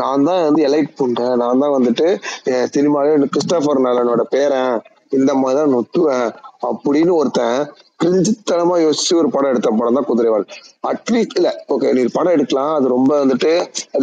[0.00, 1.34] நான் தான் வந்து எலைட் பண்றேன்.
[1.42, 2.06] நான் தான் வந்துட்டு
[2.52, 4.72] என் சினிமாவே கிறிஸ்டோபர் நலனோட பேரன்
[5.18, 6.32] இந்த மாதிரி தான்
[6.68, 7.58] அப்படின்னு ஒருத்தன்
[8.02, 10.44] கிழிஞ்சித்தனமா யோசிச்சு ஒரு படம் எடுத்த படம் தான் குதிரைவாள்.
[10.90, 12.72] அட்லீஸ்ட் இல்ல ஓகே நீ படம் எடுக்கலாம்.
[12.78, 13.52] அது ரொம்ப வந்துட்டு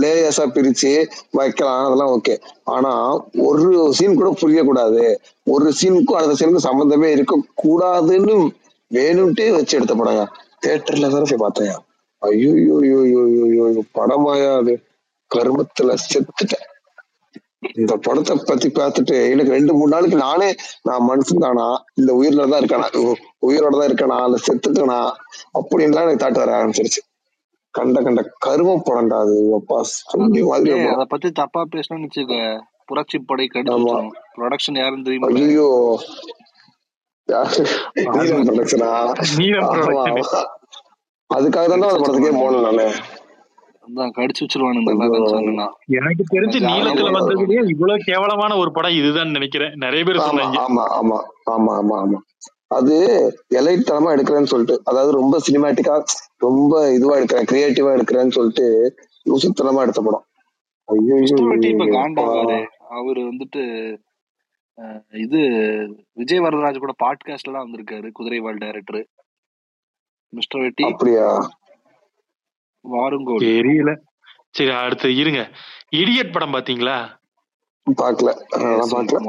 [0.01, 0.91] லேயர்ஸா பிரிச்சு
[1.39, 1.83] வைக்கலாம்.
[1.87, 2.35] அதெல்லாம் ஓகே
[2.75, 2.91] ஆனா
[3.49, 3.67] ஒரு
[3.99, 5.03] சீன் கூட புரியக்கூடாது.
[5.47, 8.35] ஒரு சீனுக்கும் அடுத்த சீனுக்கும் சம்பந்தமே இருக்க கூடாதுன்னு
[8.91, 10.23] வேணும்ட்டே வச்சு எடுத்த படங்க.
[10.65, 11.75] தியேட்டர்ல வேற போய் பார்த்தேன்.
[12.21, 12.51] ஐயோ
[12.83, 13.65] ஐயோ ஐயோ
[13.97, 14.73] படமாயா அது?
[15.31, 16.65] கர்மத்துல செத்துட்டேன்.
[17.81, 20.49] இந்த படத்தை பத்தி பார்த்துட்டு எனக்கு ரெண்டு மூணு நாளுக்கு நானே
[20.87, 21.65] நான் மனுஷன் தானா?
[21.99, 22.87] இந்த உயிர்ல தான் இருக்கானா?
[23.47, 24.17] உயிரோட தான் இருக்கானா?
[24.27, 24.99] இல்ல செத்துட்டனா?
[25.59, 27.01] அப்படின்லாம் எனக்கு தாட்டு வர ஆரம்பிச்சிருச்சு.
[27.73, 29.37] கண்ட கண்ட கரும படம்டா அது.
[29.59, 32.35] அப்பா சொல்லி மாதிரி அத படம் பத்தி தப்பா பேசணும்னு வச்சுக்க.
[32.89, 34.11] புரட்சி படை வச்சிரும்.
[34.37, 35.31] ப்ரொடக்ஷன் யாருன்னு தெரியுமா?
[35.41, 35.69] ஐயோ
[38.15, 38.89] நீலம் ப்ரொடக்ஷனா
[39.39, 39.69] நீலம்
[41.29, 42.43] அதுக்காக தானே அந்த கடிச்சு படத்துக்கே வச்சிருவானுங்க.
[42.43, 42.85] போனேன் நானு.
[43.87, 44.91] அதான் கடிச்சு வச்சிருவானுங்க
[45.97, 49.73] எனக்கு தெரிஞ்சு வந்ததுலயே வச்சிருவானுங்க இவ்வளவு கேவலமான ஒரு படம் இதுதான் நினைக்கிறேன்.
[49.83, 50.59] நிறைய பேர் ஆமா சொன்னாங்க.
[50.65, 51.17] ஆமா ஆமா
[51.53, 52.19] ஆமா ஆமா ஆமா.
[52.77, 52.95] அது
[53.59, 55.95] எலைட் தனமா எடுக்கிறேன்னு சொல்லிட்டு அதாவது ரொம்ப சினிமேட்டிக்கா
[56.39, 58.65] ரொம்ப இதுவா எடுக்கிறேன் கிரியேட்டிவா எடுக்கிறேன்னு சொல்லிட்டு
[59.25, 60.25] லுசுத்தனமா எடுத்த படம்.
[62.95, 63.61] அவரு வந்துட்டு
[65.19, 65.39] இது
[66.17, 68.99] விஜய் வரதராஜ் கூட பாட்காஸ்ட்ல எல்லாம் வந்திருக்காரு குதிரைவால் டைரக்டர்
[70.37, 71.27] மிஸ்டர் வெட்டி அப்படியா?
[72.85, 73.91] வாருங்கோல் தெரியல.
[74.57, 75.41] சரி அடுத்து இருங்க.
[76.01, 76.97] இடியட் படம் பாத்தீங்களா
[77.87, 78.29] பாக்கல
[78.77, 79.19] நான் பாக்கல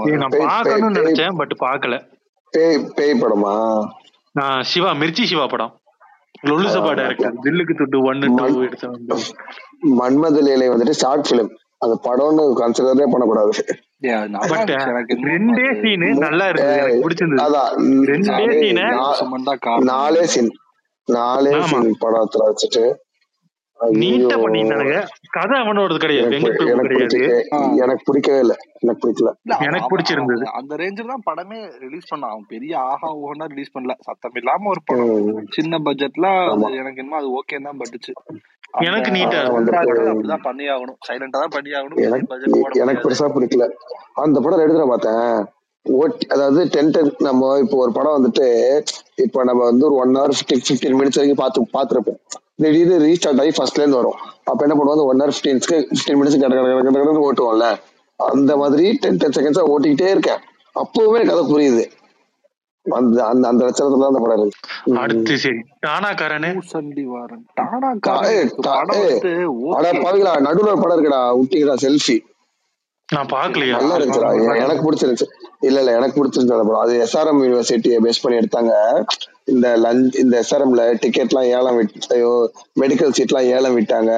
[0.67, 1.95] பேய் நினைச்சேன் பட் பார்க்கல.
[2.53, 3.55] பேய் பேய் படமா?
[4.35, 5.73] நான் சிவா மிர்ச்சி சிவா படம்.
[6.49, 9.17] லொல்லு சபா அதான் டைரக்டர் பாக்கல தில்லுக்கு துட்டு ஒன்னு டூ மண் எடுத்த வந்து
[10.01, 11.51] மன்மத லீலை வந்துட்டு ஷார்ட் பிலிம்
[11.85, 13.53] அது படம்னு கன்சிடரே பண்ணக்கூடாது.
[15.31, 17.43] ரெண்டே சீனு நல்லா எனக்கு பிடிச்சிருந்தது.
[17.47, 17.71] அதான்.
[18.11, 18.87] ரெண்டே சீனு
[19.91, 20.51] நாலே சீன்
[21.09, 21.51] நாலே
[22.05, 22.85] படத்துல வச்சுட்டு
[23.99, 24.99] நீட்டா பண்ணியிருந்தானுங்க
[25.35, 26.37] கதை அவனோடது கிடையாது.
[27.85, 28.55] எனக்கு பிடிக்கவே இல்லை.
[28.83, 29.31] எனக்கு பிடிக்கல.
[29.67, 30.45] எனக்கு பிடிச்சிருந்தது.
[30.59, 32.33] அந்த ரேஞ்சில் தான் படமே ரிலீஸ் பண்ணான்.
[32.35, 33.95] அவன் பெரிய ஆஹா ஓஹனா ரிலீஸ் பண்ணல.
[34.07, 35.13] சத்தம் இல்லாம ஒரு படம்.
[35.57, 36.31] சின்ன பட்ஜெட்ல
[36.81, 38.15] எனக்கு என்னமோ அது ஓகே தான் பட்டுச்சு.
[38.89, 42.01] எனக்கு நீட்டா அப்படிதான் பண்ணி ஆகணும் சைலண்டா தான் பண்ணி ஆகணும்
[42.83, 43.67] எனக்கு பெருசா பிடிக்கல.
[44.25, 45.37] அந்த படம் எடுத்துட பார்த்தேன்.
[45.87, 48.47] ஓட் அதாவது டென் டென் நம்ம இப்போ ஒரு படம் வந்துட்டு
[49.25, 52.19] இப்போ நம்ம வந்து ஒரு one hour fifteen fifteen minutes வரைக்கும் பார்த்து பார்த்துருப்போம்.
[52.63, 54.19] திடீர்னு ரீஸ்டார்ட் ஆகி ஃபர்ஸ்ட்ல இருந்து வரும்.
[54.51, 55.11] அப்ப என்ன பண்ணுவோம்?
[55.13, 57.69] ஒன் ஹவர் ஃபிஃப்டீன்ஸ்க்கு ஃபிஃப்டீன் மினிட்ஸ் கட கட ஓட்டுவோம்ல.
[58.21, 60.43] அந்த மாதிரி டென் டென் செகண்ட்ஸா ஓட்டிக்கிட்டே இருக்கேன்.
[60.77, 61.85] அப்பவுமே கதை புரியுது.
[62.87, 64.61] அந்த அந்த அந்த லட்சணத்துல அந்த படம் இருக்கு.
[65.03, 65.61] அடுத்து சரி.
[65.87, 67.45] டானாக்காரனு பூசண்டி வாரன்.
[70.47, 72.17] நடுவுல ஒரு படம் இருக்குடா விட்டீங்களா செல்ஃபி
[73.09, 74.31] நான் பாக்கலையா நல்லா இருந்துச்சுடா.
[74.63, 75.27] எனக்கு பிடிச்சிருந்துச்சு.
[75.61, 78.73] இல்ல இல்ல எனக்கு பிடிச்சிருந்துச்சு அந்த படம் அது எஸ்ஆர்எம் யூனிவர்சிட்டியை பேஸ் பண்ணி எடுத்தாங்க.
[79.45, 84.13] இந்த லஞ்ச் இந்த எஸ்ஆர்எம்ல டிக்கெட் எல்லாம் ஏலம் விட் ஐயோ மெடிக்கல் சீட் எல்லாம் ஏலம் விட்டாங்க.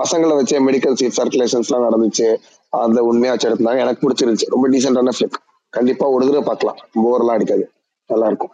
[0.00, 2.28] பசங்களை வச்சே மெடிக்கல் சீட் சர்க்குலேஷன்ஸ் எல்லாம் நடந்துச்சு.
[2.70, 3.78] அந்த உண்மையா வச்சு எடுத்தாங்க.
[3.78, 4.48] எனக்கு பிடிச்சிருந்துச்சு.
[4.48, 5.40] ரொம்ப டீசென்டான ஃபிளிக்
[5.70, 6.78] கண்டிப்பா ஒரு தடவை பார்க்கலாம்.
[7.04, 7.72] போரெல்லாம் அடிக்காது.
[8.06, 8.52] நல்லா இருக்கும்.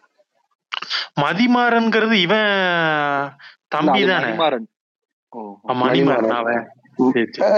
[1.21, 2.51] மதிமாறன்ங்கிறது இவன்
[3.69, 4.67] தம்பி அது தானே மணிமாறன்.
[5.33, 6.63] ஓ மணிமாறன் மதிமாறன் அவன்.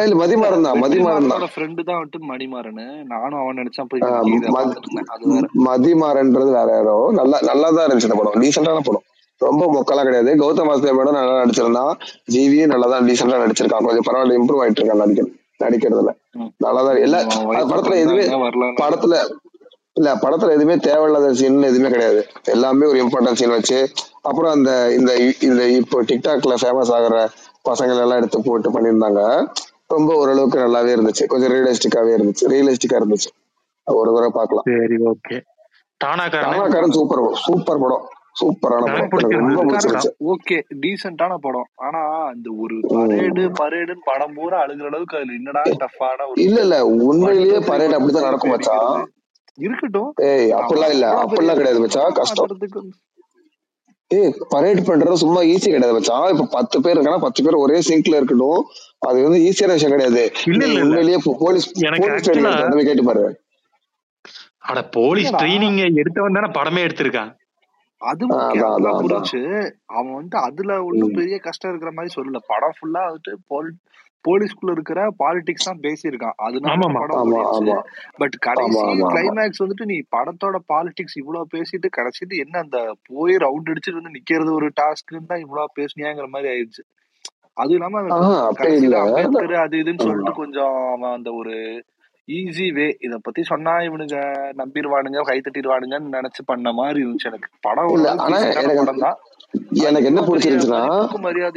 [0.04, 1.44] இல்ல மதிமாறன் தான் மதிமாறன் தான்.
[1.54, 2.80] ஃப்ரெண்டு வந்துட்டு மணிமாறன்.
[3.12, 5.40] நானும் அவன் நினைச்சா போய் வேற.
[5.68, 6.96] மதிமாறன்றது வேற யாரோ.
[7.20, 8.38] நல்லா நல்லா தான் இருந்துச்சு இந்த படம்.
[8.44, 9.04] டீசென்டான படம்.
[9.40, 10.32] ரொம்ப மொக்கலாம் கிடையாது.
[10.42, 11.92] கௌதம் வாசுதேவனோட நல்லா நடிச்சிருந்தான்
[12.34, 13.86] ஜிவியும் நல்லா தான் டீசெண்டா நடிச்சிருக்கான்.
[13.88, 15.22] கொஞ்சம் பரவாயில்ல இம்ப்ரூவ் ஆயிட்டு இருக்கான் நடிக்க
[15.64, 16.12] நடிக்கிறதுல.
[16.64, 17.18] நல்லா தான் எல்லா
[17.72, 18.24] படத்துல எதுவுமே
[18.82, 19.14] படத்துல
[19.98, 22.20] இல்ல படத்துல எதுவுமே தேவையில்லாத சீன் எதுவுமே கிடையாது.
[22.54, 23.78] எல்லாமே ஒரு இம்பார்ட்டன்ட் சீன் வச்சு
[24.28, 25.10] அப்புறம் அந்த இந்த
[25.48, 27.16] இந்த இப்போ டிக்டாக்ல ஃபேமஸ் ஆகுற
[27.68, 29.20] பசங்களை எல்லாம் எடுத்து போட்டு பண்ணியிருந்தாங்க.
[29.86, 31.26] ரொம்ப ஓரளவுக்கு நல்லாவே இருந்துச்சு.
[31.26, 32.44] கொஞ்சம் ரியலிஸ்டிக்காவே இருந்துச்சு.
[32.48, 33.30] ரியலிஸ்டிக்கா இருந்துச்சு.
[33.84, 34.64] ஒரு தடவை பார்க்கலாம்.
[34.64, 35.38] சரி ஓகே
[36.04, 38.04] டானாக்காரன் சூப்பர் சூப்பர் படம்.
[38.40, 38.92] சூப்பரான
[40.24, 41.68] ஓகே டீசென்டான படம்.
[41.74, 42.00] ஆனா
[42.34, 42.76] இந்த ஒரு.
[42.76, 46.86] பரேடு பரேடுன்னு படம் பூரா அழுகுற அளவுக்கு அதுல என்னடா டஃப்பான இல்ல இல்ல.
[46.86, 49.12] உண்மையிலேயே பரேட் த்ரீ நடக்கும் மச்சான்.
[49.58, 50.12] இருக்கட்டும்.
[50.16, 51.06] ஏய் அப்படிலாம் இல்ல.
[51.22, 52.12] அப்படிலாம் கிடையாது மச்சான்.
[52.12, 52.46] கஷ்டம்.
[54.14, 56.30] ஏய் பரேட் பண்றது சும்மா ஈஸி கிடையாது மச்சான்.
[56.32, 58.62] இப்ப பத்து பேர் இருக்கானா பத்து பேர் ஒரே சிங்க்ல இருக்கட்டும்.
[59.08, 60.22] அது வந்து ஈஸியான விஷயம் கிடையாது.
[60.46, 63.24] உண்மையிலேயே போலீஸ் எனக்கு போலீஸ் கேட்டு பாரு.
[64.70, 67.32] அட போலீஸ் ட்ரைனிங் எடுத்தவன் தானே படமே எடுத்திருக்கான்.
[68.00, 69.40] அது புரிஞ்சு
[69.96, 71.16] அவன் வந்து அதுல ஒன்றும் ம்.
[71.18, 72.38] பெரிய கஷ்டம் இருக்கிற மாதிரி சொல்லல.
[72.46, 73.68] படம் ஃபுல்லா வந்துட்டு போல்
[74.24, 76.36] போலீஸ்குள்ள இருக்கிற பாலிடிக்ஸ் தான் பேசியிருக்கான்.
[76.46, 76.88] அதனால
[78.20, 78.80] பட் கடைசி
[79.12, 82.78] கிளைமேக்ஸ் வந்துட்டு நீ படத்தோட பாலிடிக்ஸ் இவ்வளவு பேசிட்டு கடைசிட்டு என்ன அந்த
[83.10, 86.84] போய் ரவுண்ட் அடிச்சுட்டு வந்து நிக்கிறது ஒரு டாஸ்க்னு தான் இவ்வளவு பேசுனியாங்கிற மாதிரி ஆயிடுச்சு.
[87.56, 88.02] அதுவும் இல்லாம
[89.64, 90.04] அது இதுன்னு.
[90.06, 91.54] சொல்லிட்டு கொஞ்சம் அவன் அந்த ஒரு
[92.28, 94.18] ஈஸி வே இத பத்தி சொன்னா இவனுங்க
[94.60, 97.48] நம்பிடுவானுங்க கை தட்டிடுவானுங்கன்னு நினைச்சு பண்ண மாதிரி இருந்துச்சு எனக்கு.
[97.66, 97.90] படம்
[98.80, 99.18] படம் தான்.
[99.70, 100.82] எனக்கு என்ன பிடிச்சிருந்துச்சுன்னா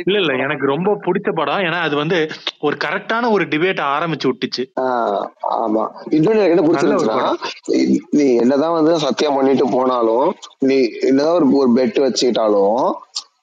[0.05, 2.27] இல்ல இல்ல எனக்கு ரொம்ப பிடிச்ச படம் ஏன்னா அது வந்து
[2.59, 4.63] ஒரு கரெக்டான ஒரு டிபேட் ஆரம்பிச்சு விட்டுச்சு.
[4.81, 5.83] ஆஹ் ஆமா.
[6.09, 7.33] இன்னொன்னு எனக்கு என்ன பிடிச்சிருந்துச்சுன்னா
[8.09, 12.93] நீ என்னதான் வந்து சத்தியம் பண்ணிட்டு போனாலும் நீ என்னதான் ஒரு ஒரு பெட் வச்சுக்கிட்டாலும்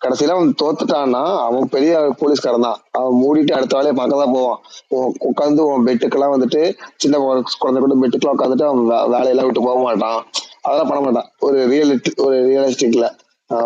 [0.00, 2.78] கடைசியில அவன் தோத்துட்டான்னா அவன் பெரிய போலீஸ்காரன் தான்.
[2.90, 4.58] அவன் மூடிட்டு அடுத்த வேலையை பார்க்க தான் போவான்.
[4.88, 9.80] உன் உட்காந்து உன் பெட்டுக்கெல்லாம் வந்துட்டு சின்ன குழ- குழந்தை கூட பெட்டுக்கெல்லாம் உட்காந்துட்டு அவன் வேலையெல்லாம் விட்டு போக
[9.80, 10.26] மாட்டான்.
[10.62, 11.30] அதெல்லாம் பண்ண மாட்டான்.
[11.38, 13.06] ஒரு ரியலிஸ்டிக் ஒரு ரியலிஸ்டிக்ல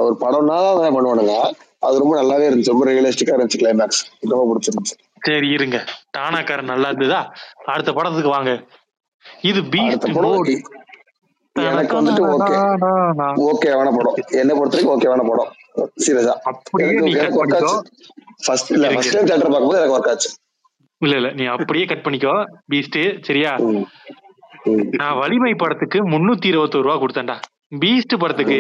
[0.06, 1.34] ஒரு படம்னா அதை பண்ணுவானுங்க.
[1.86, 2.72] அது ரொம்ப நல்லாவே இருந்துச்சு.
[2.74, 4.00] ரொம்ப ரியலிஸ்டிக்கா இருந்துச்சு கிளைமேக்ஸ்
[4.32, 4.96] ரொம்ப பிடிச்சிருந்துச்சு.
[5.26, 5.78] சரி இருங்க.
[6.18, 7.20] டானாக்காரன் நல்லா இருந்ததா
[7.74, 8.52] அடுத்த படத்துக்கு வாங்க.
[9.50, 10.54] இது பீஸ்ட் மோடு
[11.68, 12.56] எனக்கு வந்துட்டு ஓகே.
[13.50, 14.16] ஓகேவான படம்.
[14.40, 15.52] என்ன பொறுத்த வரைக்கும் ஓகேவான படம்.
[16.04, 16.34] சீரியஸா.
[18.46, 20.30] ஃபர்ஸ்ட் இல்ல ஃபர்ஸ்ட் டைம் தேட்டர் பார்க்கும்போது எனக்கு ஒர்க் ஆச்சு.
[21.04, 22.34] இல்ல இல்ல நீ அப்படியே கட் பண்ணிக்கோ.
[22.72, 23.52] பீஸ்ட் சரியா?
[25.00, 27.36] நான் வலிமை படத்துக்கு முன்னூத்தி இருபத்தோரு ரூபா கொடுத்தேன்டா.
[27.82, 28.58] பீஸ்ட் படத்துக்கு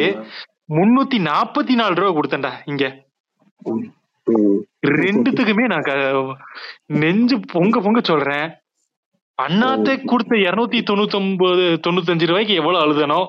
[0.68, 2.84] முன்னூத்தி நாற்பத்தி நாலு ரூபா கொடுத்தேன்டா இங்க.
[5.00, 5.88] ரெண்டுத்துக்குமே நான்
[7.02, 8.48] நெஞ்சு பொங்க பொங்க சொல்றேன்.
[9.38, 13.20] அண்ணாத்தை கொடுத்த இருநூத்தி தொண்ணூத்தி ஒன்பது தொண்ணூத்தஞ்சு ரூபாய்க்கு எவ்வளவு அழுதனோ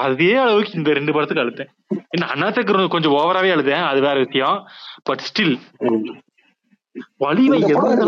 [0.00, 1.70] அதே அளவுக்கு இந்த ரெண்டு படத்துக்கு அழுதேன்
[2.14, 4.56] என்ன அண்ணாத்துக்கு கொஞ்சம் ஓவராவே அழுதேன் அது வேற விஷயம்.
[5.08, 5.56] But still.
[7.24, 8.02] வலிமை எனக்கு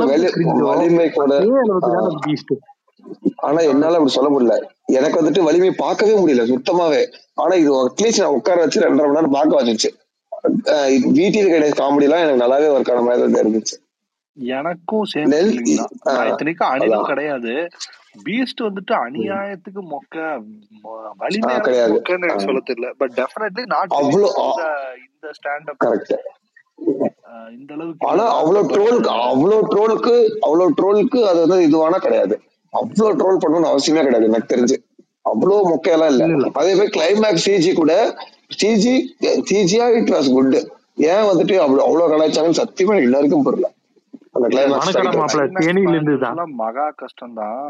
[1.93, 2.57] அளவுக்கு
[3.47, 4.55] ஆனா என்னால அப்படி சொல்ல முடியல.
[4.99, 7.03] எனக்கு வந்துட்டு வலிமை பார்க்கவே முடியல சுத்தமாவே.
[7.43, 9.91] ஆனா இது அட்லீஸ்ட் நான் உட்கார வச்சு ரெண்டரை மணி நேரம் பார்க்க வச்சுச்சு
[11.19, 13.77] வீட்டில் கிடையாது காமெடி எல்லாம் எனக்கு நல்லாவே ஒர்க் ஆன மாதிரி தான் இருந்துச்சு.
[14.59, 15.05] எனக்கும்
[16.31, 17.53] இத்தனைக்கும் அணிலும் கிடையாது.
[18.27, 20.17] பீஸ்ட் வந்துட்டு அநியாயத்துக்கு மொக்க
[21.23, 21.97] வலிமை கிடையாது.
[22.47, 22.91] சொல்ல தெரியல.
[23.01, 24.67] பட் டெஃபினெட்லி நாட் அவ்வளோ இந்த
[25.05, 26.15] இந்த ஸ்டாண்டப் கரெக்ட்
[27.57, 30.15] இந்த அளவுக்கு ஆனா அவ்வளவு ட்ரோலுக்கு அவ்வளவு ட்ரோலுக்கு
[30.47, 32.37] அவ்வளவு ட்ரோலுக்கு அது வந்து இதுவானா கிடையாது.
[32.77, 34.77] அவ்வளவு ட்ரோல் பண்ணணும்னு அவசியமே கிடையாது எனக்கு தெரிஞ்சு.
[35.25, 36.25] அவ்வளவு மொக்கையெல்லாம் இல்ல.
[36.61, 37.93] அதே மாதிரி கிளைமேக்ஸ் சிஜி கூட
[38.61, 38.95] சிஜி
[39.51, 40.57] சிஜியா இட் வாஸ் குட்
[41.13, 43.69] ஏன் வந்துட்டு அவ்வளவு அவ்வளவு கலாச்சாரம் சத்தியமா வரைக்கும் புரியல.
[44.37, 44.97] அந்த கிளைமேக்ஸ்
[46.63, 47.61] மகா கஷ்டம் தான்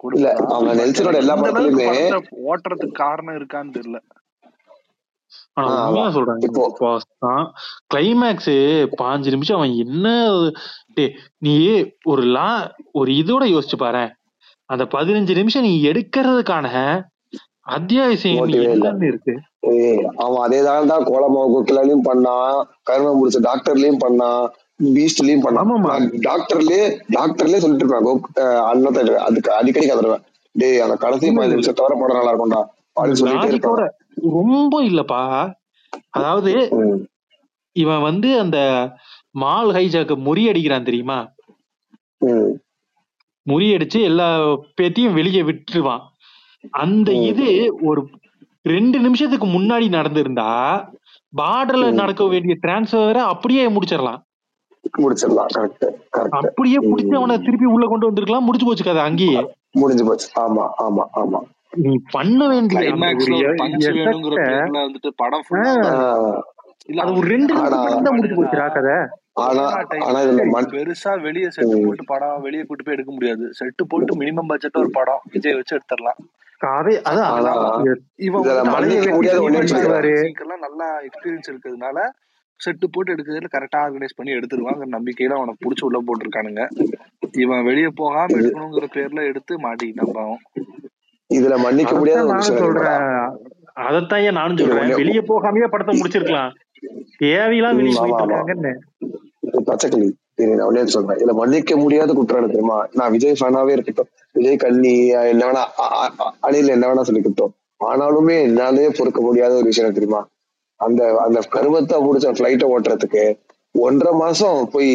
[0.00, 2.18] இல்ல பட் நெல்சனோட எல்லா படத்துலயுமே படத்தை
[2.50, 3.98] ஓட்டுறதுக்கு காரணம் இருக்கான்னு தெரியல.
[5.58, 6.40] ஆனா உண்மையா சொல்றேன்.
[6.46, 6.90] இப்போ
[7.92, 8.54] கிளைமேக்ஸ்
[9.00, 10.06] பாஞ்சு நிமிஷம் அவன் என்ன
[11.46, 11.54] நீ
[12.12, 12.50] ஒரு லா
[13.00, 14.04] ஒரு இதோட யோசிச்சு பாரு.
[14.70, 16.68] அந்த பதினஞ்சு நிமிஷம் நீ எடுக்கிறதுக்கான
[17.76, 18.52] அத்தியாவசியம்
[19.10, 19.34] இருக்கு.
[20.24, 24.44] அவன் அதே தான் தான் கோலமாவு குக்கிலாலையும் பண்ணான் கரும முடிச்ச டாக்டர்லயும் பண்ணான்
[24.96, 26.06] பீஸ்ட்லயும் பண்ணான்.
[26.28, 26.84] டாக்டர்லயே
[27.16, 30.24] டாக்டர்லயே சொல்லிட்டு இருப்பேன் அண்ணத்தை அதுக்கு அடிக்கடி கதறுவேன்.
[30.54, 32.62] டேய் அந்த கடைசி பதினஞ்சு நிமிஷம் தவிர படம் நல்லா இருக்கும்டா.
[32.96, 34.02] அப்படின்னு சொல்லிட்டே லாஜிக்கோட இருப்பேன்.
[34.16, 35.52] ரொம்ப இல்லப்பா.
[36.10, 37.06] அதாவது ம்,
[37.72, 38.58] இவன் வந்து அந்த
[39.30, 41.28] மால் ஹைஜாக்க முறியடிக்கிறான் தெரியுமா?
[42.24, 42.52] ம்,
[43.46, 44.40] முறியடிச்சு எல்லா
[44.80, 46.04] பேத்தையும் வெளியே விட்டுருவான்.
[46.70, 48.08] அந்த ம், இது ஒரு
[48.62, 50.48] ரெண்டு நிமிஷத்துக்கு முன்னாடி நடந்திருந்தா
[51.32, 51.94] பார்டர்ல ம்.
[51.94, 54.20] நடக்க வேண்டிய டிரான்ஸ்ஃபரை அப்படியே முடிச்சிடலாம்.
[54.98, 55.48] முடிச்சிடலாம்.
[55.56, 55.84] கரெக்ட்
[56.16, 58.44] கரெக்ட் அப்படியே பிடிச்சி அவனை திருப்பி உள்ள கொண்டு வந்திருக்கலாம்.
[58.44, 59.40] முடிச்சு போச்சு கதை அங்கேயே.
[59.72, 60.28] முடிஞ்சு போச்சு.
[60.40, 61.40] ஆமா ஆமா ஆமா.
[61.84, 62.80] நீ பண்ண வேண்டிய
[64.86, 65.46] வந்துட்டு படம்
[67.02, 68.96] அது ஒரு ரெண்டு தான் முடிச்சு பண்ணுதுன்னா போச்சுடா கதை
[70.74, 73.44] பெருசா வெளிய செட்டு போட்டு படம் வெளிய கூட்டு போய் எடுக்க முடியாது.
[73.58, 76.20] செட்டு போட்டு மினிமம் பட்ஜெட் ஒரு படம் விஜய் வச்சு எடுத்துடலாம்.
[80.66, 81.98] நல்லா எக்ஸ்பீரியன்ஸ் இருக்கிறதுனால
[82.60, 86.62] செட்டு போட்டு எடுக்கிறதுல கரெக்டா ஆர்கனைஸ் பண்ணி எடுத்துருவாங்கிற நம்பிக்கையில அவனை புடிச்சு உள்ள போட்டிருக்கானுங்க.
[87.44, 90.42] இவன் வெளிய போகாம எடுக்கணுங்கிற பேர்ல எடுத்து மாட்டிக்கிட்டான் பாவம்.
[91.30, 93.06] இதுல மன்னிக்க முடியாத சொல்றேன்.
[93.86, 94.92] அதைத்தான் ஏன் நானும் சொல்றேன்.
[95.00, 96.52] வெளியே போகாமயே படத்தை முடிச்சிருக்கலாம்.
[97.24, 98.72] தேவையெல்லாம் வெளியே போயிட்டு
[99.68, 100.08] பச்சைக்கிளி.
[100.68, 101.18] உடனே சொல்றேன்.
[101.20, 102.78] இதுல மன்னிக்க முடியாத குற்றம் என்ன தெரியுமா?
[102.98, 104.08] நான் விஜய் ஃபேனாவே இருக்கட்டும்
[104.38, 104.94] விஜய் கண்ணி
[105.32, 105.62] என்ன வேணா
[106.46, 107.52] அணில் என்ன வேணா சொல்லிக்கிட்டோம்.
[107.90, 110.20] ஆனாலுமே என்னாலே பொறுக்க முடியாத ஒரு விஷயம் தெரியுமா?
[110.80, 113.24] அந்த அந்த கருமத்தை முடிச்ச பிளைட்டை ஓட்டுறதுக்கு
[113.86, 114.92] ஒன்றரை மாசம் போய்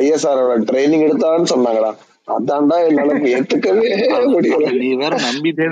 [0.00, 1.92] ஐஎஸ்ஆரோட ட்ரைனிங் எடுத்தான்னு சொன்னாங்கடா.
[2.28, 3.88] அதான்டா என்னால ஏத்துக்கவே
[4.34, 4.66] முடியல.
[4.82, 5.64] நீ வேற நம்பிட்டு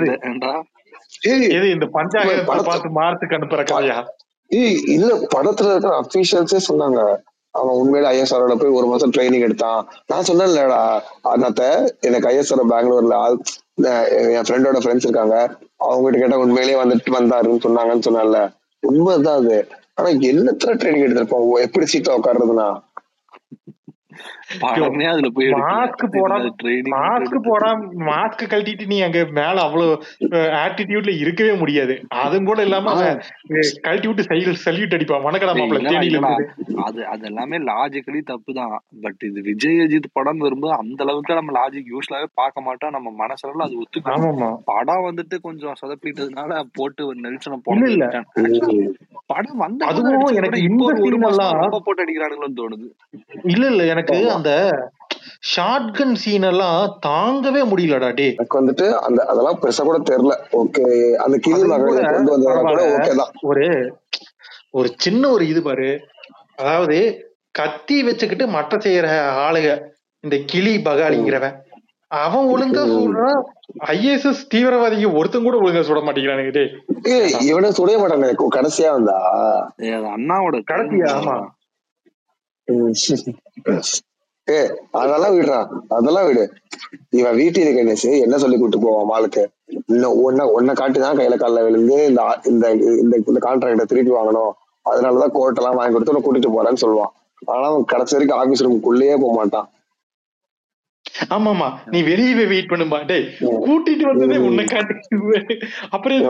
[1.55, 3.97] எது இந்த பஞ்சாயத்தை படத்தை பார்த்து மார்த்துக்கு அனுப்புற கதையா?
[4.51, 7.01] ஏய் இல்ல படத்துல இருக்கிற அபிஷியல்ஸே சொன்னாங்க.
[7.55, 9.81] அவன் உண்மையில ஐஎஸ்ஆரோட போய் ஒரு மாசம் ட்ரைனிங் எடுத்தான்.
[10.11, 10.79] நான் சொன்னேன்லடா
[11.33, 11.63] அண்ணாத்த
[12.07, 13.17] எனக்கு ஐஎஸ்ஆர் பெங்களூர்ல
[14.35, 15.35] என் ஃப்ரெண்டோட ஃப்ரெண்ட்ஸ் இருக்காங்க.
[15.87, 18.41] அவங்க கிட்ட கேட்டா உண்மையிலேயே வந்துட்டு வந்தாருன்னு சொன்னாங்கன்னு சொன்னால
[18.83, 19.57] உண்மைதான் அது.
[19.97, 22.67] ஆனா என்னத்துல ட்ரைனிங் எடுத்திருப்பான் எப்படி சீட்டா உட்காருறதுனா
[25.53, 27.77] மாஸ்க் போடாம
[28.07, 29.93] மாஸ்க் கழட்டிட்டு நீ அங்க மேல அவ்வளவு
[30.61, 31.93] ஆட்டிடியூட்ல இருக்கவே முடியாது.
[32.21, 32.95] அதுவும் கூட இல்லாம
[33.85, 35.25] கழட்டி விட்டு சைடு சல்யூட் அடிப்பான்.
[35.27, 36.33] வணக்கடா மாப்பிள்ள
[36.85, 38.73] அது அது எல்லாமே லாஜிக்கலி தப்பு தான்
[39.03, 42.95] பட் இது விஜய் அஜித் படம் வரும்போது அந்த அளவுக்கு நம்ம லாஜிக் யூஸ்லாவே பார்க்க மாட்டோம்.
[42.97, 44.41] நம்ம மனசளவுல அது ஒத்துக்கணும்
[44.71, 48.05] படம் வந்துட்டு கொஞ்சம் சொதப்பிட்டதுனால போட்டு ஒரு நெல்சனை இல்ல, போட இல்ல.
[49.31, 50.91] படம் வந்து அதுவும் எனக்கு இந்த
[51.79, 52.87] போட்டு அடிக்கிறானுங்களோன்னு தோணுது.
[53.51, 53.83] இல்ல இல்ல.
[53.93, 54.53] எனக்கு அந்த
[55.49, 60.35] ஷாட்கன் சீன் எல்லாம் தாங்கவே முடியலடா டே எனக்கு வந்துட்டு அந்த அதெல்லாம் பெருசா கூட தெரியல.
[60.59, 60.83] ஓகே
[61.23, 62.53] அந்த கிளி கொண்டு வந்தா.
[62.91, 63.31] ஓகே தான்.
[63.49, 63.65] ஒரு
[64.73, 65.89] ஒரு சின்ன ஒரு இது பாரு.
[66.59, 66.97] அதாவது
[67.55, 69.07] கத்தி வச்சுக்கிட்டு மட்டை செய்யற
[69.45, 69.71] ஆளுங்க
[70.23, 71.57] இந்த கிளி பகாலிங்கிறவன்
[72.11, 73.39] அவன் ஒழுங்கா சொல்றான்
[73.93, 76.71] ஐஎஸ்எஸ் தீவிரவாதிக்கு ஒருத்தன் கூட ஒழுங்கா சுட மாட்டேங்கிறானுங்க டேய்.
[77.13, 79.17] ஏய் இவனை சுடைய மாட்டானே கடைசியா வந்தா?
[80.15, 81.35] அண்ணாவோட கடைசியா, ஆமா.
[84.47, 84.59] ஏ
[84.99, 86.43] அதெல்லாம் விடுறான் அதெல்லாம் விடு.
[87.19, 89.43] இவன் வீட்டில் கணேஷ் என்ன சொல்லி கூட்டு போவான் மாலுக்கு
[89.91, 92.21] இன்னும் ஒன்ன ஒன்ன காட்டிதான் கையில காலில் விழுந்து இந்த
[92.51, 92.65] இந்த
[93.03, 94.53] இந்த இந்த கான்ட்ராக்ட திருப்பி வாங்கணும்.
[94.85, 97.13] அதனாலதான் கோர்ட் எல்லாம் வாங்கி கொடுத்து உன்னை கூட்டிட்டு போறேன்னு சொல்லுவான்.
[97.51, 99.67] ஆனா அவன் கடைசி வரைக்கும் ஆபீஸ் ரூமுக்குள்ளேயே போக மாட்டான்.
[101.35, 103.25] ஆமாமா நீ வெளியே போய் வெயிட் பண்ணுமா டேய்
[103.65, 104.93] கூட்டிட்டு வந்ததே உன்னை காட்டு
[105.95, 106.21] அப்புறம்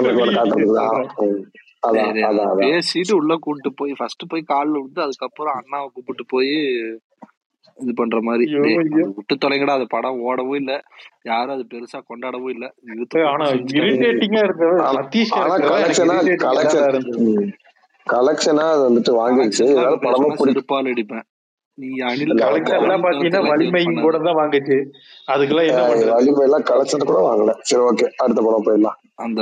[2.61, 6.51] பேசிட்டு உள்ள கூட்டு போய் ஃபர்ஸ்ட் போய் கால்ல விட்டு அதுக்கப்புறம் அண்ணாவை கூப்பிட்டு போய்
[7.77, 8.45] இது பண்ற மாதிரி.
[9.17, 10.71] விட்டு தொலைங்கடா அது படம் ஓடவும் இல்ல.
[11.23, 12.65] யாரும் அது பெருசா கொண்டாடவும் இல்ல.
[18.07, 19.65] கலெக்ஷனா அது வந்துட்டு வாங்கிடுச்சு
[20.05, 21.25] படமும் செருப்பால் அடிப்பேன்.
[21.77, 24.77] நீ அணில் இல்ல, கலெக்ஷன் எல்லாம் அணில் பாத்தீங்கன்னா தவிர்த்து வலிமை எல்லாம் கூட தான் வாங்குச்சு.
[25.27, 26.11] அதுக்கெல்லாம் என்ன பண்றது?
[26.15, 27.53] வலிமை எல்லாம் கலெக்ஷன் கூட வாங்கல.
[27.69, 28.97] சரி ஓகே அடுத்த படம் போயிடலாம்.
[29.15, 29.41] அந்த.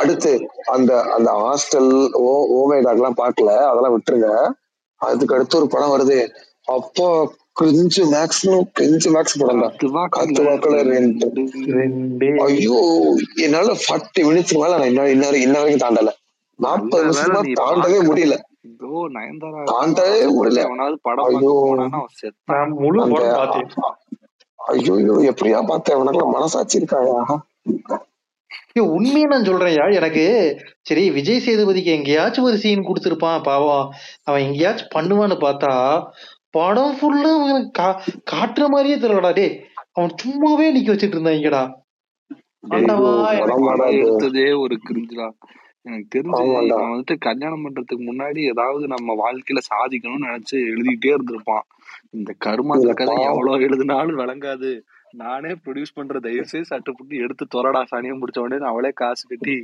[0.00, 0.32] அடுத்து
[0.72, 1.90] அந்த அந்த ஹாஸ்டல்
[2.22, 4.30] ஓ ஓமேடாக் எல்லாம் பாக்கல அதெல்லாம் விட்டுருங்க.
[5.00, 6.18] அதுக்கு அடுத்து ஒரு படம் வருது.
[6.70, 7.06] அப்போ
[7.60, 11.26] கிரிஞ்சு மேக்ஸிமம் கிரிஞ்சு மேக்ஸ் படம் தான் கத்து வாக்குல கத்து வாக்குல ரெண்டு.
[11.78, 12.28] ரெண்டு.
[12.44, 12.76] ஐயோ
[13.44, 16.12] என்னால ஃபார்ட்டி மினிட்ஸ் மேல நான் இன்னும் இன்ன வரைக்கும் தாண்டல.
[16.58, 17.98] நாற்பது நிமிஷமா தாண்டவே.
[18.08, 18.36] முடியல.
[19.72, 20.62] தாண்டவே முடியல.
[21.28, 21.52] ஐயோ.
[24.58, 26.00] ஐயோ ஐயோ எப்படியா பார்த்தேன்?
[26.02, 27.18] உனக்கு மனசாட்சி இருக்காயா?
[28.96, 30.24] உண்மையை நான் சொல்றேன்யா எனக்கு?
[30.80, 33.86] சரி விஜய் சேதுபதிக்கு எங்கேயாச்சும் ஒரு சீன் கொடுத்திருப்பான் பாவம்.
[34.24, 35.72] அவன் எங்கேயாச்சும் பண்ணுவான்னு பார்த்தா
[36.54, 37.88] படம் ஃபுல்லா அவனுக்கு கா
[38.30, 39.54] காட்டுற மாதிரியே தெரியலடா டேய்
[39.90, 41.62] அவன் சும்மாவே நிக்க வச்சிட்டு இருந்தாங்கடா
[42.70, 43.98] ஆண்டவா எனக்கு.
[44.00, 45.28] எடுத்ததே ஒரு கிரிஞ்சுடா
[45.86, 46.74] எனக்கு தெரிஞ்சு ஆமாண்டா.
[46.76, 51.64] அவன் வந்துட்டு கல்யாணம் பண்றதுக்கு முன்னாடி ஏதாவது நம்ம வாழ்க்கையில சாதிக்கணும்னு நினைச்சு எழுதிட்டே இருந்திருப்பான்
[52.16, 53.28] இந்த கருமாந்திர இதுல கதை பாவம்.
[53.30, 54.70] எவ்வளவு எழுதினாலும் விளங்காது
[55.14, 59.56] நானே ப்ரொடியூஸ் பண்ற தயவு செய்து சட்டு புட்டு எடுத்து தொரடா சனியம் முடிச்ச உடனே அவளே காசு கட்டி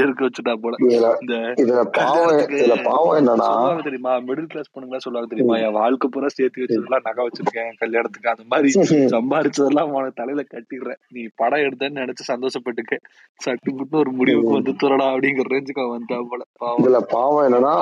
[0.00, 0.74] எடுக்க வச்சுட்டா போல.
[1.22, 3.48] இந்த இதுல பாவம் இதுல பாவம் என்னன்னா
[3.86, 4.12] தெரியுமா?
[4.28, 5.56] மிடில் கிளாஸ் பொண்ணுங்களா சொல்லுவாங்க தெரியுமா?
[5.64, 8.70] என் வாழ்க்கை பூரா சேர்த்து வச்சதெல்லாம் நகை வச்சிருக்கேன் கல்யாணத்துக்கு அந்த மாதிரி
[9.14, 11.00] சம்பாரிச்சதெல்லாம் உனக்கு தலையில கட்டிடுறேன்.
[11.10, 12.98] நீ படம் எடுத்தேன்னு நினைச்சு சந்தோஷப்பட்டுக்க.
[13.40, 16.42] சட்டு புட்டு ஒரு முடிவுக்கு வந்து துறடா அப்படிங்கிற ரேஞ்சுக்கு அவன் வந்தா போல.
[16.62, 16.82] பாவம்.
[16.82, 17.74] இதுல பாவம் என்னன்னா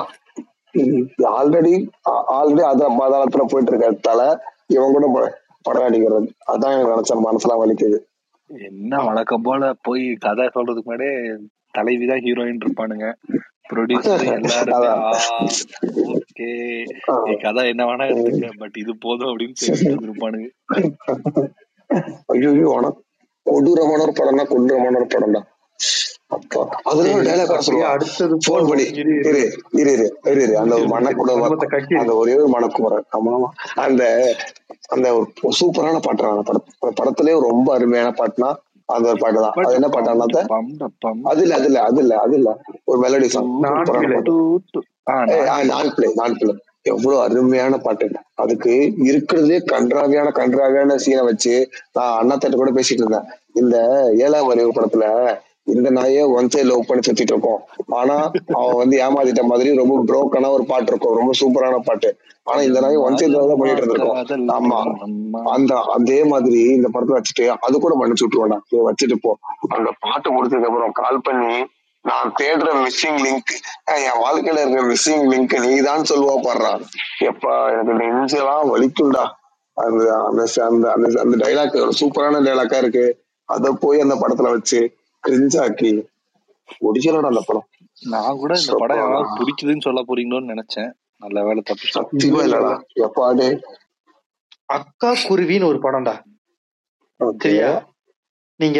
[1.37, 1.73] ஆல்ரெடி
[2.35, 4.21] ஆல்ரெடி அத பாதாளத்துல போயிட்டு இருக்கறதால
[4.75, 5.07] இவன் கூட
[5.67, 7.97] படம் அடிக்கிறது அதான் எனக்கு நினைச்ச மனசுலாம் வலிக்குது.
[8.49, 11.13] என்ன வழக்கம் போல போய் கதை சொல்றதுக்கு முன்னாடியே
[11.73, 13.07] தலைவி தான் ஹீரோயின் இருப்பானுங்க.
[13.69, 14.89] ப்ரொடியூசர் எல்லாருமே
[16.15, 16.47] ஓகே
[17.25, 19.55] நீ கதை என்ன வேணா எடுத்துக்க பட் இது போதும் அப்படின்னு
[20.03, 20.49] இருப்பானுங்க
[22.33, 23.01] ஐயோ உனக்கு
[23.45, 25.41] கொடூரமான ஒரு படம்னா கொடூரமான ஒரு படம்டா.
[27.91, 28.83] அடுத்தது போன் பண்ணி.
[28.93, 29.41] இரு, இரு
[29.81, 30.53] இரு இரு இரு இரு.
[30.61, 30.85] அந்த ஒரு
[31.65, 31.93] கட்டி.
[32.01, 33.49] அந்த ஒரே ஒரு மணக்குமரன் ஆமா ஆமா.
[33.85, 34.03] அந்த
[34.93, 35.27] அந்த ஒரு
[35.59, 38.49] சூப்பரான பாட்டு அந்த படத்து அந்த படத்திலே ஒரு ரொம்ப அருமையான பாட்டுனா
[38.89, 39.55] அந்த ஒரு பாட்டு தான்.
[39.63, 40.25] அது என்ன பாட்டானா
[41.31, 42.49] அது இல்ல அது இல்ல அது இல்ல அது இல்ல
[42.85, 44.19] ஒரு மெலடி சாங் நான் பிள்ளை.
[46.21, 46.55] நான் பிள்ளை
[46.91, 48.05] எவ்வளவு அருமையான பாட்டு.
[48.43, 48.71] அதுக்கு
[49.09, 51.53] இருக்கிறதுலே கன்றாவியான கன்றாவியான சீனை வச்சு
[51.97, 53.27] நான் அண்ணாத்திட்ட கூட பேசிட்டு இருந்தேன்.
[53.61, 53.75] இந்த
[54.25, 55.05] ஏழாம் அறிவு படத்துல
[55.67, 57.59] இந்த நாயே ஒன் சைட் லவ் பண்ணி சுத்திட்டு இருக்கோம்.
[57.99, 58.15] ஆனா
[58.55, 61.15] அவன் வந்து ஏமாத்திட்ட மாதிரி ரொம்ப புரோக்கனா ஒரு பாட்டு இருக்கும்.
[61.17, 62.09] ரொம்ப சூப்பரான பாட்டு.
[62.43, 64.49] ஆனா இந்த நாயை ஒன் சைட் லவ் தான் பண்ணிட்டு இருந்திருக்கோம்.
[64.57, 64.79] ஆமா.
[65.51, 68.59] அந்த அதே மாதிரி இந்த படத்தை வச்சுட்டு அது கூட மன்னிச்சு விட்டுருவேன்டா
[68.89, 69.31] வச்சுட்டு போ.
[69.77, 71.53] அந்த பாட்டு முடிச்சதுக்கு அப்புறம் கால் பண்ணி
[72.05, 73.51] நான் தேடுற மிஸ்ஸிங் லிங்க்
[74.07, 76.71] என் வாழ்க்கையில இருக்கிற மிஸ்ஸிங் லிங்க் நீ தான் சொல்லுவா பாடுறா.
[77.29, 79.23] எப்பா எனக்கு நெஞ்செல்லாம் வலிக்கும்டா.
[79.77, 83.05] அந்த அந்த அந்த அந்த அந்த டைலாக் ஒரு சூப்பரான டைலாக்கா இருக்கு.
[83.49, 84.81] அத போய் அந்த படத்துல வச்சு
[85.27, 85.91] கிரிஞ்சாக்கி
[86.87, 87.67] ஒடிச்சலடா அந்த படம்.
[88.01, 88.97] நான் கூட இந்த படம்.
[88.97, 90.91] யாராவது பிடிக்குதுன்னு சொல்ல போறீங்களோன்னு நினைச்சேன்.
[91.17, 92.71] நல்ல வேலை தப்பிச்சோம் சத்தியமா இல்லடா.
[92.95, 93.61] எப்பாடே
[94.65, 96.21] அக்கா குருவின்னு ஒரு படம்டா.
[97.37, 97.93] சரியா?
[98.55, 98.79] நீங்க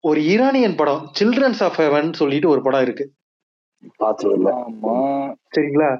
[0.00, 3.12] ஒரு ஈரானியன் படம் சில்ட்ரன்ஸ் ஆஃப் ஹெவன் சொல்லிட்டு ஒரு படம் இருக்கு.
[5.56, 5.98] சரிங்களா?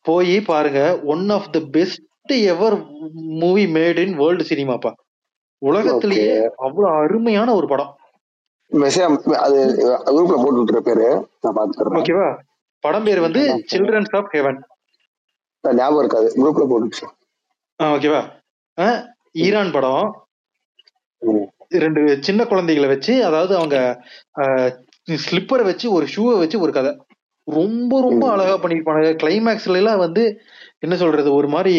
[0.00, 4.92] போய் பாருங்க one of the best ever movie made in world சினிமாப்பா
[5.58, 7.99] உலகத்திலேயே அவ்வளவு அருமையான ஒரு படம்.
[8.72, 9.58] மெசேஜ் அது
[10.06, 11.06] குரூப்ல போட்டு விட்டுற பேரு.
[11.42, 12.00] நான் பாத்துக்கிறேன்.
[12.00, 12.28] ஓகேவா
[12.84, 13.42] படம் பேர் வந்து
[13.72, 14.58] சில்ட்ரன்ஸ் ஆஃப் ஹெவன்
[15.64, 16.28] ஞாபகம் இருக்காது.
[16.40, 17.08] குரூப்ல போட்டு
[17.80, 18.22] ஓகேவா
[19.44, 20.06] ஈரான் படம்.
[21.84, 23.76] ரெண்டு சின்ன குழந்தைகளை வச்சு அதாவது அவங்க
[25.26, 26.92] ஸ்லிப்பரை வச்சு ஒரு ஷூவை வச்சு ஒரு கதை.
[27.48, 28.24] ரொம்ப ரொம்ப.
[28.30, 30.24] அழகா பண்ணிருப்பாங்க கிளைமேக்ஸ்ல எல்லாம் வந்து
[30.78, 31.74] என்ன சொல்றது ஒரு மாதிரி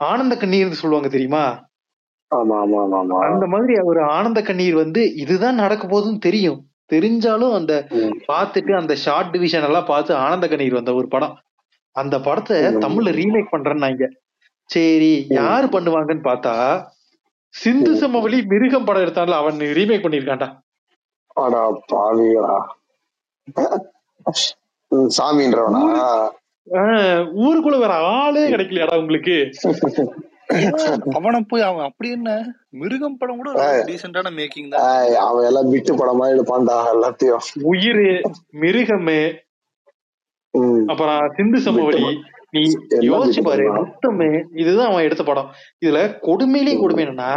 [0.00, 1.44] ஆனந்த கண்ணீர்னு சொல்லுவாங்க தெரியுமா?
[2.30, 6.58] அந்த மாதிரி ஒரு ஆனந்த கண்ணீர் வந்து இதுதான் நடக்க போகுதுன்னு தெரியும்.
[6.90, 7.72] தெரிஞ்சாலும் அந்த.
[8.28, 11.34] பார்த்துட்டு அந்த ஷார்ட் டிவிஷன் எல்லாம் பார்த்து ஆனந்த கண்ணீர் வந்த ஒரு படம்.
[11.96, 12.56] அந்த படத்தை.
[12.84, 14.06] தமிழ்ல ரீமேக் பண்றேன்னாங்க.
[14.70, 16.54] சரி யாரு பண்ணுவாங்கன்னு பார்த்தா
[17.54, 20.48] சிந்து சமவெளி மிருகம் படம் எடுத்தான்ல அவன் ரீமேக் பண்ணிருக்கான்டா
[21.36, 21.62] அடா
[21.92, 22.56] பாவிகளா.
[25.16, 25.80] சாமின்றவனா?
[27.44, 29.36] ஊருக்குள்ள வேற ஆளே கிடைக்கலையாடா உங்களுக்கு?
[31.18, 32.30] அவனை போய் அவன் அப்படி என்ன?
[32.80, 33.50] மிருகம் படம் கூட
[33.88, 34.84] டீசென்டான மேக்கிங் தான்.
[35.26, 37.42] அவன் எல்லாம் விட்டு படமா எடுப்பான்டா எல்லாத்தையும்.
[37.72, 38.04] உயிர்
[38.62, 39.18] மிருகமு.
[40.92, 42.02] அப்புறம் சிந்து சமவெளி
[42.54, 42.62] நீ
[43.08, 43.64] யோசிச்சு பாரு?
[43.78, 44.28] மொத்தமே
[44.62, 45.48] இதுதான் அவன் எடுத்த படம்.
[45.84, 47.30] இதுல கொடுமையிலேயே கொடுமை என்னன்னா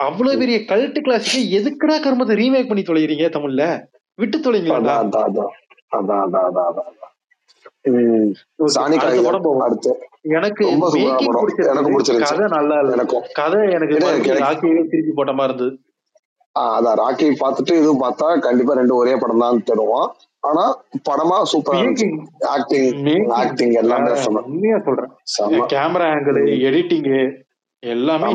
[0.00, 3.64] அவ்வளவு பெரிய கல்ட்டு கிளாஸுக்கு எதுக்குடா கர்மத்தை ரீமேக் பண்ணி தொலைகிறீங்க தமிழ்ல?
[4.18, 4.96] விட்டு தொலைங்களா?
[10.36, 10.64] எனக்கு.
[12.30, 13.04] கதை நல்லா இல்ல
[13.40, 13.98] கதை எனக்கு
[14.44, 15.72] ராக்கியவே திருப்பி போட்ட மாதிரி இருந்தது.
[16.56, 16.98] அதான்.
[17.02, 20.08] ராக்கி பார்த்துட்டு இதுவும் பார்த்தா கண்டிப்பா ரெண்டு ஒரே படம் தான் தருவோம்.
[20.48, 20.64] ஆனா
[21.08, 22.16] படமா சூப்பரா ஆக்டிங்.
[23.40, 24.10] ஆக்டிங் எல்லாமே.
[24.50, 25.10] உண்மையா சொல்றேன்.
[25.74, 27.08] கேமரா ஆங்கிள் எடிட்டிங்
[27.82, 28.28] எல்லாமே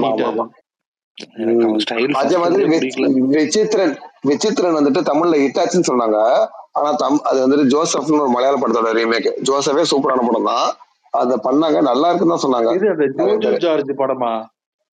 [2.22, 2.64] அதே மாதிரி
[3.36, 3.95] விசித்திரன்
[4.30, 6.20] விசித்திரன் வந்துட்டு தமிழ்ல ஹிட்டாச்சுன்னு சொன்னாங்க.
[6.76, 10.67] ஆனா தம் அது வந்துட்டு ஜோசப்னு ஒரு மலையாள படத்தோட ரீமேக் ஜோசஃபே சூப்பரான படம் தான்.
[11.13, 11.78] அத பண்ணாங்க.
[11.89, 12.69] நல்லா இருக்குன்னு தான் சொன்னாங்க.
[12.78, 14.32] இது அந்த ஜோஜோ ஜார்ஜ் படமா?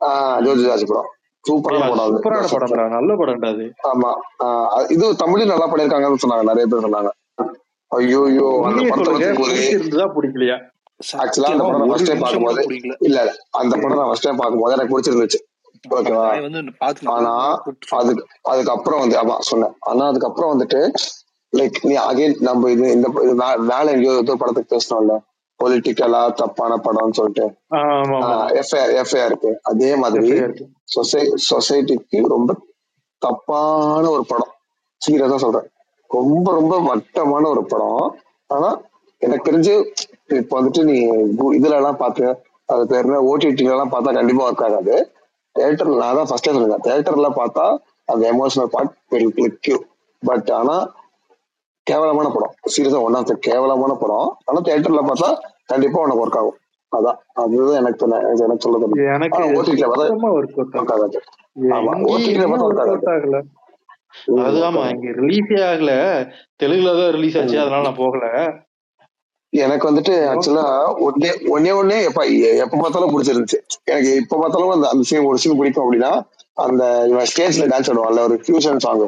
[0.00, 1.10] ஆஹ் ஜோஜி ஜார்ஜ் படம்.
[1.44, 2.48] சூப்பரான படம்.
[2.52, 3.16] சூப்பரான நல்ல
[3.52, 3.66] அது.
[3.90, 4.10] ஆமா.
[4.94, 6.46] இது தமிழ்லயும் நல்லா பண்ணிருக்காங்கன்னு சொன்னாங்க.
[6.50, 7.12] நிறைய பேர் சொன்னாங்க.
[7.90, 10.56] ஐயோ ஐயோ அந்த படத்தை பிடிக்கலையா?
[11.22, 12.94] ஆக்சுவலா அந்த படம் நான் ஃபர்ஸ்ட் டைம் பார்க்கும்போது பிடிக்கல.
[13.08, 13.18] இல்ல
[13.60, 15.40] அந்த படம் நான் ஃபர்ஸ்ட் டைம் பார்க்கும்போது எனக்கு பிடிச்சிருந்துச்சு.
[15.96, 16.26] ஓகேவா?
[17.16, 17.32] ஆனா
[17.98, 18.22] அதுக்கு
[18.52, 19.74] அதுக்கப்புறம் வந்து ஆமா சொன்னேன்.
[19.90, 20.80] ஆனா அதுக்கப்புறம் வந்துட்டு
[21.52, 23.08] லைக் நீ அகைன் நம்ம இது இந்த
[23.70, 25.14] வேலை எங்கேயோ ஏதோ படத்துக்கு பேசணும்ல
[25.60, 27.44] பொலிட்டிக்கலா தப்பான படம்னு சொல்லிட்டு.
[28.60, 29.50] எஃப்ஐஆர் எஃப்ஐஆர் இருக்கு.
[29.62, 30.28] அதே மாதிரி.
[30.94, 32.50] சொசை சொசைட்டிக்கு ரொம்ப
[33.22, 34.52] தப்பான ஒரு படம்.
[35.00, 35.66] சீரியஸா சொல்றேன்.
[36.10, 38.04] ரொம்ப ரொம்ப வட்டமான ஒரு படம்.
[38.50, 38.68] ஆனா
[39.22, 39.74] எனக்கு தெரிஞ்சு
[40.38, 40.96] இப்ப வந்துட்டு நீ
[41.58, 42.24] இதுல எல்லாம் பார்த்து
[42.68, 44.94] அது பேர் என்ன ஓடிடில எல்லாம் பார்த்தா கண்டிப்பா ஒர்க் ஆகாது.
[45.56, 47.64] தேட்டர்ல நான் தான் ஃபர்ஸ்டே சொல்லுங்க தேட்டர்ல பார்த்தா
[48.08, 49.70] அந்த emotional part will click
[50.22, 50.76] but ஆனா
[51.88, 52.54] கேவலமான படம்.
[52.74, 54.28] சீரியஸா ஒன் ஆஃப் கேவலமான படம்.
[54.44, 55.30] ஆனா தேட்டர்ல பார்த்தா
[55.66, 56.58] கண்டிப்பா உனக்கு ஒர்க் ஆகும்.
[56.92, 57.18] அதான்.
[57.34, 58.04] அதுதான் எனக்கு.
[58.44, 59.16] எனக்கு சொல்ல தெரியும்
[64.44, 65.90] அது ஆமா இங்க ரிலீஸே ஆகல.
[66.62, 67.58] தெலுங்குல தான் ரிலீஸ் ஆச்சு.
[67.60, 68.24] அதனால நான் போகல.
[69.52, 70.64] எனக்கு வந்துட்டு ஆக்சுவலா
[71.00, 72.22] ஒன்னே ஒன்னே ஒன்னே எப்ப
[72.64, 73.58] எப்ப பார்த்தாலும் பிடிச்சிருந்துச்சு.
[73.84, 76.10] எனக்கு எப்ப பார்த்தாலும் அந்த அந்த சீன் ஒரு சீன் பிடிக்கும் அப்படின்னா
[76.56, 76.82] அந்த
[77.30, 79.04] ஸ்டேஜ்ல டான்ஸ் ஆடுவான்ல ஒரு ஃபியூஷன் சாங்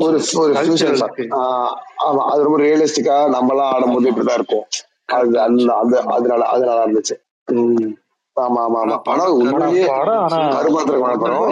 [0.00, 0.52] ஒரு ஒரு.
[2.00, 4.64] ஆமா அது ரொம்ப ரியலிஸ்டிக்கா நம்ம எல்லாம் ஆடும்போது இப்படிதான் இருக்கும்.
[5.14, 7.16] அது அந்த அது அதனால அது நல்லா இருந்துச்சு
[8.36, 8.96] ஆமா ஆமா ஆமா.
[9.12, 9.86] ஆனா உண்மையிலேயே
[10.54, 11.48] கருமாத்திரமான படம்.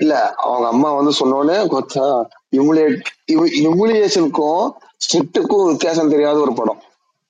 [0.00, 2.04] இல்ல அவங்க அம்மா வந்து சொன்னோடனே கொச்சா
[2.56, 2.98] இமுலேட்
[3.66, 4.64] இமுலியேஷனுக்கும்
[5.04, 6.80] ஸ்ட்ரிக்ட்டுக்கும் வித்தியாசம் தெரியாத ஒரு படம்.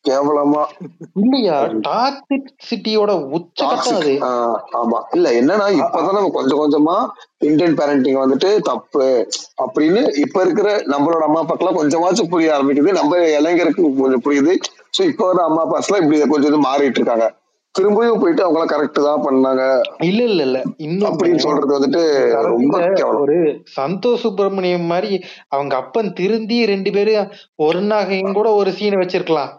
[0.08, 0.62] கேவலமா.
[1.14, 1.56] இல்லையா?
[1.88, 4.14] டாக்ஸிக் சிட்டியோட உச்சகட்டம் அது.
[4.80, 5.00] ஆமா.
[5.14, 6.96] இல்ல என்னன்னா இப்பதான் நம்ம கொஞ்சம் கொஞ்சமா
[7.38, 9.08] இந்தியன் பேரண்டிங் வந்துட்டு தப்பு
[9.64, 12.92] அப்படின்னு இப்ப இருக்கிற நம்மளோட அம்மா அப்பாக்கெல்லாம் கொஞ்சமாச்சும் புரிய ஆரம்பிக்குது.
[12.92, 14.54] நம்ம இளைஞருக்கு கொஞ்சம் புரியுது.
[14.98, 17.28] சோ இப்ப வர அம்மா அப்பாஸ் எல்லாம் இப்படி கொஞ்சம் இது மாறிட்டு இருக்காங்க.
[17.74, 19.62] திரும்பியும் போயிட்டு அவங்க எல்லாம் கரெக்ட் தான் பண்ணாங்க.
[20.00, 20.62] இல்ல இல்ல இல்ல.
[20.76, 22.02] இன்னும் அப்படின்னு சொல்றது வந்துட்டு
[22.42, 22.78] ரொம்ப
[23.14, 23.36] ஒரு
[23.76, 25.10] சந்தோஷ் சுப்பிரமணியம் மாதிரி
[25.48, 29.52] அவங்க அப்பன் திருந்தி ரெண்டு பேரும் ஒரு நாகையும் கூட ஒரு சீனை வச்சிருக்கலாம்.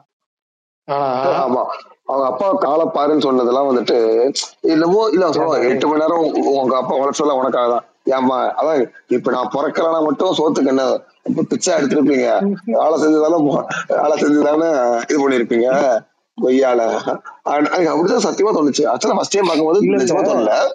[0.93, 1.65] ஆமா.
[2.05, 7.31] அவங்க அப்பா காலை பாருன்னு சொன்னதெல்லாம் வந்துட்டு என்னமோ இல்ல சொல்லுவான் எட்டு மணி நேரம் உங்க அப்பா உழைச்சல
[7.31, 7.83] உனக்காக தான்.
[8.05, 11.01] ஏமா அதான் இப்ப நான் பிறக்கலனா மட்டும் சோத்துக்கு என்ன
[11.47, 12.53] பிச்சை எடுத்திருப்பீங்க.
[12.65, 15.99] வேலை செஞ்சுதானே போ- வேலை செஞ்சுதானே இது பண்ணிருப்பீங்க.
[16.41, 16.81] கொய்யால
[17.45, 18.95] அப்படிதான் சத்தியமா தோணுச்சு.
[18.95, 19.81] ஆக்சுவலா ஃபர்ஸ்ட் டைம் பார்க்கும்போது.
[19.81, 20.67] நிஜமா தோணல.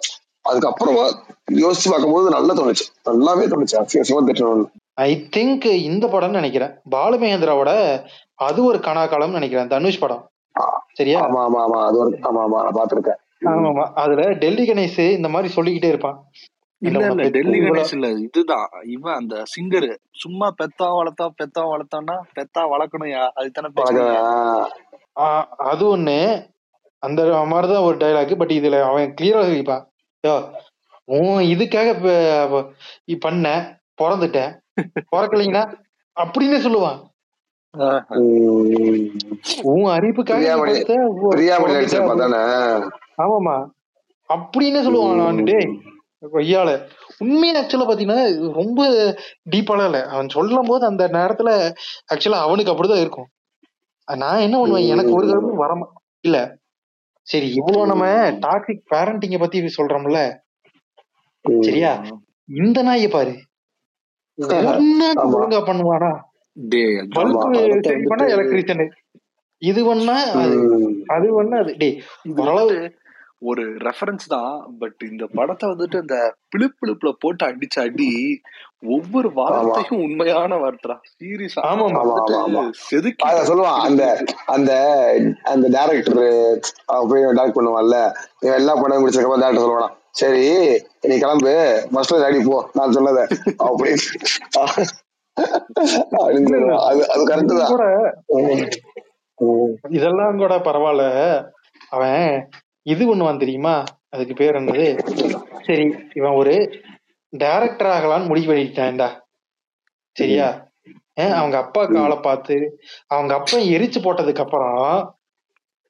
[0.49, 1.11] அதுக்கப்புறமா
[1.51, 2.85] யோசிச்சு பார்க்கும்போது நல்லா தோணுச்சு.
[3.05, 3.75] நல்லாவே தோணுச்சு.
[3.75, 4.65] அசிவசியமா திட்டணும்
[4.97, 6.73] ஐ திங்க் இந்த படம்னு நினைக்கிறேன்.
[6.91, 7.71] பாலுமகேந்திராவோட
[8.39, 9.67] அது ஒரு கனாக்காலம்னு நினைக்கிறேன்.
[9.67, 10.23] தனுஷ் படம்.
[10.93, 11.19] சரியா?
[11.21, 11.79] ஆமா ஆமா ஆமா.
[11.87, 12.59] அது ஒரு ஆமா ஆமா.
[12.63, 13.19] நான் பாத்திருக்கேன்
[13.51, 13.85] ஆமா ஆமா.
[13.95, 16.17] அதுல டெல்லி கணேஷ் இந்த மாதிரி சொல்லிக்கிட்டே இருப்பான்.
[16.81, 17.25] இல்ல இல்ல.
[17.29, 18.07] டெல்லி கணேஷ் இல்ல.
[18.19, 18.65] இதுதான்.
[18.95, 19.89] இவன் அந்த சிங்கர்.
[20.15, 23.69] சும்மா பெத்தா வளர்த்தா பெத்தா வளர்த்தான்னா பெத்தா வளர்க்கணும்யா அதுதானே
[25.71, 26.17] அது ஒண்ணு.
[27.03, 29.83] அந்த மாதிரிதான் ஒரு டைலாக் பட் இதுல அவன் கிளியரா சொல்லிப்பான்
[31.51, 31.89] இதுக்காக
[33.21, 33.47] பண்ண
[34.01, 34.53] பிறந்துட்டேன்.
[35.11, 35.73] பிறக்கலைங்கன்னா
[36.19, 36.99] அப்படின்னு சொல்லுவான்.
[39.61, 40.43] உன் அறிவுக்காக
[43.17, 43.55] ஆமாமா
[44.29, 45.67] அப்படின்னு சொல்லுவான் நான் டேய்
[46.33, 46.87] கொய்யால
[47.17, 48.87] உண்மையா ஆக்சுவலா பாத்தீங்கன்னா ரொம்ப
[49.55, 50.05] டீப்பாலாம் இல்ல.
[50.05, 51.49] அவன் சொல்லும் போது அந்த நேரத்துல
[52.13, 53.29] ஆக்சுவலா அவனுக்கு அப்படிதான் இருக்கும்.
[54.07, 54.87] நான் என்ன பண்ணுவேன்?
[54.87, 55.87] எனக்கு ஒரு தடவை வரமா
[56.21, 56.57] இல்ல.
[57.21, 60.35] சரி இவ்வளவு நம்ம டாக்ஸிக் பேரண்டிங்க பத்தி சொல்றோம்ல.
[61.61, 62.03] சரியா?
[62.45, 63.44] இந்த நாயை பாரு.
[65.33, 66.11] ஒழுங்கா பண்ணுவானா?
[68.07, 68.85] பண்ணா எலக்ட்ரிஷியன்
[69.61, 70.15] இது பண்ணா
[71.15, 71.89] அது பண்ணா அது
[72.37, 73.01] ஓரளவு வந்துட்டு
[73.41, 74.51] ஒரு ரெஃபரன்ஸ் தான்
[74.81, 76.17] பட் இந்த படத்தை வந்துட்டு இந்த
[76.51, 78.07] பிளிப்பிளிப்புல போட்டு அடிச்ச அடி
[78.93, 80.95] ஒவ்வொரு வார்த்தையும் உண்மையான வார்த்தைடா.
[81.13, 81.61] சீரியஸா.
[82.45, 82.63] ஆமா.
[82.83, 84.03] செதுக்கி சொல்லுவான் அந்த
[84.55, 84.71] அந்த
[85.51, 86.21] அந்த டேரக்டர்
[87.33, 87.99] டேரக்ட் பண்ணுவான்ல
[88.55, 90.43] எல்லா படம் முடிச்சதுக்கப்புறம் டேரக்டர் சொல்லுவானா சரி
[91.01, 91.53] நீ கிளம்பு.
[91.91, 92.57] ஃபர்ஸ்ட் ரெடி போ.
[92.73, 93.21] நான் சொன்னத.
[93.67, 94.05] அப்படின்னு.
[99.89, 101.05] இதெல்லாம் கூட பரவாயில்ல.
[101.89, 102.21] அவன்
[102.85, 103.75] இது பண்ணுவான் தெரியுமா?
[104.09, 104.85] அதுக்கு பேர் என்னது?
[105.61, 106.53] சரி இவன் ஒரு
[107.33, 109.09] டைரக்டர் ஆகலாம்னு முடிவு பண்ணிட்டான்டா
[110.15, 110.47] சரியா?
[111.31, 112.55] அவங்க அப்பா காலை பார்த்து
[113.07, 114.79] அவங்க அப்பா எரிச்சு போட்டதுக்கு அப்புறம்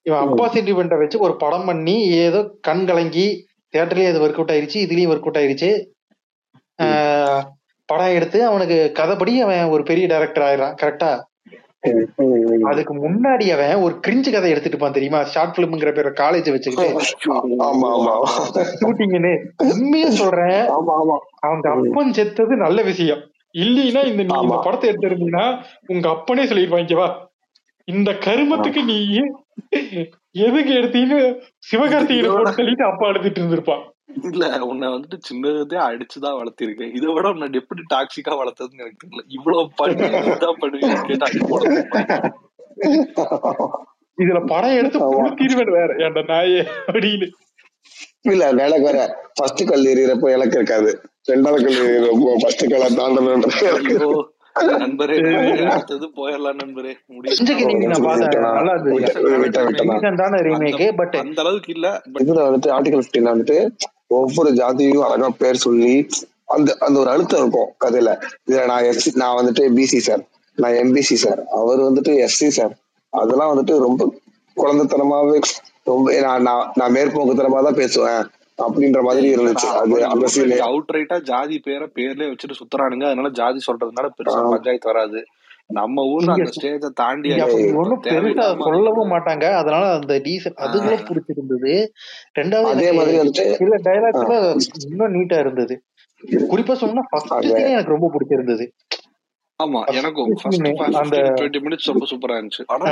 [0.06, 3.28] இவன் அப்பா சென்டிமெண்ட்டை வச்சு ஒரு படம் பண்ணி ஏதோ கண் கலங்கி
[3.76, 5.70] தியேட்டர்லயே அது ஒர்க் அவுட் ஆயிருச்சு இதுலயும் ஒர்க் அவுட் ஆயிருச்சு
[7.90, 11.10] படம் எடுத்து அவனுக்கு கதைப்படி அவன் ஒரு பெரிய டைரக்டர் ஆயிடுறான் கரெக்டா.
[12.70, 15.20] அதுக்கு முன்னாடி அவன் ஒரு கிரிஞ்சு கதை எடுத்துட்டு இருப்பான் தெரியுமா?
[15.34, 16.88] ஷார்ட் பிலிம்ங்கிற பேர காலேஜ் வச்சுக்கிட்டு.
[17.68, 18.14] ஆமா ஆமா
[18.80, 19.34] ஷூட்டிங்னு
[19.72, 20.64] உண்மையா சொல்றேன்.
[21.46, 23.22] அவங்க அப்பன் செத்தது நல்ல விஷயம்.
[23.58, 24.58] இல்லைன்னா இந்த நீ இந்த.
[24.66, 25.46] படத்தை எடுத்திருந்தீங்கன்னா
[25.88, 27.12] உங்க அப்பனே சொல்லிருப்பாங்க
[27.88, 28.98] இந்த கருமத்துக்கு நீ
[30.36, 31.18] எதுக்கு எடுத்தீன்னு
[31.68, 33.84] சிவகார்த்திகேயனை போட்டு சொல்லிட்டு அப்பா எடுத்துட்டு இருந்திருப்பான்.
[34.32, 36.95] இல்ல உன்னை வந்துட்டு சின்னதே அடிச்சுதான் வளர்த்திருக்கேன்.
[36.95, 39.24] இதை விட உன்னை எப்படி டாக்ஸிக்கா வளர்த்ததுன்னு எனக்கு தெரியல.
[39.28, 40.03] இவ்வளவு பண்ணி
[40.34, 42.34] இதான் பண்ணுவீங்கன்னு கேட்டு
[44.18, 44.99] இதுல படம் எடுத்து.
[44.99, 45.90] புழுத்திருவேன் வேற.
[45.95, 47.28] ஏன்டா நாயே அப்படின்னு.
[48.22, 48.99] இல்ல எனக்கு வேற
[49.36, 50.91] ஃபர்ஸ்ட் கல் எறிகிறப்போ எனக்கு இருக்காது.
[51.32, 53.45] ரெண்டாவது கல் எறிகிறப்போ ஃபர்ஸ்ட் கல்லை தாண்டணும்.
[53.80, 54.10] ஐயோ.
[54.82, 55.15] நண்பரே
[55.69, 56.91] அடுத்தது போயிடலாம் நண்பரே.
[61.23, 61.88] அந்த அளவுக்கு இல்ல
[62.23, 63.57] இதுல வந்துட்டு ஆர்டிகல் பிப்டீன்ல வந்துட்டு
[64.18, 65.94] ஒவ்வொரு ஜாதியும் அழகா பேர் சொல்லி
[66.56, 68.10] அந்த அந்த ஒரு அழுத்தம் இருக்கும் கதையில.
[68.45, 70.23] இதுல நான் எஸ்சி நான் வந்துட்டு பிசி சார்
[70.57, 72.73] நான் எம்பிசி சார் அவர் வந்துட்டு எஸ்சி சார்
[73.14, 74.03] அதெல்லாம் வந்துட்டு ரொம்ப
[74.57, 75.38] குழந்தைத்தனமாவே
[75.86, 78.23] ரொம்ப நான் நான் நான் மேற்போக்குத்தனமா தான் பேசுவேன்.
[78.64, 79.69] அப்படின்ற மாதிரி இருந்துச்சு.
[80.11, 83.06] அது சீன் அவுட் ரைட்டா ஜாதி பேரை பேர்லயே வச்சுட்டு சுத்துறானுங்க.
[83.10, 84.44] அதனால ஜாதி சொல்றதுனால பெருசா.
[84.53, 85.22] பஞ்சாயத்து வராது.
[85.77, 87.30] நம்ம ஊர்ல அந்த ஸ்டேஜ தாண்டி
[87.82, 89.45] ஒண்ணும் பெருசா சொல்லவும் மாட்டாங்க.
[89.61, 91.73] அதனால அந்த டீசல் அது கூட பிடிச்சிருந்தது
[92.40, 94.36] ரெண்டாவது அதே மாதிரி சில டைலாக்ஸ்ல
[94.90, 95.77] இன்னும் நீட்டா இருந்தது.
[96.52, 97.34] குறிப்பா சொன்னா ஃபர்ஸ்ட்
[97.72, 98.68] எனக்கு ரொம்ப பிடிச்சிருந்தது.
[99.60, 102.64] ஆமா எனக்கும் டுவெண்ட்டி மினிட்ஸ் ரொம்ப சூப்பரா இருந்துச்சு.
[102.68, 102.86] ஆனா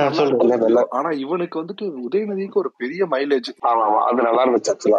[0.99, 3.49] ஆனா இவனுக்கு வந்துட்டு உதயநிதிக்கு ஒரு பெரிய மைலேஜ்
[4.10, 4.91] அது நல்லா இருந்துச்சு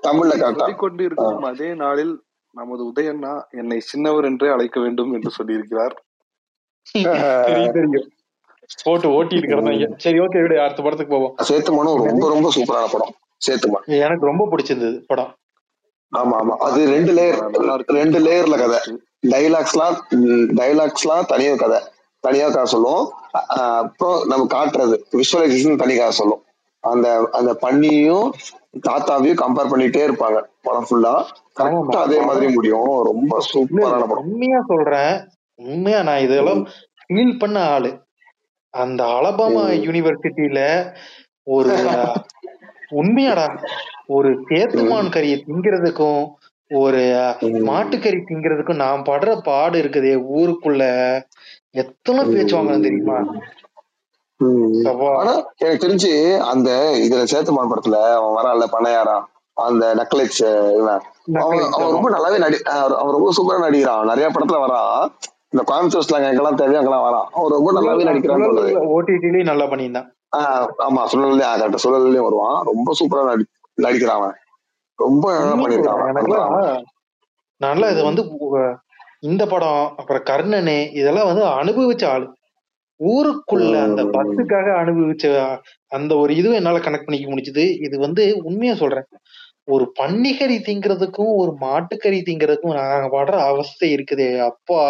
[0.00, 2.14] தமிழ்ல சொல்லிக்கொண்டு இருக்கும் அதே நாளில்
[2.54, 5.96] நமது உதயண்ணா என்னை சின்னவர் என்றே அழைக்க வேண்டும் என்று சொல்லியிருக்கிறார்.
[8.84, 11.34] போட்டு ஓட்டி இருக்கிறதாங்க சரி ஓகே விடு அடுத்த படத்துக்கு போவோம்.
[11.50, 13.12] சேத்துமனும் ரொம்ப ரொம்ப சூப்பரான படம்
[13.46, 15.30] சேத்துமன் எனக்கு ரொம்ப பிடிச்சிருந்தது படம்.
[16.12, 17.38] ஆமா ஆமா அது ரெண்டு லேயர்.
[18.00, 18.80] ரெண்டு லேயர்ல கதை.
[19.22, 19.96] டைலாக்ஸ்லாம்
[20.58, 21.78] டைலாக்ஸ்லாம் தனியா கதை
[22.24, 23.04] தனியா கதை சொல்லும்
[23.54, 26.42] அஹ் அப்புறம் நம்ம காட்டுறது விஷுவலைசேஷன் தனி கதை சொல்லும்.
[26.84, 28.28] அந்த அந்த பண்ணியும்
[28.86, 31.14] தாத்தாவையும் கம்பேர் பண்ணிட்டே இருப்பாங்க படம் ஃபுல்லா
[31.58, 32.76] கரெக்டா அதே மாதிரி முடியும்.
[33.10, 34.24] ரொம்ப சூப்பரான படம்.
[34.24, 35.14] உண்மையா சொல்றேன்.
[35.58, 36.62] உண்மையா நான் இதெல்லாம்
[37.02, 37.90] ஃபீல் பண்ண ஆளு.
[38.74, 40.60] அந்த அலபாமா யூனிவர்சிட்டியில
[41.46, 41.74] ஒரு
[43.00, 43.46] உண்மையாடா
[44.16, 46.22] ஒரு சேத்துமான் கறியை திங்கிறதுக்கும்
[46.70, 47.02] ஒரு
[47.68, 50.82] மாட்டுக்கறி திங்கிறதுக்கும் நான் படுற பாடு இருக்குதே ஊருக்குள்ள.
[51.82, 53.18] எத்தனை பேச்சு வாங்கலாம் தெரியுமா.
[55.20, 55.32] ஆனா
[55.62, 56.10] எனக்கு தெரிஞ்சு
[56.50, 56.70] அந்த
[57.04, 59.16] இதுல சேத்துமான் படத்துல அவன் வரான்ல பண்ணையாரா
[59.56, 60.44] அந்த நக்லெட்ஸ்
[61.44, 61.62] அவன்
[61.94, 64.10] ரொம்ப நல்லாவே நடி அவன் ரொம்ப சூப்பரா நடிக்கிறான்.
[64.10, 65.00] நிறைய படத்துல வரான்.
[65.52, 67.26] இந்த கோயம்புத்தூர் ஸ்லாங் எங்கெல்லாம் தேவையோ அங்கெல்லாம் வரான்.
[67.36, 70.10] அவன் ரொம்ப நல்லாவே நடிக்கிறான்னு சொல்லுது ஓடிடிலயும் நல்லா பண்ணியிருந்தான்.
[70.86, 72.58] ஆமா சுழல்லையும் கரெக்ட் சுழல்லையும் வருவான்.
[72.70, 73.46] ரொம்ப சூப்பரா நடி
[73.86, 74.36] நடிக்கிறான் அவன்.
[74.98, 75.26] ரொம்ப
[77.60, 78.22] நல்லா இது வந்து
[79.20, 82.26] இந்த படம் அப்புறம் கர்ணனு இதெல்லாம் வந்து அனுபவிச்ச ஆளு.
[83.00, 84.04] ஊருக்குள்ள அந்த.
[84.04, 85.24] பஸ்ஸுக்காக அனுபவிச்ச
[85.88, 87.82] அந்த ஒரு இதுவும் என்னால கனெக்ட் பண்ணிக்க முடிஞ்சது.
[87.82, 89.04] இது வந்து உண்மையா சொல்றேன்.
[89.64, 94.38] ஒரு பன்னிக்கறி திங்கிறதுக்கும் ஒரு மாட்டுக்கறி திங்கிறதுக்கும் நாங்க படுற அவஸ்தை இருக்குதே.
[94.38, 94.82] அப்பா.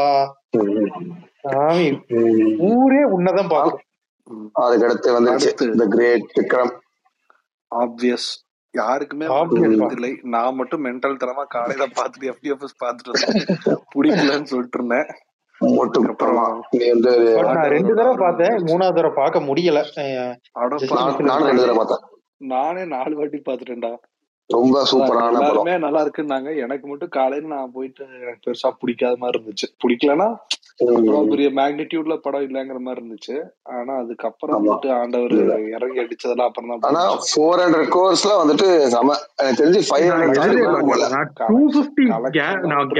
[1.40, 1.88] சாமி.
[2.58, 3.80] ஊரே உன்னதான் பார்க்கும்.
[4.24, 4.46] ம்.
[4.52, 5.76] அதுக்கு அடுத்து வந்துருச்சு அடுத்து.
[5.76, 6.74] த கிரேட் விக்ரம்
[7.70, 8.28] ஆப்வியஸ்
[8.78, 9.26] யாருக்குமே.
[9.90, 13.36] இல்லை நான் மட்டும் மென்டல் தரமா காலையில பாத்துட்டு எஃப்டிஎஃப்எஸ் பாத்துட்டு இருந்தேன்.
[13.94, 15.08] பிடிக்கலன்னு சொல்லிட்டு இருந்தேன்.
[17.68, 18.56] ரெண்டு தடவை பார்த்தேன்.
[18.70, 19.80] மூணாவது தடவை பார்க்க முடியல.
[22.50, 23.90] நானே நாலு வாட்டி பாத்துட்டேன்டா
[24.50, 25.40] ரொம்ப சூப்பரான படம்.
[25.40, 26.50] எல்லாருமே நல்லா இருக்குன்னாங்க.
[26.64, 29.66] எனக்கு மட்டும் காலையில நான் போயிட்டு எனக்கு பெருசா பிடிக்காத மாதிரி இருந்துச்சு.
[29.82, 30.28] பிடிக்கலன்னா.
[31.30, 33.36] பெரிய மேக்னிடியூட்ல படம் இல்லைங்கிற மாதிரி இருந்துச்சு.
[33.76, 35.34] ஆனா அதுக்கப்புறம் வந்துட்டு ஆண்டவர்
[35.76, 41.32] இறங்கி அடிச்சதெல்லாம் அப்புறம் தான் ஆனா ஃபோர் ஹண்ட்ரட் கோர்ஸ்ல வந்துட்டு செம எனக்கு தெரிஞ்சு ஃபைவ் ஹண்ட்ரட் நான்
[41.40, 41.60] டூ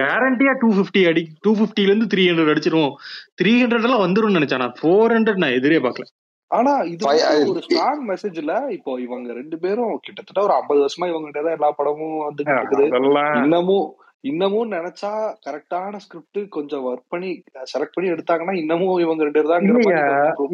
[0.01, 2.95] கேரண்டியா டூ பிப்டி அடி டூ பிப்டில இருந்து த்ரீ ஹண்ட்ரட் அடிச்சிருவோம்.
[3.41, 4.65] த்ரீ ஹண்ட்ரட் எல்லாம் வந்துரும்னு நினைச்சேன்.
[4.65, 6.07] நான் ஃபோர் ஹண்ட்ரட் நான் எதிரே பார்க்கல.
[6.51, 11.27] ஆனா இது வந்து ஒரு ஸ்ட்ராங் மெசேஜ்ல இப்போ இவங்க ரெண்டு பேரும் கிட்டத்தட்ட ஒரு ஐம்பது வருஷமா இவங்க
[11.29, 13.89] கிட்ட தான் எல்லா படமும் அதெல்லாம் இன்னமும்
[14.25, 15.11] இன்னமும் நினைச்சா
[15.47, 17.29] கரெக்டான ஸ்கிரிப்ட் கொஞ்சம் ஒர்க் பண்ணி
[17.73, 20.01] செலக்ட் பண்ணி எடுத்தாங்கன்னா இன்னமும் இவங்க ரெண்டு மாதிரி இல்லையா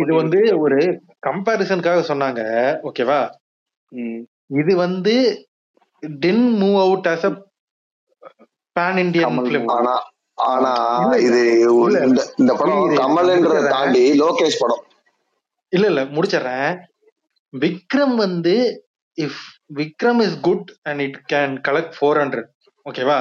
[0.03, 0.79] இதை வந்து ஒரு
[1.29, 2.43] கம்பாரிசனுக்காக சொன்னாங்க.
[2.89, 3.21] ஓகேவா.
[4.62, 5.15] இது வந்து
[6.25, 7.33] ten move out as a
[8.77, 9.62] pan Indian movie.
[9.79, 9.95] ஆனா
[10.39, 10.73] ஆனா
[11.27, 11.41] இது
[12.39, 14.84] இந்த படம் கமல்ன்றத தாண்டி லோகேஷ் படம்.
[15.77, 16.73] இல்ல இல்ல முடிச்சிடுறேன்.
[17.53, 18.55] விக்ரம் வந்து
[19.19, 19.43] if
[19.81, 22.49] Vikram is good and it can collect four hundred
[22.87, 23.19] ஓகேவா.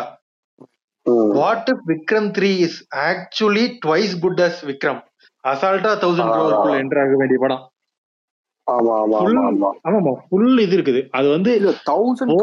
[1.40, 5.02] What if Vikram three is actually twice good as Vikram?
[5.44, 7.64] அசால்ட்டா தௌசண்ட் க்ரோருக்குள்ள என்டர் ஆக வேண்டிய படம்.
[8.68, 9.70] ஆமா ஆமா ஃபுல் ஆமா ஆமா.
[9.88, 11.02] ஆமாமா ஃபுல் இது இருக்குது.
[11.18, 11.52] அது வந்து
[11.90, 12.36] தௌசண்ட்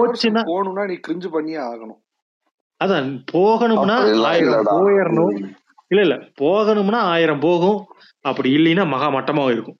[0.50, 2.00] போகணும்னா நீ கிரிஞ்சு பண்ணியே ஆகணும்.
[2.80, 3.96] அதான் போகணும்னா
[4.30, 5.32] ஆயிரம் போயிடணும்.
[5.92, 7.80] இல்ல இல்ல போகணும்னா ஆயிரம் போகும்.
[8.24, 9.78] அப்படி இல்லைன்னா மகா மட்டமா இருக்கும்.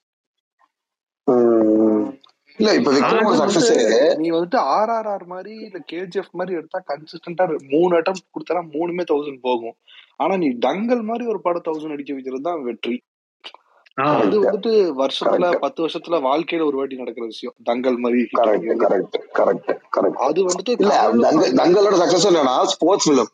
[2.60, 7.92] இல்ல இப்ப விக்ரம் சக்சஸ் வந்துட்டு நீ வந்துட்டு ஆர்ஆர்ஆர் மாதிரி இல்ல கேஜிஎஃப் மாதிரி எடுத்தா கன்சிஸ்டன்டா மூணு
[7.98, 9.76] அட்டம் கொடுத்தா மூணுமே தௌசண்ட் போகும்.
[10.22, 12.96] ஆனா நீ டங்கல் மாதிரி ஒரு படம் தௌசண்ட் அடிக்க வைக்கிறது தான் வெற்றி.
[13.98, 17.54] அது வந்துட்டு வருஷத்துல பத்து வருஷத்துல வாழ்க்கையில ஒரு வாட்டி நடக்கிற விஷயம்.
[17.68, 22.54] தங்கல் மாதிரி கரெக்ட் கரெக்ட் கரெக்ட் கரெக்ட் அது வந்துட்டு இல்ல கமலும் தங்க பண்ணல தங்களோட சக்சஸ் என்னன்னா
[22.74, 23.32] ஸ்போர்ட்ஸ் ஃபிலிம்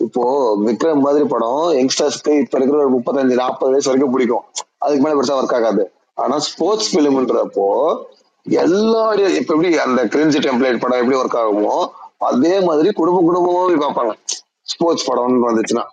[0.00, 0.22] இப்போ
[0.66, 4.44] விக்ரம் மாதிரி படம் யங்ஸ்டர்ஸ்க்கு இப்ப இருக்கிற ஒரு முப்பத்தஞ்சு நாற்பது வயசு வரைக்கும் பிடிக்கும்.
[4.84, 5.84] அதுக்கு மேல பெருசா ஒர்க் ஆகாது.
[6.22, 7.68] ஆனா ஸ்போர்ட்ஸ் பிலிம்ன்றப்போ
[8.46, 11.76] எல்லாரும் இப்ப எப்படி அந்த கிரிஞ்சு டெம்ப்ளேட் படம் எப்படி ஒர்க் ஆகுமோ
[12.18, 14.12] அதே மாதிரி குடும்ப குடும்பமா போய் பார்ப்பாங்க.
[14.62, 15.84] ஸ்போர்ட்ஸ் படம்னு வந்துச்சுன்னா.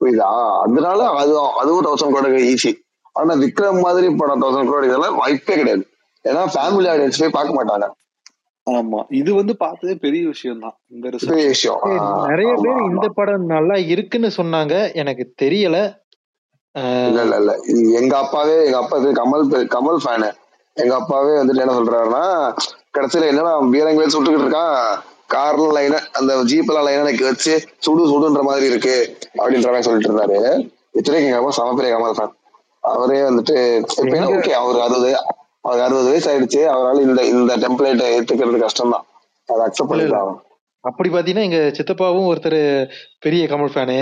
[0.00, 0.28] புரியுதா?
[0.60, 2.72] அதனால அது அதுவும் தௌசண்ட் கோடி ஈஸி
[3.12, 5.84] ஆனா விக்ரம் மாதிரி படம் தௌசண்ட் கோடி இதெல்லாம் வாய்ப்பே கிடையாது.
[6.24, 7.86] ஏன்னா ஃபேமிலி ஆடியன்ஸ் போய் பார்க்க மாட்டாங்க.
[8.66, 9.04] ஆமா.
[9.10, 11.80] இது வந்து பார்த்ததே பெரிய விஷயம் தான் இந்த பெரிய ரிசர்ச் விஷயம்
[12.28, 14.94] நிறைய பேர் இந்த படம் நல்லா இருக்குன்னு சொன்னாங்க.
[14.94, 15.76] எனக்கு தெரியல.
[17.08, 17.52] இல்ல இல்ல இல்ல.
[18.00, 20.28] எங்க அப்பாவே எங்க அப்பா இது கமல் பெ- கமல் ஃபேனு
[20.78, 22.24] எங்க அப்பாவே வந்துட்டு என்ன சொல்றாருன்னா
[22.96, 24.76] கடைசியில என்னடா பீரங்கவேல் சுட்டுக்கிட்டு இருக்கான்?
[25.34, 27.52] கார்ல லைனா அந்த ஜீப்ல லைனா எனக்கு வச்சு
[27.84, 28.94] சுடு சுடுன்ற மாதிரி இருக்கு.
[29.40, 30.38] அப்படின்ற மாதிரி சொல்லிட்டு இருந்தாரு.
[30.98, 32.34] இத்தனைக்கு எங்க அப்பா சம பெரிய கமல் ஃபேன்
[32.84, 33.56] அவரே வந்துட்டு
[34.36, 35.10] ஓகே அவர் அறுபது
[35.64, 36.60] அவர் அறுபது வயசு ஆயிடுச்சு.
[36.74, 39.04] அவரால் இந்த இந்த டெம்ப்ளேட்டை ஏத்துக்கிறது கஷ்டம் தான்
[39.48, 40.30] அதை அக்செப்ட் பண்ணிதான்.
[40.84, 42.60] அப்படி பாத்தீங்கன்னா எங்க சித்தப்பாவும் ஒருத்தர்
[43.24, 43.98] பெரிய கமல் ஃபேனு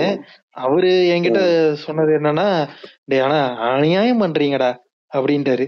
[0.64, 1.40] அவரு என்கிட்ட
[1.84, 2.46] சொன்னது என்னன்னா
[3.10, 3.38] டேய் ஆனா
[3.70, 4.70] அநியாயம் பண்றீங்கடா.
[5.12, 5.66] அப்படின்ட்டாரு.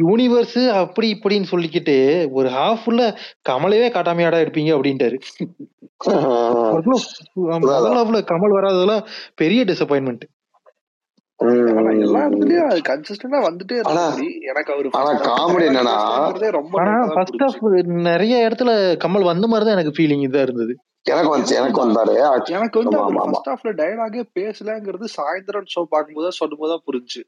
[0.00, 1.96] யூனிவர்ஸ் அப்படி இப்படின்னு சொல்லிக்கிட்டு
[2.30, 3.04] ஒரு ஹாஃப் ஃபுல்ல
[3.48, 5.16] கமலவே காட்டாமையாடா எடுப்பீங்க அப்படின்ட்டாரு.
[7.62, 7.96] முதல்.
[7.96, 9.04] ஹாஃப்ல கமல் வராததெல்லாம்
[9.34, 10.24] பெரிய டிசப்பாயின்மெண்ட்
[18.06, 18.70] நிறைய இடத்துல
[19.04, 20.74] கமல் வந்த மாதிரி தான் எனக்கு ஃபீலிங் இதா இருந்தது.
[21.06, 22.14] எனக்கு எனக்கும் எனக்கு வந்தாரு.
[22.50, 27.22] எனக்கு வந்து ஃபர்ஸ்ட் ஹாஃப்ல டயலாகே பேசலங்கிறது சாயந்தரம் ஷோ பார்க்கும்போது சொல்லும்போது புரிஞ்சு.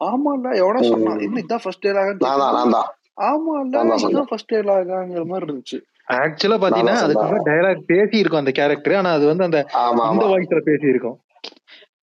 [0.00, 1.36] ஆமா இல்ல எவனோ சொன்னான் ம்.
[1.42, 2.88] இதான் ஃபர்ஸ்ட் டயலாகான்னு நான் தான் கேட்கும்போது நான் தான்
[3.28, 5.78] ஆமா இல்ல நான் தான் சொன்னேன் இதான் ஃபர்ஸ்ட் டயலாகாங்கிற மாதிரி இருந்துச்சு.
[6.16, 10.86] ஆக்சுவலா பாத்தீங்கன்னா அதுக்கு டயலாக் பேசி இருக்கும் அந்த கேரக்டர் ஆனா அது வந்து அந்த ஆமா வாய்ஸ்ல பேசி
[10.92, 11.16] இருக்கும்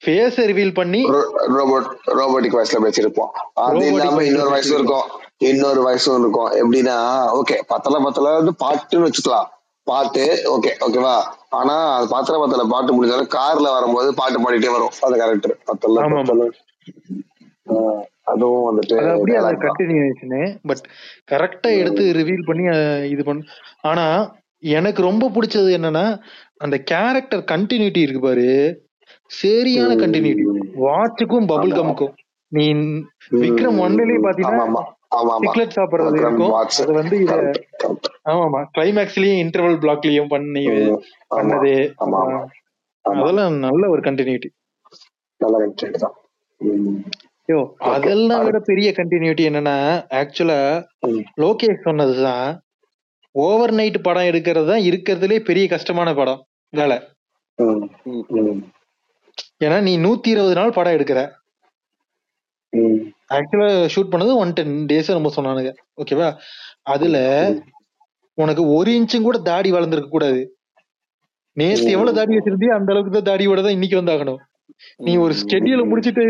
[0.04, 1.02] ஃபேஸ் ரிவீல் பண்ணி
[1.58, 1.86] ரோபோட்
[2.18, 3.30] ரோபோட்டிக் வாய்ஸ்ல பேசியிருப்போம்.
[3.66, 5.06] அது இல்லாம இன்னொரு வயசும் பேசியிருக்கோம்.
[5.06, 5.48] இருக்கும்.
[5.50, 6.50] இன்னொரு வயசும் இருக்கும்.
[6.60, 6.98] எப்படின்னா
[7.40, 9.48] ஓகே பத்தல பத்தல வந்து பாட்டுன்னு வச்சுக்கலாம்.
[9.88, 11.16] பாட்டு ஓகே ஓகேவா
[11.54, 14.94] ஆனா அது பத்தல பத்தல பாட்டு முடிஞ்சாலும் கார்ல வரும்போது பாட்டு பாடிட்டே வரும்.
[15.06, 16.50] அந்த கேரக்டர் பத்தல.
[18.32, 20.84] அதுவும் வந்துட்டு அது அப்படியே அது கண்டினியூஷனு பட்
[21.32, 22.66] கரெக்டா எடுத்து ரிவீல் பண்ணி
[23.14, 23.44] இது பண்ணு.
[23.90, 24.06] ஆனா
[24.64, 26.06] எனக்கு ரொம்ப பிடிச்சது என்னன்னா
[26.66, 28.50] அந்த கேரக்டர் கண்டினியூட்டி இருக்கு பாரு.
[29.40, 30.44] சரியான கண்டினியூட்டி
[30.86, 32.14] வாட்சுக்கும் பபுள் கமுக்கும்
[32.52, 32.66] நீ
[33.44, 34.84] விக்ரம் ஒன்னுலயே உம் பாத்தீங்கன்னா
[35.44, 36.54] சிக்லெட் சாப்பிடுறது இருக்கும்.
[36.82, 37.34] அது வந்து இத
[38.32, 40.64] ஆமாமா கிளைமேக்ஸ்லயும் இன்டர்வல் பிளாக்லயும் பண்ணி
[41.36, 41.74] பண்ணது.
[43.06, 44.50] அதெல்லாம் நல்ல ஒரு கண்டினியூட்டி
[45.42, 46.18] நல்ல கண்டென்ட் தான்.
[47.50, 47.60] யோ
[47.94, 49.76] அதெல்லாம் விட பெரிய கண்டினியூட்டி என்னன்னா
[50.20, 50.60] ஆக்சுவலா
[51.44, 52.48] லோகேஷ் சொன்னதுதான்
[53.36, 56.42] ஓவர் நைட் படம் எடுக்கிறது தான் இருக்கிறதுலே பெரிய கஷ்டமான படம்
[56.74, 56.98] வேலை.
[59.66, 61.20] ஏன்னா நீ நூத்தி இருபது நாள் படம் எடுக்கிற.
[63.38, 65.72] ஆக்சுவலா ஷூட் பண்ணது ஒன் டென் டேஸ் நம்ம சொன்னானுங்க.
[66.02, 66.30] ஓகேவா
[66.94, 67.18] அதுல
[68.38, 70.42] உனக்கு ஒரு இன்ச்சும் கூட தாடி வளர்ந்துருக்க கூடாது.
[71.58, 74.40] நேத்து எவ்வளவு தாடி வச்சிருந்தியோ அந்த அளவுக்கு தான் தாடியோட தான் இன்னைக்கு வந்தாகணும்.
[74.98, 76.26] நீ ஒரு ஸ்கெடியூல முடிச்சிட்டு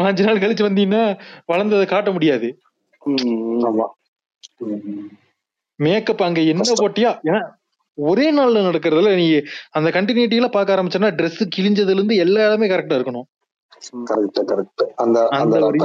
[0.00, 1.02] பாஞ்சு நாள் கழிச்சு வந்தீங்கன்னா
[1.46, 2.48] வளர்ந்ததை காட்ட முடியாது.
[5.80, 6.72] மேக்கப் அங்க என்ன.
[6.82, 7.42] போட்டியா ஏன்னா
[7.98, 9.26] ஒரே நாள்ல நடக்கிறதுல நீ
[9.70, 13.26] அந்த கண்டினியூட்டி எல்லாம் பார்க்க ஆரம்பிச்சனா Dress கிழிஞ்சதுல இருந்து எல்லா இடமே கரெக்டா இருக்கணும்.
[14.10, 15.78] கரெக்ட் கரெக்ட் அந்த அந்த ஒரு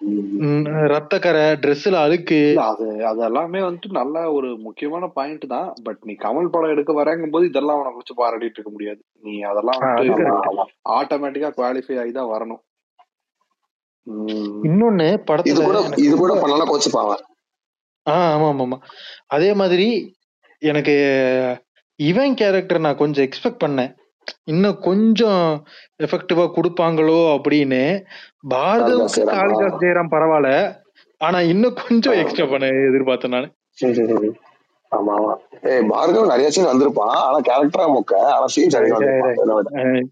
[0.00, 2.38] மே- ம், ரத்தக்கரை ட்ரெஸ்ல அழுக்கு.
[2.48, 5.68] இல்ல அது அது எல்லாமே வந்துட்டு நல்ல ஒரு முக்கியமான பாயிண்ட் தான்.
[5.82, 9.00] பட் நீ கமல் படம் எடுக்க வரங்கும் போது இதெல்லாம் உனக்கு வச்சு பாராட்டிட்டு இருக்க முடியாது.
[9.24, 10.70] நீ அதெல்லாம் ஆ, அது correct.
[10.98, 12.62] ஆட்டோமேட்டிக்கா குவாலிஃபை ஆகி தான் வரணும்.
[14.66, 17.14] இன்னொன்னு இது படத்துல கூட எனக்கு இது ரொம்ப கூட பண்ணலாம் கோச்சுப்பாங்க
[18.06, 18.78] ஆ ஆமா ஆமா ஆமா.
[19.28, 19.88] அதே மாதிரி
[20.62, 20.94] எனக்கு
[22.00, 23.90] இவன் கேரக்டர் நான் கொஞ்சம் எக்ஸ்பெக்ட் பண்ணேன்.
[24.44, 25.64] இன்னும் கொஞ்சம்
[26.02, 28.04] எஃபெக்டிவா கொடுப்பாங்களோ அப்படின்னு
[28.48, 29.32] காளிதாஸ் பார்கவுக்கு ஆ.
[29.32, 30.76] காளிதாஸ் ஜெயராம் பரவாயில்ல.
[31.18, 33.52] ஆனா இன்னும் கொஞ்சம் எக்ஸ்ட்ரா பண்ண எதிர்பார்த்தேன் நானு.
[34.90, 35.36] ஆமா ஆமா.
[35.62, 36.98] ஏய் பார்கவ் நிறைய சீன் வந்திருப்பான்.
[36.98, 38.16] ஆனா கேரக்டரா மொக்க.
[38.16, 40.06] ஆனா சீன்ஸ் அதிகம் வந்திருப்பான்.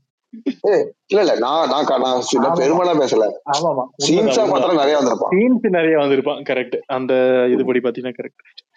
[0.62, 2.58] ஏய் இல்ல இல்ல நான் நான் க- நான் ஆமா.
[2.58, 3.32] பெருமையா பேசல.
[3.52, 3.84] ஆமா ஆமா.
[4.06, 4.50] சீன்ஸா உண்மைதான்.
[4.50, 5.34] பார்த்தா நிறைய வந்திருப்பான்.
[5.34, 7.14] சீன்ஸ் நிறைய வந்திருப்பான் கரெக்ட் அந்த
[7.48, 8.74] இதுபடி பாத்தீங்கன்னா கரெக்ட்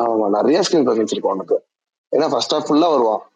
[0.00, 1.64] ஆமா நிறைய ஸ்கிரீன் பிரசன்ஸ் இருக்கும் உனக்கு.
[2.16, 3.30] ஏன்னா ஃபர்ஸ்ட் ஹாஃப் ஃபுல்லா வருவான்.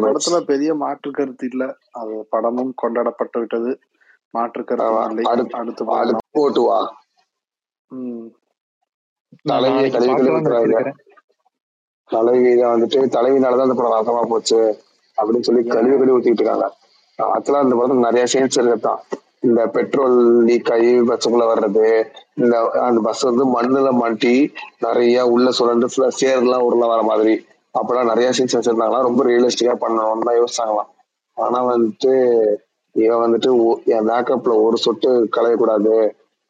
[0.00, 1.64] படத்துல பெரிய மாற்று கருத்து இல்ல.
[2.00, 3.72] அது படமும் கொண்டாடப்பட்டு விட்டது.
[4.34, 5.24] மாற்று கருத்து இல்லை.
[5.32, 5.84] அடுத்து
[6.38, 6.80] போட்டு வா
[9.86, 10.98] வச்சிருக்கிறேன்.
[12.10, 14.60] தலைவியில வந்துட்டு தலைவினாலதான் இந்த படம் நாசமா போச்சு
[15.18, 16.66] அப்படின்னு சொல்லி கழுவி கழுவி ஊத்திட்டு இருக்காங்க.
[17.18, 19.00] ஆக்சுவலா இந்த படத்துல நிறைய சீன்ஸ் இருக்கத்தான்
[19.42, 20.16] இந்த பெட்ரோல்
[20.48, 21.84] லீக் ஆகி பஸ்ஸுக்குள்ள வர்றது
[22.34, 22.54] இந்த
[22.86, 24.34] அந்த பஸ் வந்து மண்ணுல மாட்டி
[24.78, 25.86] நிறைய உள்ள சுரண்டு
[26.20, 27.34] சேர் எல்லாம் உருள வர மாதிரி.
[27.78, 30.90] அப்பெல்லாம் நிறைய சீன்ஸ் வச்சிருந்தாங்களா ரொம்ப ரியலிஸ்டிக்கா பண்ணணும்னு தான் யோசிச்சாங்களாம்.
[31.36, 32.12] ஆனா வந்துட்டு
[32.94, 33.50] இவன் வந்துட்டு
[33.84, 35.94] என் மேக்கப்ல ஒரு சொட்டு கலையக்கூடாது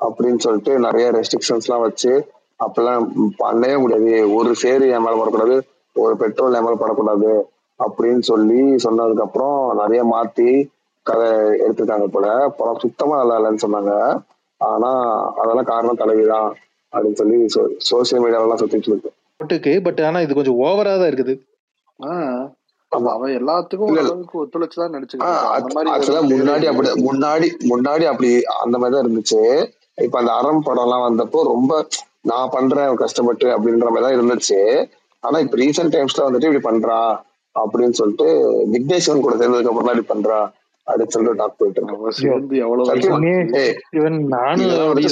[0.01, 2.13] அப்படின்னு சொல்லிட்டு நிறைய ரெஸ்ட்ரிக்ஷன்ஸ் எல்லாம் வச்சு
[2.65, 3.05] அப்பெல்லாம்
[3.39, 4.35] பண்ணவே முடியாது.
[4.35, 5.57] ஒரு சேரு என் மேல படக்கூடாது
[5.97, 7.31] ஒரு பெட்ரோல் என் மேல படக்கூடாது
[7.79, 10.49] அப்படின்னு சொல்லி சொன்னதுக்கு அப்புறம் நிறைய மாத்தி
[11.07, 11.29] கதை
[11.67, 12.27] எடுத்திருக்காங்க போல.
[12.49, 13.93] படம் சுத்தமா நல்லா இல்லைன்னு சொன்னாங்க.
[14.61, 14.91] ஆனா
[15.41, 16.51] அதெல்லாம் காரணம் தலைவிதான்
[16.93, 17.39] அப்படின்னு சொல்லி
[17.91, 19.13] சோசியல் மீடியாவெல்லாம் சுத்திட்டு இருக்கு.
[19.41, 21.35] போட்டுக்கு பட் ஆனா இது கொஞ்சம் ஓவரா தான் இருக்குது.
[23.13, 24.39] அவன் எல்லாத்துக்கும் ஓரளவுக்கு
[25.77, 28.31] மாதிரி ஆக்சுவலா எதுவும் முன்னாடி அப்படி முன்னாடி முன்னாடி அப்படி
[28.63, 29.41] அந்த மாதிரி தான் இருந்துச்சு.
[30.07, 31.73] இப்ப அந்த அறம் படம் எல்லாம் வந்தப்போ ரொம்ப
[32.31, 34.61] நான் பண்றேன் கஷ்டப்பட்டு அப்படின்ற மாதிரி தான் இருந்துச்சு.
[35.23, 36.99] ஆனா இப்ப ரீசெண்ட் டைம்ஸ்ல வந்துட்டு இப்படி பண்றா
[37.57, 38.27] அப்படின்னு சொல்லிட்டு
[38.75, 40.41] விக்னேஸ்வரன் கூட சேர்ந்ததுக்கு அப்புறம் தான் இப்படி பண்றா
[40.87, 41.97] அப்படின்னு சொல்லிட்டு டாக் போயிட்டு இருக்கு.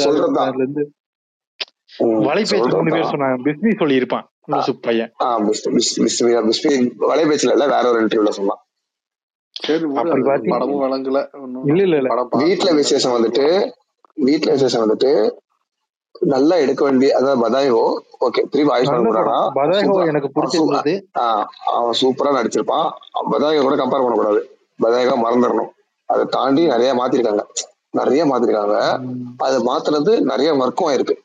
[0.07, 0.55] சொல்றதுதான்.
[2.27, 3.37] வலைபேச்சு மூணு பேர் சொன்னாங்க.
[3.47, 5.11] பிஸ்மி சொல்லியிருப்பான் லூசு பையன்.
[7.09, 8.61] வலைபேச்சுல இல்ல வேற ஒரு இன்டர்வியூல சொன்னான்.
[10.51, 12.09] படமும் வழங்கல ஒன்னும் இல்ல இல்ல இல்ல.
[12.09, 13.47] படம் வீட்டுல விசேஷம் வந்துட்டு
[14.19, 14.51] வீட்டுல.
[14.51, 15.11] விசேஷம் வந்துட்டு
[16.33, 17.81] நல்லா எடுக்க வேண்டிய அதாவது பதாயோ
[18.27, 19.09] ஓகே திருப்பி படம்
[19.59, 20.07] பதாயோ சூப்பரா.
[20.13, 20.93] எனக்கு பிடிச்சிருந்தது.
[21.23, 22.89] ஆஹ் அவன் சூப்பரா நடிச்சிருப்பான்.
[23.33, 24.41] பதாயோ கூட கம்பேர் பண்ணக்கூடாது.
[24.81, 25.71] பதாயகா மறந்துடணும்
[26.09, 27.43] அதை தாண்டி நிறைய மாத்திருக்காங்க.
[27.91, 28.77] நிறைய மாத்திருக்காங்க.
[29.39, 31.17] அது மாத்துறது நிறைய ஒர்க்கும் ஆயிருக்கு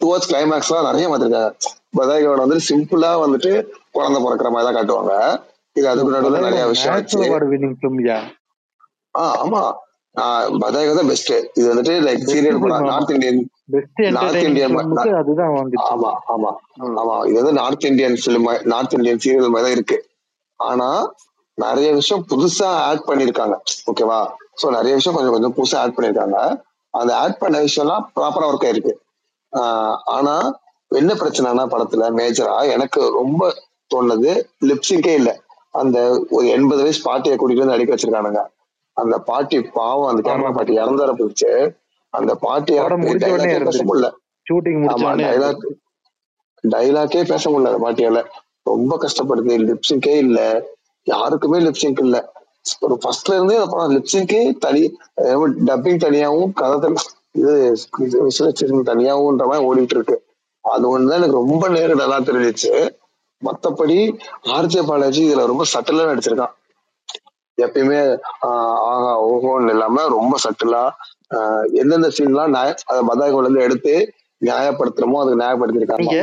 [0.00, 1.50] டுவர்ட்ஸ் கிளைமேக்ஸ் எல்லாம் நிறைய மாத்திருக்காங்க
[1.98, 3.52] பதாயகோட வந்து சிம்பிளா வந்துட்டு
[3.96, 5.14] குழந்தை பிறக்கிற மாதிரி தான் காட்டுவாங்க.
[5.76, 6.94] இது அதுக்கு நடுவில் நிறைய விஷயம்
[9.14, 9.62] ஆஹ் ஆமா.
[10.62, 12.88] பதாயகா தான் பெஸ்ட் இது வந்துட்டு லைக் சீரியல் படம்.
[12.90, 13.40] நார்த் இந்தியன்
[14.16, 14.72] நார்த் இந்தியன்
[15.88, 16.50] ஆமா ஆமா.
[17.00, 17.16] ஆமா.
[17.28, 19.98] இது வந்து north Indian film north Indian serial மாதிரி தான் இருக்கு.
[20.60, 20.88] ஆனா
[21.58, 23.54] நிறைய விஷயம் புதுசா ஆட் பண்ணிருக்காங்க
[23.90, 24.18] ஓகேவா
[24.60, 26.38] சோ நிறைய விஷயம் கொஞ்சம் கொஞ்சம் புதுசா ஆட் பண்ணிருக்காங்க
[26.94, 28.92] அந்த ஆட் பண்ண விஷயம்லாம் ப்ராப்பரா ஒர்க் ஆயிருக்கு.
[30.04, 33.54] ஆனா என்ன பிரச்சனைனா படத்துல மேஜரா எனக்கு ரொம்ப
[33.94, 35.42] தோணுது லிப்சிங்கே இல்ல.
[35.70, 38.46] அந்த ஒரு எண்பது வயசு பாட்டியை கூட்டிட்டு வந்து அடிக்க வச்சிருக்கானுங்க.
[38.92, 40.52] அந்த பாட்டி பாவம் அந்த ஆமா.
[40.54, 41.76] பாட்டி இறந்தார போச்சு.
[42.08, 44.12] அந்த பாட்டி படம் பேச முடியல.
[46.68, 48.24] டைலாக்கே பேச முடியல அந்த பாட்டியால.
[48.62, 50.62] ரொம்ப கஷ்டப்படுது லிப்சிங்கே இல்ல.
[51.02, 52.32] யாருக்குமே லிப்சிங்க் இல்ல.
[52.80, 54.96] ஒரு ஃபர்ஸ்ட்ல இருந்தே அப்புறம் லிப்சிங்கே தனி
[55.64, 57.52] டப்பிங் தனியாவும் கதை தனி- இது
[58.26, 60.16] விசுவலைசேஷன் தனியாவும்ன்ற மாதிரி ஓடிட்டு இருக்கு
[60.64, 62.72] அது ஒண்ணுதான் எனக்கு ரொம்ப நேரம் நல்லா தெரிஞ்சிச்சு.
[63.42, 63.98] மத்தபடி
[64.56, 66.54] ஆர்ஜே பாலாஜி இதுல ரொம்ப சட்டலா நடிச்சிருக்கான்.
[67.58, 68.00] எப்பயுமே
[68.46, 70.82] ஆஹ் ஆஹா ஓஹோன்னு இல்லாம ரொம்ப சட்டிலா
[71.80, 73.94] எந்தெந்த சீன்லாம் நியாய அதை பதாய்கோல இருந்து எடுத்து
[74.42, 76.02] நியாயப்படுத்துறமோ அதுக்கு நியாயப்படுத்திருக்காங்க.
[76.04, 76.20] நீங்க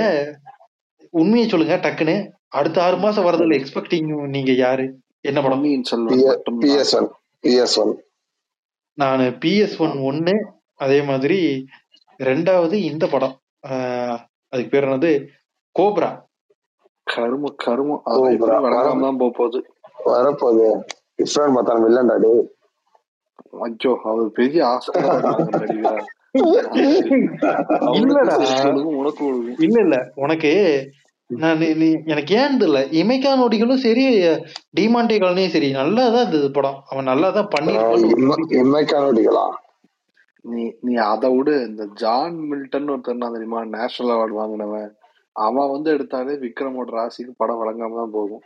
[1.14, 2.16] உண்மையை சொல்லுங்க டக்குன்னு.
[2.58, 4.86] அடுத்த ஆறு மாசம் வரதுல எக்ஸ்பெக்டிங் நீங்க யாரு?
[5.30, 5.64] என்ன படம்?
[6.64, 7.10] PS one
[7.44, 7.94] PS one.
[8.98, 10.36] நான் பிஎஸ் ஒன் ஒன்னு
[10.80, 11.40] அதே மாதிரி
[12.20, 13.36] ரெண்டாவது இந்த படம்.
[13.68, 14.18] ஆஹ்
[14.54, 15.12] அதுக்கு பேர் என்னது?
[15.76, 16.10] கோப்ரா.
[17.08, 17.44] கரும
[18.42, 19.60] வர வழங்காம தான் போக போகுது
[20.08, 20.68] வரப்போகுது.
[21.24, 22.34] இஸ்ரான் பார்த்தான் வில்லன்டா டே
[23.64, 24.62] ஐயோ அவர் பெரிய
[27.88, 29.24] அவனுக்கு உனக்கு
[29.66, 30.52] இல்ல இல்ல உனக்கு
[31.30, 31.62] நான்
[32.12, 34.04] எனக்கு ஏன் தெரியல இமைக்கா நொடிகளும் சரி
[34.78, 36.78] டிமாண்டே காலனியும் சரி நல்லா தான் இருந்தது படம்.
[36.92, 39.46] அவன் நல்லா தான் பண்ணிருக்கான் இம்மைக்கானோடிகளா
[40.48, 41.66] நீ நீ அதை விடு.
[41.68, 43.66] இந்த ஜான் மில்டன் ஒருத்தர் நான் தெரியுமா?
[43.66, 44.92] நேஷனல் அவார்டு வாங்கினவன்.
[45.32, 48.42] அவன் வந்து எடுத்தாலே விக்ரமோட ராசிக்கு படம் வழங்காம தான் போகும்.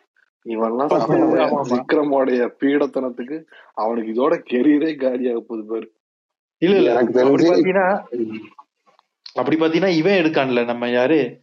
[0.45, 0.89] இவன்லாம்.
[1.73, 5.91] விக்ரமோடைய பீடத்தனத்துக்கு அவனுக்கு இதோட கெரியரே காலியாக போகுது பாரு.
[6.57, 6.91] இல்ல இல்ல.
[6.91, 8.05] எனக்கு அப்படி தெரிஞ்சு பாத்தீங்கன்னா
[9.33, 10.65] அப்படி பாத்தீங்கன்னா இவன் எடுக்கான்ல.
[10.65, 11.41] நம்ம யாரு?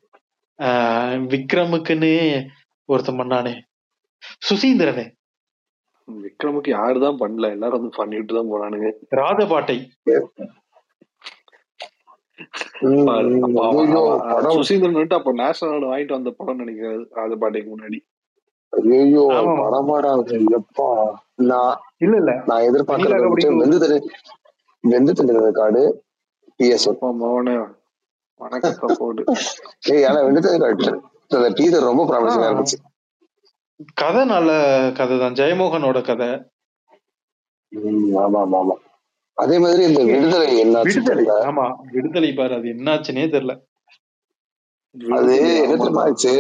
[0.58, 2.44] ஆஹ் விக்ரமுக்குன்னு
[2.84, 3.60] ஒருத்தன் பண்ணானே.
[4.50, 5.04] சுசீந்திரனு.
[6.08, 7.50] விக்ரமுக்கு யாருதான் பண்ணல?
[7.50, 8.88] எல்லாரும் வந்து பண்ணிட்டு தான் போனானுங்க.
[9.20, 9.76] ராஜபாட்டை
[14.56, 17.98] சுசீந்திரன் வந்துட்டு அப்ப நேஷனல் வாங்கிட்டு வந்த படம் நினைக்கிறது ராஜபாட்டைக்கு முன்னாடி.
[18.72, 19.24] ஐயோ.
[19.60, 20.10] படமாடா
[20.58, 20.88] எப்பா?
[21.50, 22.32] நான் இல்ல இல்ல.
[22.46, 23.98] நான் எதிர்பார்க்கறது வெந்து தண்ணி
[24.84, 25.82] வெந்து தண்ணி காடு.
[26.60, 27.54] பிஎஸ் அப்பா மவனே
[28.40, 29.22] வணக்கத்தை போடு.
[29.92, 30.92] ஏய் ஆனா வெந்து தண்ணி காடு.
[31.58, 32.78] டீசர் ரொம்ப ப்ராமிசிங்கா இருந்துச்சு.
[34.00, 34.50] கதை நல்ல
[34.98, 36.28] கதை தான் ஜெயமோகனோட கதை.
[38.22, 38.74] ஆமா ஆமா
[39.38, 43.54] அதே மாதிரி இந்த விடுதலை என்னாச்சு விடுதலை ஆமா விடுதலை பாரு அது என்னாச்சுன்னே தெரியல.
[45.18, 45.34] அது
[45.64, 45.76] என்ன.
[45.76, 46.32] தெரியுமா ஆச்சு?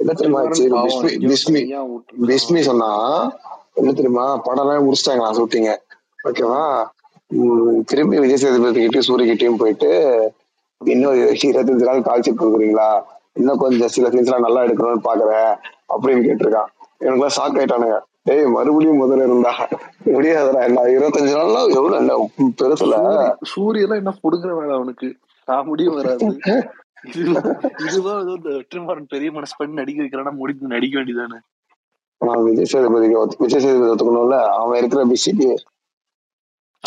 [0.00, 0.64] என்ன தெரியுமா ஆச்சு?
[0.76, 2.26] பிஸ்மி பிஸ்மி தனியா விட்டுருக்கான்.
[2.30, 2.90] பிஸ்மி சொன்னா
[3.80, 5.70] என்ன தெரியுமா படம் எல்லாம் முடிச்சிட்டாங்க நான் ஷூட்டிங்க.
[6.24, 6.62] ஓகேவா?
[7.90, 9.90] திரும்பி விஜய் சேதுபதி கிட்டயும் சூரிய கிட்டயும் போயிட்டு
[10.80, 12.88] இன்னும் இருபத்தஞ்சு நாள் கால்ஷீட் கொடுக்குறீங்களா?
[13.34, 15.54] இன்னும் கொஞ்சம் சில சீன்ஸ் எல்லாம் நல்லா எடுக்கணும்னு பாக்குறேன்
[15.88, 16.66] அப்படின்னு கேட்டிருக்கான்.
[17.00, 18.00] எனக்குலாம் ஷாக் ஆயிட்டானுங்க.
[18.22, 19.68] டேய் மறுபடியும் முதல்ல இருந்தா
[20.04, 22.30] முடியாதுடா என்ன இருபத்தஞ்சு நாள்லாம் எவ்வளவு என்ன
[22.62, 22.94] பெருசுல.
[22.94, 25.16] சூரி- சூரியெல்லாம் என்ன புடுங்குற வேலை அவனுக்கு?
[25.46, 26.38] காமெடியும் வராது.
[27.04, 27.54] இது-
[27.88, 31.40] இதுதான் ஏதோ இந்த வெற்றிமாறன் பெரிய மனசு பண்ணி நடிக்க வைக்கிறானா முடிஞ்சு நடிக்க வேண்டியதானே
[32.18, 34.44] நான் விஜய் சேதுபதிக்கு விஜய் சேதுபதி ஒத்துக்கணும்ல?
[34.46, 35.56] அவன் இருக்கிற பிஸிக்கு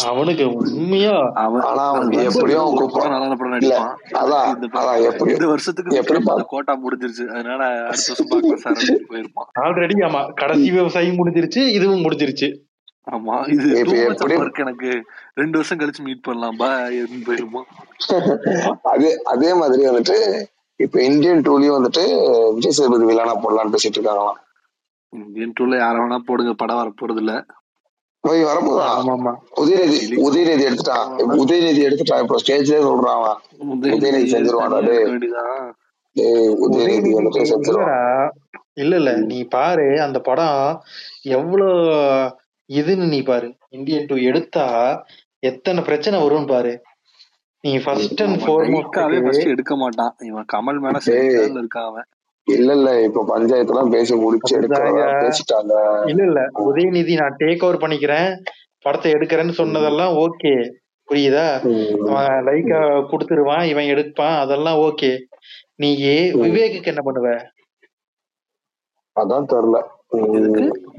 [0.06, 2.92] அவனுக்கு உண்மையா அவன் ஆனா அவன் எப்படியும் ஒரு கூப்பிடுவான்.
[2.92, 3.96] படம் நல்ல படம் நடிப்பான்.
[4.12, 7.28] அதான், இந்த அதான் எப்படி- இந்த வருஷத்துக்கு எப்படி கோட்டா முடிஞ்சிருச்சு.
[7.28, 9.48] அதனால அடுத்த வருஷம் பார்க்கலாம் சார் போயிருப்பான்.
[9.60, 10.34] ஆல்ரெடி ஆமா.
[10.34, 12.66] கடைசி விவசாயம் முடிஞ்சிருச்சு இதுவும் முடிஞ்சிருச்சு.
[13.12, 15.04] ஆமா இது work எனக்கு.
[15.34, 16.80] ரெண்டு வருஷம் கழிச்சு மீட் பண்ணலாம் பா
[17.26, 20.44] போயிருப்பான் அதே அதே மாதிரி வந்துட்டு
[20.76, 22.04] இப்ப இந்தியன் டூலயும் வந்துட்டு
[22.54, 24.38] விஜய் சேதுபதி வில்லானா போடலாம்னு பேசிட்டு இருக்காங்களாம்.
[25.10, 27.46] இந்தியன் டூல யார வேணா போடுங்க படம் வர போறது இல்ல
[28.24, 29.32] போய் ஆமா
[29.62, 31.12] உதயநிதி உதயநிதி எடுத்துட்டான்
[31.44, 33.40] உதயநிதி எடுத்துட்டான் இப்போ ஸ்டேஜ்லயே சொல்றான் அவன்.
[33.96, 35.30] உதயநிதி
[36.16, 38.30] டேய், உதயநிதி வந்துட்டு செஞ்சிருவான்.
[38.74, 39.12] இல்ல இல்ல.
[39.32, 40.60] நீ பாரு அந்த படம்
[41.36, 41.76] எவ்வளவு
[42.70, 43.48] இதுன்னு நீ பாரு.
[43.70, 44.66] இந்தியன் டூ எடுத்தா
[45.40, 46.74] எத்தனை பிரச்சனை வரும்னு பாரு.
[47.64, 50.14] நீ ஃபர்ஸ்ட் அண்ட் ஃபார்மோஸ்ட் ஃபர்ஸ்ட் எடுக்க மாட்டான்.
[50.20, 52.08] இவன் கமல் மேல சரிதான் இருக்கான் அவன்.
[52.48, 52.90] இல்ல இல்ல.
[53.02, 54.56] இப்ப பஞ்சாயத்து எல்லாம் பேசி முடிச்சு.
[55.24, 55.74] பேசிட்டாங்க.
[56.08, 56.42] இல்ல இல்ல.
[56.66, 58.30] உதயநிதி நான் டேக் ஓவர் பண்ணிக்கிறேன்.
[58.86, 60.54] படத்தை எடுக்கிறேன்னு சொன்னதெல்லாம் ஓகே
[61.10, 61.46] புரியுதா?
[62.48, 62.80] லைக்கா
[63.12, 64.36] குடுத்துருவான் இவன் எடுப்பான்.
[64.38, 65.12] அதெல்லாம் ஓகே
[65.76, 65.90] நீ
[66.44, 67.30] விவேக்குக்கு என்ன பண்ணுவ?
[69.16, 69.78] அதான் தெரியல?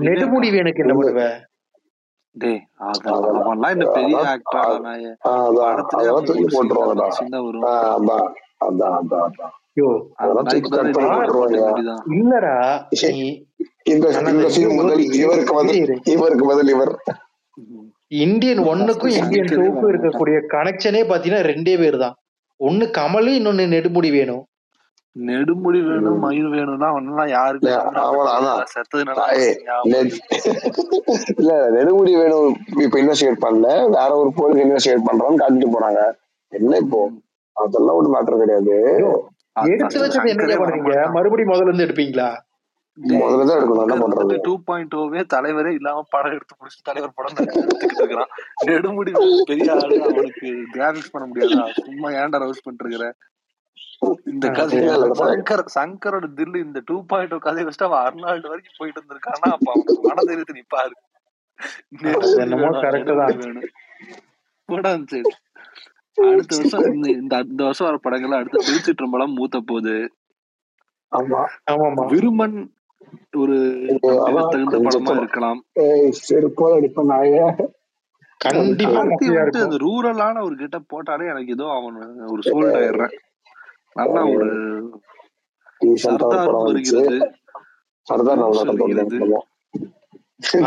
[0.07, 1.23] நெடுமுடி வேணுக்கு என்ன பண்ணுவ?
[2.37, 4.17] டேய் அதெல்லாம் அவன்லாம் இந்த பெரிய
[12.15, 12.55] இல்லடா
[18.23, 22.15] இந்தியன் ஒன்னுக்கும் இந்தியன் டூக்கும் இருக்கக்கூடிய கனெக்ஷனே பாத்தீங்கன்னா ரெண்டே பேர் தான்
[22.61, 24.45] ஒண்ணு கமல் இன்னொன்னு நெடுமுடி வேணும்
[25.17, 27.69] நெடுமுடி வேணும் மயில் வேணும்னா அவன்லாம் யாருக்கு
[31.39, 32.51] இல்ல, நெடுமுடி வேணும்
[32.85, 33.69] இப்ப இன்வெஸ்டிகேட் பண்ணல.
[33.97, 36.01] வேற ஒரு போலீஸ் இன்வெஸ்டிகேட் பண்றோம்னு காட்டிட்டு போறாங்க.
[36.53, 37.01] என்ன இப்போ?
[37.57, 38.77] அதெல்லாம் ஒரு மேட்டர் கிடையாது.
[39.73, 40.95] எடுத்து வச்சது சங்கரே என்ன பண்ணுவீங்க.
[41.17, 42.29] மறுபடியும் முதல்ல இருந்து எடுப்பீங்களா?
[42.99, 43.83] முதல்ல தான் எடுக்கணும்.
[43.87, 44.37] என்ன பண்றது?
[44.47, 48.31] டூ பாயிண்ட் ஓவே தலைவரே இல்லாம படம் எடுத்து முடிச்சு தலைவர் படம் எடுத்துக்கிட்டு இருக்கிறான்.
[48.69, 49.13] நெடுமுடி
[49.51, 53.09] பெரிய ஆளு அவனுக்கு கிராபிக்ஸ் பண்ண முடியாதா சும்மா ஏன்டா ரவுஸ் பண்ணிட்டு இருக்கிற?
[54.33, 58.79] இந்த கதை இல்ல, சங்கர் சங்கரோட தில்லு இந்த டூ பாயிண்ட் ஓ கதையை வச்சுட்டு அவன் அர்னால்டு வரைக்கும்
[58.81, 60.95] போயிட்டு இருந்திருக்கான்னா அப்ப அவனுக்கு மனதைரியத்தை நிப்பாரு.
[62.45, 63.39] என்னமோ வேணும், correct தான்.
[63.45, 63.71] வேணும்.
[66.19, 69.97] அடுத்த வருஷம் இந்த இந்த வருஷம் வர படங்கள் அடுத்து திருச்சிற்றம்பலம் மூத்த போகுது
[71.13, 71.41] ஆமா
[71.71, 72.57] ஆமாமா விருமன்
[73.37, 73.57] ஒரு
[74.53, 75.13] தகுந்த படமா.
[75.17, 75.61] இருக்கலாம்.
[79.63, 81.97] அந்த ரூரலான ஒரு கிட்ட போட்டாலே எனக்கு ஏதோ அவன்
[82.27, 83.15] ஒரு சோல்ட் ஆயிடுறேன்.
[83.97, 84.49] நல்லா ஒரு
[86.05, 87.17] சர்தார் வருகிறது.
[88.07, 88.43] சர்தார்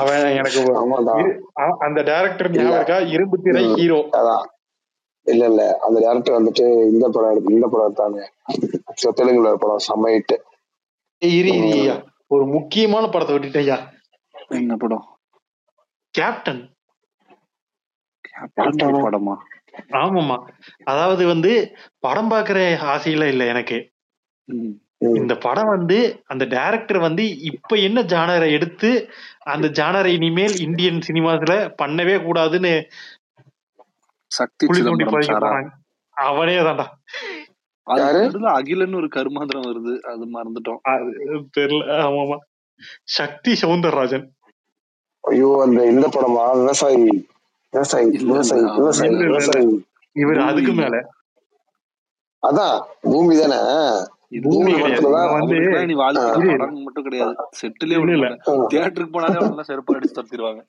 [0.01, 0.61] அவன் எனக்கு
[1.85, 2.97] அந்த டைரக்டர் ஞாபகம் இருக்கா?
[3.13, 3.63] இரும்பு திரை.
[3.77, 3.99] ஹீரோ.
[4.19, 4.45] அதான்.
[5.27, 5.63] இல்ல இல்ல.
[5.85, 8.19] அந்த டேரக்டர் வந்துட்டு இந்த படம் எடுத்து இந்த படம் எடுத்தாங்க.
[8.89, 10.37] Actually தெலுங்குல ஒரு படம் சமைட்டு
[11.21, 11.95] இரு இரு ஐயா.
[12.31, 13.77] ஒரு முக்கியமான படத்தை விட்டுட்டேயா
[14.57, 15.05] என்ன படம்?
[16.13, 16.61] கேப்டன்
[19.03, 19.35] படமா?
[19.97, 20.37] ஆமாமா
[20.85, 21.51] அதாவது வந்து
[22.03, 22.59] படம் பாக்குற
[22.93, 23.77] ஆசையில இல்ல எனக்கு.
[25.19, 28.89] இந்த படம் வந்து அந்த டைரக்டர் வந்து இப்ப என்ன ஜானரை எடுத்து
[29.45, 32.73] அந்த ஜானரை இனிமேல் இந்தியன் சினிமாஸ்ல பண்ணவே கூடாதுன்னு
[34.31, 35.51] சக்தி சிதம்பரம் சாரா.
[36.17, 36.85] அவனே தான்டா.
[38.57, 39.93] அகிலன்னு ஒரு கருமாந்திரம் வருது.
[40.11, 40.81] அது மறந்துட்டோம்.
[40.91, 41.09] அது
[41.57, 41.85] தெரியல.
[42.07, 42.37] ஆமாமா.
[43.17, 44.25] சக்தி சவுந்தரராஜன்.
[45.23, 46.43] ஐயோ அந்த இந்த படமா?
[46.59, 47.01] விவசாயி.
[47.73, 48.07] விவசாயி
[48.77, 49.67] விவசாயி
[50.15, 50.39] இவர்.
[50.41, 50.95] அதுக்கு மேல.
[52.43, 53.59] அதான் பூமி தானே?
[56.85, 57.33] மட்டும் கிடையாது.
[57.59, 58.27] செட்டிலே இல்ல,
[58.71, 60.61] தியேட்டருக்கு போனாலே செருப்பு அடிச்சு தடுத்துருவாங்க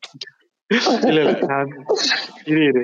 [1.09, 2.83] இல்ல இல்ல.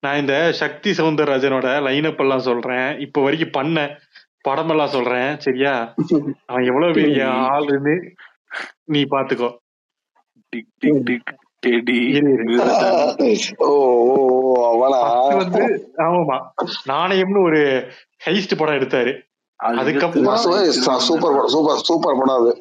[0.00, 2.98] நான் இந்த சக்தி சவுந்தரராஜனோட லைனப் எல்லாம் சொல்றேன்.
[2.98, 3.98] இப்ப வரைக்கும் பண்ண
[4.40, 5.38] படம் எல்லாம் சொல்றேன்.
[5.38, 5.94] சரியா?
[6.46, 7.94] அவன் எவ்வளவு பெரிய ஆளுன்னு
[8.84, 9.50] நீ பாத்துக்கோ.
[15.34, 15.62] வந்து
[15.96, 16.36] ஆமாமா
[16.88, 17.62] நாணயம்னு ஒரு
[18.26, 19.12] ஹைஸ்ட் படம் எடுத்தாரு.
[19.60, 20.36] அது அதுக்கப்புறம்
[20.98, 22.52] சூப்பர் படம் சூப்பர் சூப்பர் படம் அது.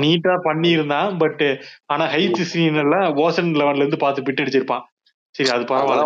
[0.00, 1.44] நீட்டா பண்ணியிருந்தான் பட்
[1.86, 4.84] ஆனா ஹைட் சீன் எல்லாம் ஓசன் லெவன்ல இருந்து பார்த்து பிட் அடிச்சிருப்பான்.
[5.34, 6.02] சரி அது பரவாயில்ல.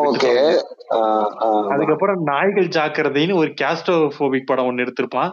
[1.72, 5.32] அதுக்கப்புறம் நாய்கள் ஜாக்கிரதைன்னு ஒரு கேஸ்டோபோபிக் படம் ஒன்னு எடுத்திருப்பான்.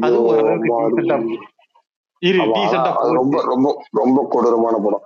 [0.00, 1.38] அது ஓரளவுக்கு
[2.50, 5.04] டீசெண்டா ரொம்ப ரொம்ப ரொம்ப கொடூரமான படம்.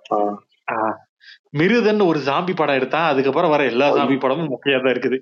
[1.58, 3.08] மிருதன் ஒரு ஜாம்பி படம் எடுத்தான்.
[3.12, 5.18] அதுக்கப்புறம் வர எல்லா ஜாம்பி படமும் மொக்கையா தான் இருக்குது.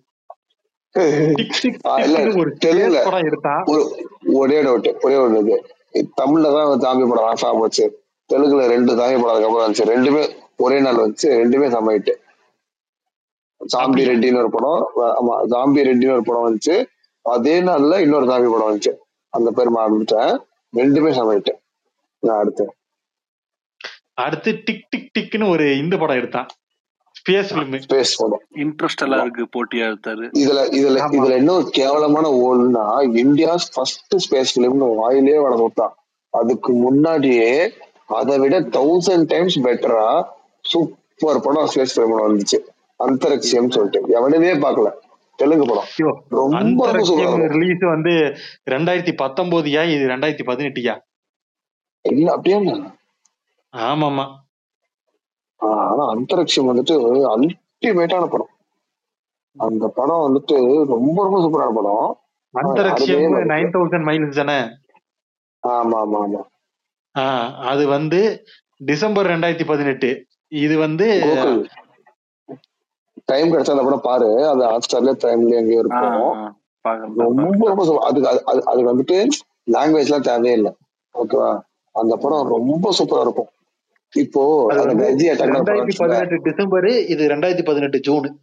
[2.41, 2.51] ஒரு
[3.73, 3.85] ஒரு
[4.35, 5.57] ஒரே டவுட் ஒரே ஒரு இது.
[6.21, 7.87] தமிழ்ல தான் தாம்பி படம் ஆஃப் போச்சு.
[8.31, 9.89] தெலுங்குல ரெண்டு தாம்பி படம் அதுக்கப்புறம் வந்துச்சு.
[9.95, 10.23] ரெண்டுமே
[10.57, 11.31] ஒரே நாள் வந்துச்சு.
[11.41, 12.13] ரெண்டுமே சமைட்டு
[13.73, 14.11] ஜாம்பி அப்படியா?
[14.11, 14.83] ரெட்டின்னு ஒரு படம்
[15.21, 16.77] ஆமா ஜாம்பி ரெட்டின்னு ஒரு படம் வந்துச்சு.
[17.23, 18.93] அதே நாள்ல இன்னொரு ஜாம்பி படம் வந்துச்சு.
[19.33, 20.33] அந்த பேர் மறந்துட்டேன்.
[20.77, 21.53] ரெண்டுமே சமைட்டு
[22.23, 22.65] நான் அடுத்து.
[24.15, 26.49] அடுத்து டிக் டிக் டிக்னு ஒரு இந்த படம் எடுத்தான்.
[27.19, 27.51] ஸ்பேஸ்
[27.85, 30.25] ஸ்பேஸ் படம் இன்ட்ரெஸ்ட் இருக்கு போட்டியா எடுத்தாரு?
[30.43, 30.99] இதுல இதுல.
[31.19, 32.85] இதுல ஒரு கேவலமான ஓல்னா
[33.23, 35.95] இந்தியாஸ் ஃபர்ஸ்ட் ஸ்பேஸ் பிலிம்னு வாயிலே வட கொடுத்தான்
[36.31, 37.51] அதுக்கு முன்னாடியே
[38.19, 40.07] அதை விட தௌசண்ட் டைம்ஸ் பெட்டரா
[40.61, 42.59] சூப்பர் படம் ஸ்பேஸ் பிலிம் வந்துச்சு.
[43.07, 44.05] அந்தரிக்ஷியம் சொல்லிட்டு.
[44.09, 44.91] எவனுமே பார்க்கல.
[45.37, 45.85] தெலுங்கு படம்.
[46.29, 46.93] ரொம்ப
[47.49, 48.11] ரிலீஸ் வந்து
[48.71, 51.01] ரெண்டாயிரத்தி பத்தொன்பதுயா இது ரெண்டாயிரத்தி பதினெட்டுயா?
[52.03, 52.83] இல்ல அப்படியே.
[53.77, 54.43] ஆமாமா
[55.57, 57.51] ஆனா அந்தரிக்ஷம் வந்துட்டு
[57.87, 58.49] அல்டிமேட்டான படம்.
[59.57, 62.19] அந்த படம் வந்துட்டு ரொம்ப ரொம்ப சூப்பரான படம்.
[62.83, 64.69] வந்து- நைன் தௌசண்ட் மைல்ஸ் தானே?
[65.69, 66.43] ஆமா ஆமா ஆமா.
[67.19, 68.45] ஆஹ் அது வந்து
[68.77, 70.27] டிசம்பர் ரெண்டாயிரத்தி பதினெட்டு.
[70.49, 71.21] இது வந்து
[73.25, 76.01] டைம் கிடைச்சா அந்த படம் பாரு அது ஹாட் ஸ்டார்ல டைம்ல எங்கேயோ இருக்கும்.
[77.17, 79.27] ரொம்ப ரொம்ப அதுக்கு அது- அதுக்கு வந்துட்டு
[79.71, 80.73] லாங்குவேஜ் எல்லாம் தேவையே இல்லை.
[81.15, 81.61] ஓகேவா?
[81.93, 83.49] அந்த படம் ரொம்ப சூப்பரா இருக்கும்.
[84.15, 88.41] இப்போ ரெண்டாயிரத்தி பதினெட்டு டிசம்பர் இது ரெண்டாயிரத்தி பதினெட்டு ஜூன்.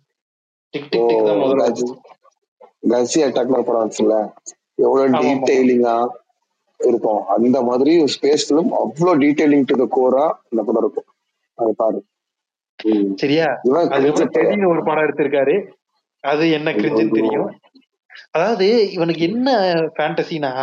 [2.90, 4.34] கசி அட்டாக் படம் வந்துச்சுல்ல
[4.76, 5.18] எவ்வளவு.
[5.46, 6.08] டீடைலிங்கா
[6.78, 7.26] இருக்கும்.
[7.26, 11.14] அந்த மாதிரி ஸ்பேஸ் பிலிம் அவ்வளவு டீடைலிங் டு த கோரா அந்த படம் இருக்கும்.
[11.54, 12.04] அது பாரு.
[13.16, 13.48] சரியா?
[13.96, 15.56] அதுக்கப்புறம் டெடின்னு ஒரு படம் எடுத்திருக்காரு.
[16.24, 17.50] அது என்ன கிரிஞ்சுன்னு தெரியும்.
[18.32, 19.50] அதாவது இவனுக்கு என்ன
[19.96, 20.54] ஃபேண்டசினா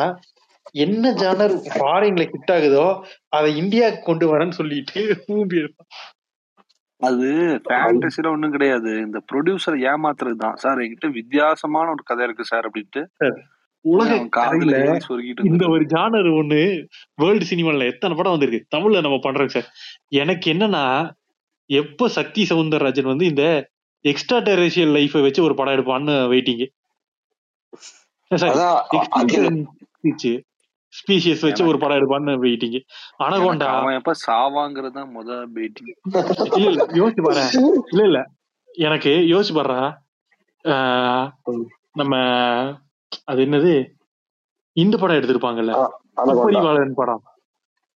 [0.74, 2.86] என்ன ஜானர் ஃபாரின்ல ஹிட் ஆகுதோ
[3.28, 5.00] அதை இந்தியாவுக்கு கொண்டு வரேன்னு சொல்லிட்டு
[5.60, 5.90] எடுப்பான்.
[7.00, 7.28] அது
[7.66, 8.90] ஃபேண்டசில ஒண்ணும் கிடையாது.
[9.06, 13.02] இந்த ப்ரொடியூசர் ஏமாத்துறது தான் சார் என்கிட்ட வித்தியாசமான ஒரு கதை இருக்கு சார் அப்படின்ட்டு.
[13.84, 14.78] உலக காதுல
[15.42, 15.64] இந்த.
[15.74, 16.60] ஒரு ஜானர் ஒண்ணு
[17.14, 18.66] வேர்ல்டு சினிமால எத்தனை படம் வந்திருக்கு?
[18.76, 19.68] தமிழ்ல நம்ம பண்றோம் சார்.
[20.22, 20.84] எனக்கு என்னன்னா
[21.70, 23.44] எப்ப சக்தி சவுந்தரராஜன் வந்து இந்த
[24.04, 26.64] எக்ஸ்ட்ரா டெரேஷியல் லைஃபை வச்சு ஒரு படம் எடுப்பான்னு வெயிட்டிங்
[28.30, 28.76] அதான்
[29.18, 29.48] அகில
[30.94, 32.76] ஸ்பீஷியஸ் வச்சு ஒரு படம் எடுப்பான்னு வெயிட்டிங்
[33.24, 33.66] அனகோண்டா?
[33.74, 35.82] அவன் எப்ப சாவாங்கிறது தான் முத பேட்டி
[36.56, 37.42] இல்ல இல்ல யோசிச்சு பாரு.
[37.92, 38.20] இல்ல இல்ல.
[38.84, 39.80] எனக்கு யோசிச்சு பாடுறா
[41.96, 42.14] நம்ம
[43.28, 43.72] அது என்னது?
[44.76, 45.74] இந்த படம் எடுத்திருப்பாங்கல்ல.
[46.18, 46.32] அனகோண்டா.
[46.32, 47.22] துப்பறிவாளன் படம்.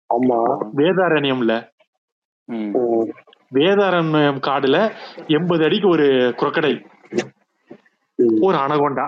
[0.10, 0.40] ஆமா.
[0.80, 1.54] வேதாரண்யம்ல.
[3.56, 4.78] வேதாரண்யம் காடுல
[5.28, 6.08] எண்பது அடிக்கு ஒரு
[6.38, 6.74] குரக்கடை.
[8.48, 9.06] ஒரு அனகொண்டா.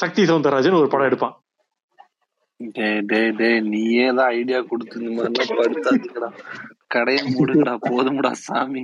[0.00, 1.36] சக்தி சவுந்தரராஜன் ஒரு படம் எடுப்பான்.
[3.72, 6.30] நீயே தான் ஐடியா கொடுத்து இந்த மாதிரிலாம் படுத்தாதீங்கடா.
[6.86, 8.82] கடையை மூடுங்கடா போதும்டா சாமி.